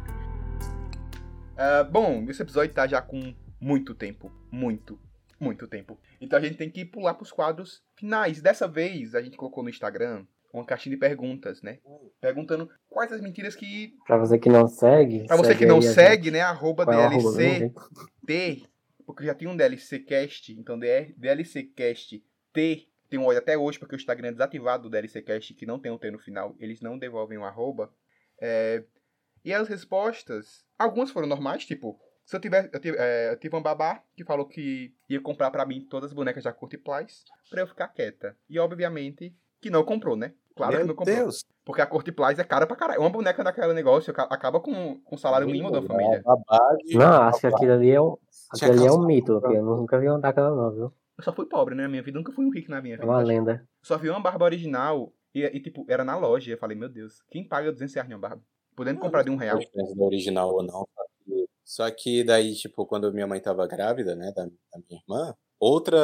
Ah, 1.60 1.82
bom, 1.82 2.24
esse 2.28 2.40
episódio 2.40 2.72
tá 2.72 2.86
já 2.86 3.02
com 3.02 3.34
muito 3.60 3.92
tempo. 3.92 4.30
Muito, 4.48 4.96
muito 5.40 5.66
tempo. 5.66 5.98
Então 6.20 6.38
a 6.38 6.42
gente 6.42 6.56
tem 6.56 6.70
que 6.70 6.84
pular 6.84 7.14
pros 7.14 7.32
quadros 7.32 7.82
finais. 7.96 8.40
Dessa 8.40 8.68
vez 8.68 9.12
a 9.16 9.20
gente 9.20 9.36
colocou 9.36 9.64
no 9.64 9.68
Instagram 9.68 10.24
uma 10.52 10.64
caixinha 10.64 10.94
de 10.94 11.00
perguntas, 11.00 11.60
né? 11.60 11.78
Perguntando 12.20 12.70
quais 12.88 13.12
as 13.12 13.20
mentiras 13.20 13.56
que. 13.56 13.92
pra 14.06 14.16
você 14.16 14.38
que 14.38 14.48
não 14.48 14.68
segue. 14.68 15.26
Pra 15.26 15.36
você 15.36 15.48
segue 15.48 15.58
que 15.58 15.66
não 15.66 15.82
segue, 15.82 16.30
né? 16.30 16.42
Arroba 16.42 16.84
gente. 16.84 16.92
Qual 16.92 17.00
é 17.00 17.02
o 17.02 17.06
arroba 17.06 17.36
DLC. 17.36 17.58
gente? 17.58 17.74
T, 18.24 18.62
porque 19.04 19.24
já 19.24 19.34
tem 19.34 19.48
um 19.48 19.56
DLC 19.56 19.98
Cast, 19.98 20.52
então 20.52 20.78
DR, 20.78 21.12
DLC 21.16 21.64
Cast 21.64 22.22
T, 22.52 22.88
tem 23.08 23.18
um 23.18 23.24
olho 23.26 23.38
até 23.38 23.56
hoje, 23.56 23.78
porque 23.78 23.94
o 23.94 23.96
Instagram 23.96 24.28
é 24.28 24.32
desativado 24.32 24.84
do 24.84 24.90
DLC 24.90 25.22
Cast, 25.22 25.54
que 25.54 25.66
não 25.66 25.78
tem 25.78 25.90
o 25.92 25.98
T 25.98 26.10
no 26.10 26.18
final, 26.18 26.54
eles 26.58 26.80
não 26.80 26.98
devolvem 26.98 27.38
o 27.38 27.44
arroba. 27.44 27.90
É, 28.40 28.84
e 29.44 29.52
as 29.52 29.68
respostas, 29.68 30.64
algumas 30.78 31.10
foram 31.10 31.26
normais, 31.26 31.64
tipo, 31.64 31.98
se 32.24 32.36
eu 32.36 32.40
tiver, 32.40 32.68
eu 32.72 32.80
tive, 32.80 32.96
é, 32.98 33.30
eu 33.32 33.36
tive 33.38 33.56
um 33.56 33.62
babá 33.62 34.02
que 34.14 34.24
falou 34.24 34.46
que 34.46 34.92
ia 35.08 35.20
comprar 35.20 35.50
pra 35.50 35.64
mim 35.64 35.80
todas 35.88 36.10
as 36.10 36.14
bonecas 36.14 36.44
da 36.44 36.52
Curti 36.52 36.76
Plies 36.76 37.24
pra 37.48 37.62
eu 37.62 37.66
ficar 37.66 37.88
quieta. 37.88 38.36
E 38.50 38.58
obviamente 38.58 39.34
que 39.60 39.70
não 39.70 39.82
comprou, 39.82 40.14
né? 40.14 40.34
Claro 40.54 40.72
que 40.72 40.78
Meu 40.78 40.86
não 40.88 40.94
comprou. 40.94 41.16
Deus. 41.16 41.44
Porque 41.64 41.80
a 41.80 41.86
Curti 41.86 42.12
Plies 42.12 42.38
é 42.38 42.44
cara 42.44 42.66
pra 42.66 42.76
caralho. 42.76 43.00
Uma 43.00 43.08
boneca 43.10 43.42
daquele 43.42 43.72
negócio 43.72 44.10
aca- 44.10 44.24
acaba 44.30 44.60
com, 44.60 45.00
com 45.00 45.14
o 45.16 45.18
salário 45.18 45.46
mínimo 45.46 45.70
da 45.70 45.80
família. 45.80 46.20
Babá 46.22 46.76
de- 46.84 46.96
Não, 46.98 47.22
acho 47.22 47.40
que 47.40 47.46
aquilo 47.46 47.72
ali 47.72 47.90
é 47.90 48.00
um, 48.00 48.16
aquilo 48.52 48.72
ali 48.72 48.86
é 48.86 48.92
um 48.92 49.06
mito, 49.06 49.40
porque 49.40 49.56
eu 49.56 49.62
nunca 49.64 49.98
vi 49.98 50.08
uma 50.08 50.18
daquela 50.18 50.50
não, 50.54 50.70
viu? 50.70 50.92
Eu 51.18 51.24
só 51.24 51.32
fui 51.32 51.46
pobre, 51.46 51.74
né? 51.74 51.82
Na 51.82 51.88
minha 51.88 52.02
vida, 52.02 52.16
nunca 52.16 52.32
fui 52.32 52.44
um 52.44 52.50
rico 52.50 52.70
na 52.70 52.80
minha 52.80 52.94
É 52.94 52.98
vida. 52.98 53.10
uma 53.10 53.20
lenda. 53.20 53.66
Só 53.82 53.98
vi 53.98 54.08
uma 54.08 54.20
barba 54.20 54.44
original 54.44 55.12
e, 55.34 55.42
e, 55.44 55.60
tipo, 55.60 55.84
era 55.88 56.04
na 56.04 56.16
loja. 56.16 56.52
Eu 56.52 56.58
falei, 56.58 56.76
meu 56.76 56.88
Deus, 56.88 57.20
quem 57.30 57.46
paga 57.46 57.72
200 57.72 57.94
reais 57.94 58.08
numa 58.08 58.20
barba? 58.20 58.42
Podendo 58.76 59.00
comprar 59.00 59.24
de 59.24 59.30
um 59.30 59.36
real. 59.36 59.58
do 59.58 60.04
original 60.04 60.50
ou 60.54 60.62
não. 60.62 60.86
Só 61.64 61.90
que, 61.90 62.22
daí, 62.22 62.54
tipo, 62.54 62.86
quando 62.86 63.12
minha 63.12 63.26
mãe 63.26 63.40
tava 63.40 63.66
grávida, 63.66 64.14
né, 64.14 64.32
da, 64.34 64.44
da 64.44 64.78
minha 64.88 65.00
irmã, 65.02 65.34
outra 65.58 65.98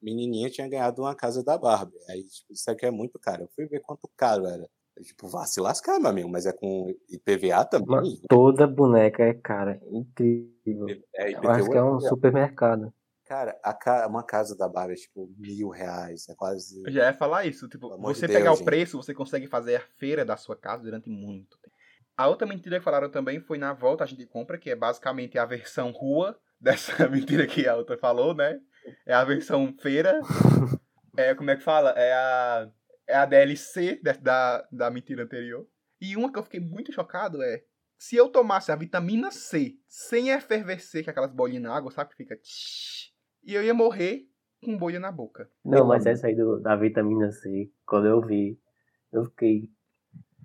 menininha 0.00 0.48
tinha 0.48 0.68
ganhado 0.68 1.02
uma 1.02 1.14
casa 1.14 1.42
da 1.42 1.58
Barbie. 1.58 1.98
Aí, 2.08 2.22
tipo, 2.22 2.52
isso 2.52 2.70
aqui 2.70 2.86
é 2.86 2.90
muito 2.90 3.18
caro. 3.18 3.42
Eu 3.42 3.48
fui 3.48 3.66
ver 3.66 3.80
quanto 3.80 4.08
caro 4.16 4.46
era. 4.46 4.66
Eu, 4.96 5.02
tipo, 5.02 5.26
vá 5.28 5.44
se 5.44 5.60
lascar, 5.60 5.98
meu 5.98 6.08
amigo, 6.08 6.28
mas 6.30 6.46
é 6.46 6.52
com 6.52 6.94
IPVA 7.10 7.64
também. 7.64 7.88
Mas 7.88 8.20
toda 8.28 8.66
boneca 8.66 9.24
é 9.24 9.34
cara. 9.34 9.80
Incrível. 9.90 10.86
É, 11.14 11.32
Eu 11.34 11.50
acho 11.50 11.68
que 11.68 11.76
é 11.76 11.82
um 11.82 11.96
IPTU. 11.96 12.08
supermercado. 12.08 12.94
Cara, 13.26 13.52
ca- 13.80 14.06
uma 14.06 14.22
casa 14.24 14.56
da 14.56 14.68
Barbie 14.68 14.92
é 14.94 14.96
tipo 14.96 15.28
mil 15.36 15.68
reais. 15.68 16.28
É 16.28 16.34
quase. 16.34 16.80
Eu 16.86 16.92
já 16.92 17.06
ia 17.06 17.12
falar 17.14 17.44
isso. 17.44 17.68
Tipo, 17.68 17.88
Pelo 17.90 18.00
você 18.02 18.26
de 18.26 18.32
pegar 18.32 18.44
Deus, 18.50 18.54
o 18.54 18.58
gente. 18.58 18.64
preço, 18.66 18.96
você 19.02 19.12
consegue 19.12 19.46
fazer 19.48 19.76
a 19.76 19.80
feira 19.98 20.24
da 20.24 20.36
sua 20.36 20.56
casa 20.56 20.82
durante 20.84 21.10
muito 21.10 21.58
tempo. 21.58 21.74
A 22.16 22.28
outra 22.28 22.46
mentira 22.46 22.78
que 22.78 22.84
falaram 22.84 23.10
também 23.10 23.40
foi 23.40 23.58
na 23.58 23.72
volta 23.74 24.04
a 24.04 24.06
gente 24.06 24.24
compra, 24.26 24.56
que 24.56 24.70
é 24.70 24.76
basicamente 24.76 25.36
a 25.38 25.44
versão 25.44 25.90
rua 25.90 26.38
dessa 26.60 27.08
mentira 27.08 27.46
que 27.46 27.66
a 27.68 27.74
outra 27.76 27.98
falou, 27.98 28.34
né? 28.34 28.58
É 29.04 29.12
a 29.12 29.24
versão 29.24 29.74
feira. 29.80 30.20
É, 31.18 31.34
como 31.34 31.50
é 31.50 31.56
que 31.56 31.62
fala? 31.62 31.92
É 31.92 32.12
a, 32.12 32.70
é 33.08 33.14
a 33.16 33.24
DLC 33.24 33.98
da, 34.02 34.12
da, 34.12 34.68
da 34.70 34.90
mentira 34.90 35.22
anterior. 35.24 35.66
E 35.98 36.14
uma 36.14 36.30
que 36.30 36.38
eu 36.38 36.42
fiquei 36.42 36.60
muito 36.60 36.92
chocado 36.92 37.42
é. 37.42 37.62
Se 37.98 38.14
eu 38.16 38.28
tomasse 38.28 38.70
a 38.70 38.76
vitamina 38.76 39.30
C 39.30 39.76
sem 39.88 40.28
efervescer, 40.28 41.02
que 41.02 41.08
é 41.08 41.12
aquelas 41.12 41.32
bolinhas 41.32 41.62
na 41.62 41.74
água, 41.74 41.90
sabe? 41.90 42.10
Que 42.10 42.16
fica. 42.16 42.36
tsh, 42.36 43.12
E 43.46 43.54
eu 43.54 43.62
ia 43.62 43.72
morrer 43.72 44.28
com 44.62 44.76
bolha 44.76 44.98
na 44.98 45.12
boca. 45.12 45.48
Não, 45.64 45.86
mas 45.86 46.04
essa 46.04 46.26
aí 46.26 46.34
do, 46.34 46.58
da 46.58 46.74
vitamina 46.74 47.30
C, 47.30 47.70
quando 47.86 48.08
eu 48.08 48.20
vi, 48.20 48.58
eu 49.12 49.24
fiquei. 49.26 49.70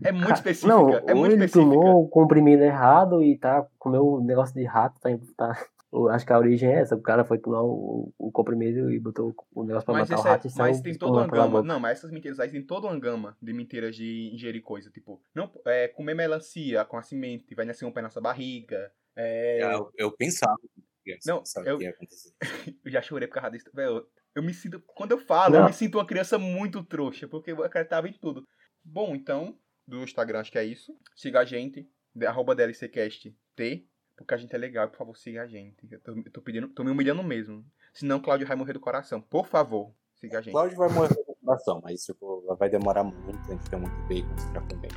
É 0.03 0.11
muito 0.11 0.27
Ca- 0.27 0.33
específica. 0.35 0.67
Não, 0.73 0.89
é 0.93 1.13
muito 1.15 1.33
ele 1.33 1.45
específica. 1.45 1.73
tomou 1.75 2.03
o 2.03 2.07
comprimido 2.07 2.63
errado 2.63 3.23
e 3.23 3.37
tá 3.37 3.67
comeu 3.79 4.05
o 4.05 4.23
negócio 4.23 4.53
de 4.53 4.63
rato, 4.63 4.99
tá, 4.99 5.09
tá- 5.35 5.65
acho 6.11 6.25
que 6.25 6.31
a 6.33 6.37
origem 6.37 6.69
é 6.71 6.79
essa, 6.79 6.95
o 6.95 7.01
cara 7.01 7.25
foi 7.25 7.37
tomar 7.37 7.61
o, 7.63 8.13
o 8.17 8.31
comprimido 8.31 8.91
e 8.91 8.99
botou 8.99 9.33
o 9.53 9.63
negócio 9.63 9.85
pra 9.85 9.93
Mas, 9.95 10.09
matar 10.09 10.21
o 10.21 10.27
é- 10.27 10.29
rato 10.31 10.47
e 10.47 10.51
mas 10.57 10.81
tem 10.81 10.95
toda 10.95 11.17
uma 11.17 11.27
gama. 11.27 11.61
Não, 11.63 11.79
mas 11.79 11.97
essas 11.97 12.11
mentiras 12.11 12.39
aí 12.39 12.49
tem 12.49 12.63
toda 12.63 12.87
uma 12.87 12.99
gama 12.99 13.35
de 13.41 13.51
mentiras 13.53 13.95
de 13.95 14.31
ingerir 14.33 14.61
coisa. 14.61 14.89
Tipo, 14.91 15.21
não, 15.35 15.51
é, 15.65 15.87
comer 15.87 16.13
melancia 16.13 16.85
com 16.85 16.97
a 16.97 17.01
semente, 17.01 17.53
vai 17.55 17.65
nascer 17.65 17.85
um 17.85 17.91
pé 17.91 18.01
na 18.01 18.09
sua 18.09 18.21
barriga. 18.21 18.91
É, 19.15 19.59
Eu, 19.63 19.91
eu 19.97 20.11
pensava. 20.11 20.55
Que 21.03 21.17
Não, 21.25 21.39
pensava 21.39 21.67
eu- 21.67 21.77
que 21.77 21.83
ia 21.83 21.89
acontecer. 21.91 22.33
eu 22.85 22.91
já 22.91 23.01
chorei 23.01 23.27
por 23.27 23.35
causa 23.35 23.51
disso. 23.51 23.69
Velho, 23.73 24.05
eu 24.35 24.43
me 24.43 24.53
sinto. 24.53 24.79
Quando 24.95 25.11
eu 25.11 25.19
falo, 25.19 25.55
eu 25.55 25.59
Não. 25.61 25.67
me 25.67 25.73
sinto 25.73 25.97
uma 25.97 26.05
criança 26.05 26.37
muito 26.37 26.83
trouxa, 26.83 27.27
porque 27.27 27.51
eu 27.51 27.63
acreditava 27.63 28.07
em 28.07 28.13
tudo. 28.13 28.47
Bom, 28.83 29.15
então, 29.15 29.57
do 29.87 30.03
Instagram 30.03 30.39
acho 30.39 30.51
que 30.51 30.57
é 30.57 30.63
isso. 30.63 30.95
Siga 31.15 31.39
a 31.41 31.45
gente, 31.45 31.87
arroba 32.25 32.55
DLCcast 32.55 33.35
T, 33.55 33.85
porque 34.15 34.33
a 34.33 34.37
gente 34.37 34.53
é 34.55 34.57
legal, 34.57 34.87
por 34.89 34.97
favor, 34.97 35.17
siga 35.17 35.43
a 35.43 35.47
gente. 35.47 35.87
Eu 35.91 35.99
tô, 35.99 36.11
eu 36.13 36.31
tô 36.31 36.41
pedindo, 36.41 36.67
tô 36.69 36.83
me 36.83 36.91
humilhando 36.91 37.23
mesmo. 37.23 37.65
Senão 37.93 38.19
Cláudio 38.19 38.47
vai 38.47 38.55
morrer 38.55 38.73
do 38.73 38.79
coração. 38.79 39.19
Por 39.21 39.47
favor, 39.47 39.93
siga 40.15 40.39
a 40.39 40.41
gente. 40.41 40.53
Cláudio 40.53 40.77
vai 40.77 40.89
morrer 40.89 41.09
do 41.13 41.35
coração, 41.43 41.81
mas 41.83 42.05
tipo, 42.05 42.55
vai 42.57 42.69
demorar 42.69 43.03
muito, 43.03 43.37
a 43.51 43.53
gente 43.55 43.69
tem 43.69 43.79
muito 43.79 43.95
bacon 44.07 44.51
pra 44.51 44.61
comer. 44.61 44.91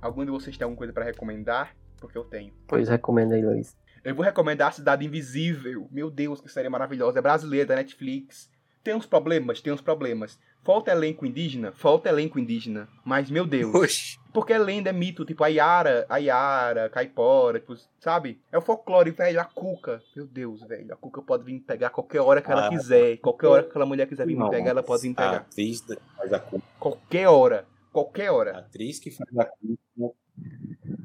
Algum 0.00 0.24
de 0.24 0.30
vocês 0.30 0.56
tem 0.56 0.64
alguma 0.64 0.78
coisa 0.78 0.92
pra 0.92 1.04
recomendar? 1.04 1.74
Porque 1.98 2.16
eu 2.18 2.24
tenho. 2.24 2.54
Pois 2.68 2.88
recomenda 2.88 3.34
aí, 3.34 3.42
Luiz. 3.44 3.74
Eu 4.06 4.14
vou 4.14 4.24
recomendar 4.24 4.68
A 4.68 4.72
Cidade 4.72 5.04
Invisível. 5.04 5.88
Meu 5.90 6.10
Deus, 6.10 6.40
que 6.40 6.48
série 6.48 6.68
maravilhosa. 6.68 7.18
É 7.18 7.22
brasileira, 7.22 7.66
da 7.66 7.76
Netflix. 7.76 8.48
Tem 8.84 8.94
uns 8.94 9.04
problemas? 9.04 9.60
Tem 9.60 9.72
uns 9.72 9.80
problemas. 9.80 10.38
Falta 10.62 10.92
elenco 10.92 11.26
indígena? 11.26 11.72
Falta 11.72 12.08
elenco 12.08 12.38
indígena. 12.38 12.88
Mas, 13.04 13.28
meu 13.30 13.44
Deus. 13.44 13.74
Oxi. 13.74 14.16
Porque 14.32 14.52
é 14.52 14.58
lenda, 14.58 14.90
é 14.90 14.92
mito. 14.92 15.24
Tipo, 15.24 15.42
a 15.42 15.48
Yara, 15.48 16.06
a 16.08 16.18
Yara, 16.18 16.88
Caipora, 16.88 17.58
tipo, 17.58 17.74
sabe? 18.00 18.40
É 18.52 18.56
o 18.58 18.60
folclore, 18.62 19.10
velho. 19.10 19.40
A 19.40 19.44
Cuca. 19.44 20.00
Meu 20.14 20.26
Deus, 20.26 20.62
velho. 20.62 20.92
A 20.92 20.96
Cuca 20.96 21.20
pode 21.20 21.42
vir 21.44 21.54
me 21.54 21.60
pegar 21.60 21.90
qualquer 21.90 22.20
hora 22.20 22.40
que 22.40 22.50
ela 22.50 22.66
Ah, 22.66 22.70
quiser. 22.70 23.16
Qualquer 23.18 23.46
hora 23.48 23.62
que 23.64 23.70
aquela 23.70 23.86
mulher 23.86 24.06
quiser 24.06 24.24
vir 24.26 24.36
me 24.36 24.48
pegar, 24.50 24.70
ela 24.70 24.82
pode 24.84 25.02
vir 25.02 25.08
me 25.08 25.14
A 25.14 25.22
pegar. 25.22 25.36
atriz 25.38 25.80
da- 25.80 25.96
faz 26.16 26.32
a 26.32 26.38
culpa. 26.38 26.66
Qualquer 26.78 27.28
hora. 27.28 27.66
Qualquer 27.92 28.28
A 28.28 28.32
hora. 28.32 28.58
atriz 28.58 29.00
que 29.00 29.10
faz 29.10 29.36
a 29.36 29.44
culpa. 29.46 30.14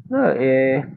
Não, 0.09 0.25
é, 0.25 0.87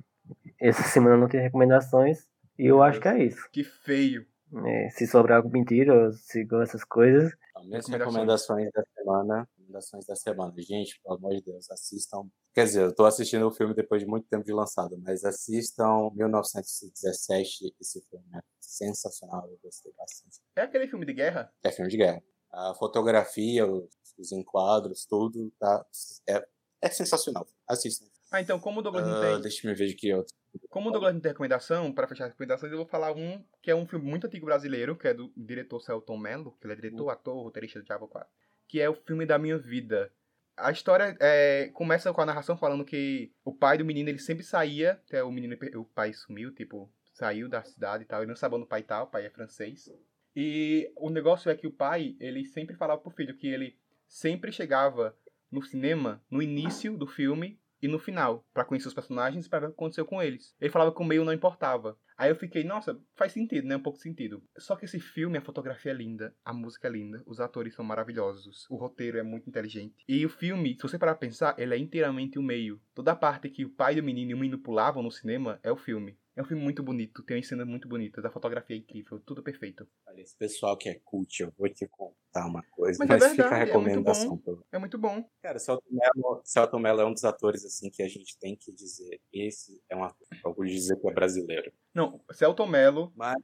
essa 0.69 0.83
semana 0.85 1.17
não 1.17 1.29
tem 1.29 1.41
recomendações 1.41 2.27
e 2.59 2.67
eu 2.67 2.83
acho 2.83 3.01
que 3.01 3.09
é 3.09 3.25
isso. 3.25 3.49
Que 3.53 3.65
feio. 3.65 4.27
É, 4.67 4.89
se 4.91 5.07
sobrar 5.07 5.39
alguma 5.39 5.55
mentira, 5.59 5.93
eu 5.93 6.13
sigo 6.13 6.61
essas 6.63 6.85
coisas. 6.85 7.33
Então, 7.51 7.65
minhas 7.65 7.89
Recomendações. 7.89 8.71
da 8.73 8.85
semana. 8.97 9.49
Recomendações 9.59 10.07
da 10.07 10.15
semana. 10.17 10.53
Gente, 10.59 11.01
pelo 11.03 11.17
amor 11.17 11.35
de 11.35 11.43
Deus, 11.43 11.69
assistam. 11.71 12.29
Quer 12.53 12.65
dizer, 12.65 12.83
eu 12.83 12.95
tô 12.95 13.05
assistindo 13.05 13.47
o 13.49 13.51
filme 13.51 13.75
depois 13.75 14.01
de 14.03 14.07
muito 14.09 14.29
tempo 14.29 14.45
de 14.45 14.53
lançado, 14.53 14.97
mas 15.03 15.25
assistam 15.25 16.11
1917. 16.15 17.75
Esse 17.81 18.01
filme 18.09 18.25
é 18.35 18.41
sensacional, 18.61 19.49
eu 19.49 19.59
gostei 19.63 19.93
bastante. 19.97 20.39
É 20.57 20.63
aquele 20.63 20.87
filme 20.87 21.07
de 21.07 21.13
guerra? 21.15 21.53
É 21.63 21.71
filme 21.71 21.91
de 21.91 21.97
guerra. 21.97 22.23
A 22.53 22.75
fotografia, 22.75 23.67
os, 23.67 23.89
os 24.19 24.31
enquadros, 24.33 25.05
tudo 25.07 25.51
tá. 25.59 25.85
É, 26.29 26.47
é 26.83 26.89
sensacional. 26.91 27.47
Assistam. 27.69 28.07
Ah, 28.31 28.41
então, 28.41 28.61
como 28.61 28.81
o 28.81 28.83
Douglas 28.83 29.07
não 29.07 29.17
Ah, 29.17 29.33
tem. 29.33 29.41
deixa 29.43 29.69
eu 29.69 29.75
ver 29.77 29.87
de 29.89 29.95
que 29.95 30.13
outro. 30.15 30.33
Como 30.69 30.89
o 30.89 30.93
Douglas 30.93 31.15
não 31.15 31.21
tem 31.21 31.31
recomendação, 31.31 31.93
para 31.93 32.07
fechar 32.07 32.25
as 32.25 32.31
recomendações, 32.31 32.73
eu 32.73 32.79
vou 32.79 32.87
falar 32.87 33.13
um 33.13 33.43
que 33.63 33.71
é 33.71 33.75
um 33.75 33.87
filme 33.87 34.07
muito 34.09 34.27
antigo 34.27 34.47
brasileiro, 34.47 34.97
que 34.97 35.09
é 35.09 35.15
do 35.15 35.33
diretor 35.37 35.81
Celton 35.81 36.17
Mello, 36.17 36.57
que 36.61 36.67
ele 36.67 36.73
é 36.73 36.77
diretor, 36.77 37.11
ator, 37.11 37.43
roteirista 37.43 37.81
do 37.81 37.85
Diabo 37.85 38.09
4, 38.09 38.29
que 38.69 38.81
é 38.81 38.89
o 38.89 38.95
filme 38.95 39.27
da 39.27 39.39
minha 39.39 39.59
vida. 39.59 40.13
A 40.57 40.71
história 40.71 41.17
é, 41.21 41.69
começa 41.73 42.13
com 42.13 42.21
a 42.21 42.27
narração 42.27 42.57
falando 42.57 42.85
que 42.85 43.33
o 43.45 43.53
pai 43.53 43.79
do 43.79 43.85
menino 43.85 44.09
ele 44.09 44.19
sempre 44.19 44.45
saía, 44.45 44.93
até 45.09 45.23
o 45.23 45.33
menino 45.33 45.57
o 45.77 45.85
pai 45.85 46.13
sumiu, 46.13 46.53
tipo, 46.55 46.91
saiu 47.13 47.49
da 47.49 47.63
cidade 47.65 48.05
e 48.05 48.07
tal, 48.07 48.21
ele 48.21 48.29
não 48.29 48.37
sabia 48.37 48.57
onde 48.57 48.67
o 48.67 48.69
pai 48.69 48.83
tá, 48.83 49.03
o 49.03 49.09
pai 49.09 49.27
é 49.27 49.31
francês. 49.31 49.91
E 50.37 50.93
o 50.97 51.11
negócio 51.11 51.51
é 51.51 51.57
que 51.57 51.67
o 51.67 51.73
pai, 51.73 52.17
ele 52.21 52.45
sempre 52.45 52.77
falava 52.77 53.01
pro 53.01 53.11
filho 53.11 53.37
que 53.37 53.49
ele 53.49 53.77
sempre 54.07 54.53
chegava 54.53 55.17
no 55.51 55.63
cinema 55.63 56.23
no 56.29 56.43
início 56.43 56.97
do 56.97 57.07
filme 57.07 57.61
e 57.85 57.89
no 57.89 57.99
final, 57.99 58.47
pra 58.55 58.65
conhecer 58.65 58.89
os 58.89 58.95
personagens 58.95 59.45
e 59.45 59.49
pra 59.51 59.59
ver 59.59 59.67
o 59.67 59.69
que 59.69 59.75
aconteceu 59.75 60.07
com 60.07 60.23
eles. 60.23 60.57
Ele 60.59 60.71
falava 60.71 60.91
que 60.91 61.03
o 61.03 61.05
meio 61.05 61.23
não 61.23 61.35
importava. 61.35 61.99
Aí 62.17 62.31
eu 62.31 62.37
fiquei, 62.37 62.65
nossa, 62.65 62.99
faz 63.15 63.33
sentido, 63.33 63.69
né? 63.69 63.77
Um 63.77 63.83
pouco 63.83 63.99
de 63.99 64.05
sentido. 64.05 64.43
Só 64.57 64.75
que 64.75 64.87
esse 64.87 64.99
filme, 64.99 65.37
a 65.37 65.43
fotografia 65.43 65.93
é 65.93 65.95
linda, 65.95 66.35
a 66.43 66.55
música 66.55 66.89
é 66.89 66.91
linda, 66.91 67.23
os 67.27 67.41
atores 67.41 67.75
são 67.75 67.85
maravilhosos, 67.85 68.67
o 68.71 68.77
roteiro 68.77 69.19
é 69.19 69.23
muito 69.23 69.51
inteligente. 69.51 70.03
E 70.09 70.25
o 70.25 70.31
filme, 70.31 70.77
se 70.77 70.83
você 70.83 70.99
parar 70.99 71.15
pra 71.15 71.29
pensar, 71.29 71.59
ele 71.59 71.75
é 71.75 71.79
inteiramente 71.79 72.39
o 72.39 72.43
meio. 72.43 72.81
Toda 72.95 73.13
a 73.13 73.17
parte 73.17 73.51
que 73.51 73.67
o 73.67 73.71
pai 73.71 73.97
do 73.97 74.03
menino 74.03 74.31
e 74.31 74.35
o 74.35 74.39
menino 74.39 74.59
pulavam 74.59 75.03
no 75.03 75.11
cinema 75.11 75.61
é 75.63 75.71
o 75.71 75.77
filme. 75.77 76.17
É 76.37 76.43
um 76.43 76.45
filme 76.45 76.63
muito 76.63 76.83
bonito, 76.83 77.23
tem 77.23 77.37
umas 77.37 77.47
cenas 77.47 77.67
muito 77.67 77.87
bonitas, 77.89 78.25
a 78.25 78.31
fotografia 78.31 78.75
é 78.75 78.79
incrível, 78.81 79.21
tudo 79.21 79.43
perfeito. 79.43 79.87
Olha, 80.07 80.21
esse 80.21 80.37
pessoal 80.37 80.77
que 80.77 80.89
é 80.89 80.95
cult, 81.05 81.41
eu 81.43 81.53
vou 81.57 81.69
te 81.69 81.87
contar 81.87 82.47
uma 82.47 82.63
coisa, 82.73 82.99
Mas 82.99 83.09
mas, 83.09 83.23
é 83.23 83.31
fica 83.31 83.45
a 83.47 83.49
verdade, 83.51 83.71
é 83.71 83.75
muito 83.75 83.87
recomendação. 83.89 84.39
pelo- 84.39 84.67
É 84.73 84.79
muito 84.79 84.99
bom. 84.99 85.25
Cara, 85.41 85.59
Celton 85.59 86.79
Mello, 86.79 87.01
é 87.01 87.07
um 87.07 87.13
dos 87.13 87.25
atores 87.25 87.65
assim 87.65 87.89
que 87.91 88.03
a 88.03 88.09
gente 88.09 88.37
tem 88.39 88.57
que 88.57 88.73
dizer. 88.73 89.21
Esse 89.33 89.81
é 89.89 89.95
um 89.97 90.03
ator. 90.05 90.27
Eu 90.45 90.53
vou 90.55 90.65
dizer 90.65 90.97
que 91.01 91.09
é 91.09 91.13
brasileiro. 91.13 91.73
Não, 91.95 92.21
Celton 92.33 92.67
Mello, 92.67 93.13
Mas 93.15 93.37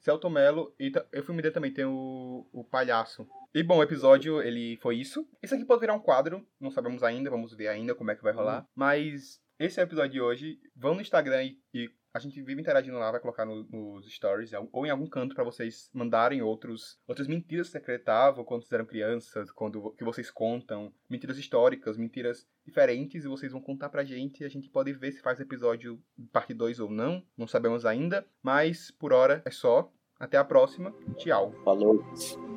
Celton 0.00 0.30
Mello 0.30 0.74
e 0.80 0.90
o 1.16 1.22
filme 1.22 1.42
dele 1.42 1.54
também 1.54 1.72
tem 1.72 1.84
o, 1.84 2.44
o 2.52 2.64
palhaço. 2.64 3.24
E 3.54 3.62
bom, 3.62 3.78
o 3.78 3.82
episódio 3.84 4.42
ele 4.42 4.76
foi 4.78 4.96
isso. 4.96 5.28
Isso 5.42 5.54
aqui 5.54 5.64
pode 5.64 5.80
virar 5.80 5.94
um 5.94 6.00
quadro, 6.00 6.44
não 6.58 6.70
sabemos 6.72 7.02
ainda, 7.04 7.30
vamos 7.30 7.54
ver 7.54 7.68
ainda 7.68 7.94
como 7.94 8.10
é 8.10 8.16
que 8.16 8.22
vai 8.22 8.32
rolar. 8.32 8.66
Mas 8.74 9.40
esse 9.60 9.78
é 9.78 9.84
o 9.84 9.86
episódio 9.86 10.10
de 10.12 10.20
hoje. 10.20 10.60
Vão 10.74 10.94
no 10.96 11.00
Instagram 11.00 11.44
e, 11.44 11.58
e 11.72 11.90
a 12.14 12.18
gente 12.18 12.40
vive 12.42 12.60
interagindo 12.60 12.98
lá, 12.98 13.10
vai 13.10 13.20
colocar 13.20 13.44
no- 13.44 13.64
nos 13.64 14.12
stories 14.12 14.50
ou 14.72 14.86
em 14.86 14.90
algum 14.90 15.06
canto 15.06 15.34
pra 15.34 15.44
vocês 15.44 15.90
mandarem 15.94 16.42
outros 16.42 16.98
outras 17.06 17.26
mentiras 17.26 17.70
que 17.70 17.78
acreditavam 17.78 18.44
quando 18.44 18.62
vocês 18.62 18.72
eram 18.72 18.84
crianças, 18.86 19.50
quando 19.50 19.92
que 19.92 20.04
vocês 20.04 20.30
contam, 20.30 20.92
mentiras 21.08 21.38
históricas, 21.38 21.96
mentiras 21.96 22.46
diferentes 22.64 23.24
e 23.24 23.28
vocês 23.28 23.52
vão 23.52 23.60
contar 23.60 23.88
pra 23.88 24.04
gente 24.04 24.42
e 24.42 24.44
a 24.44 24.48
gente 24.50 24.68
pode 24.68 24.92
ver 24.92 25.12
se 25.12 25.22
faz 25.22 25.40
episódio 25.40 26.00
parte 26.32 26.52
2 26.54 26.80
ou 26.80 26.90
não, 26.90 27.22
não 27.36 27.46
sabemos 27.46 27.84
ainda, 27.86 28.26
mas 28.42 28.90
por 28.90 29.12
hora 29.12 29.42
é 29.44 29.50
só. 29.50 29.90
Até 30.20 30.36
a 30.38 30.44
próxima. 30.44 30.94
Tchau. 31.16 31.52
falou. 31.64 32.51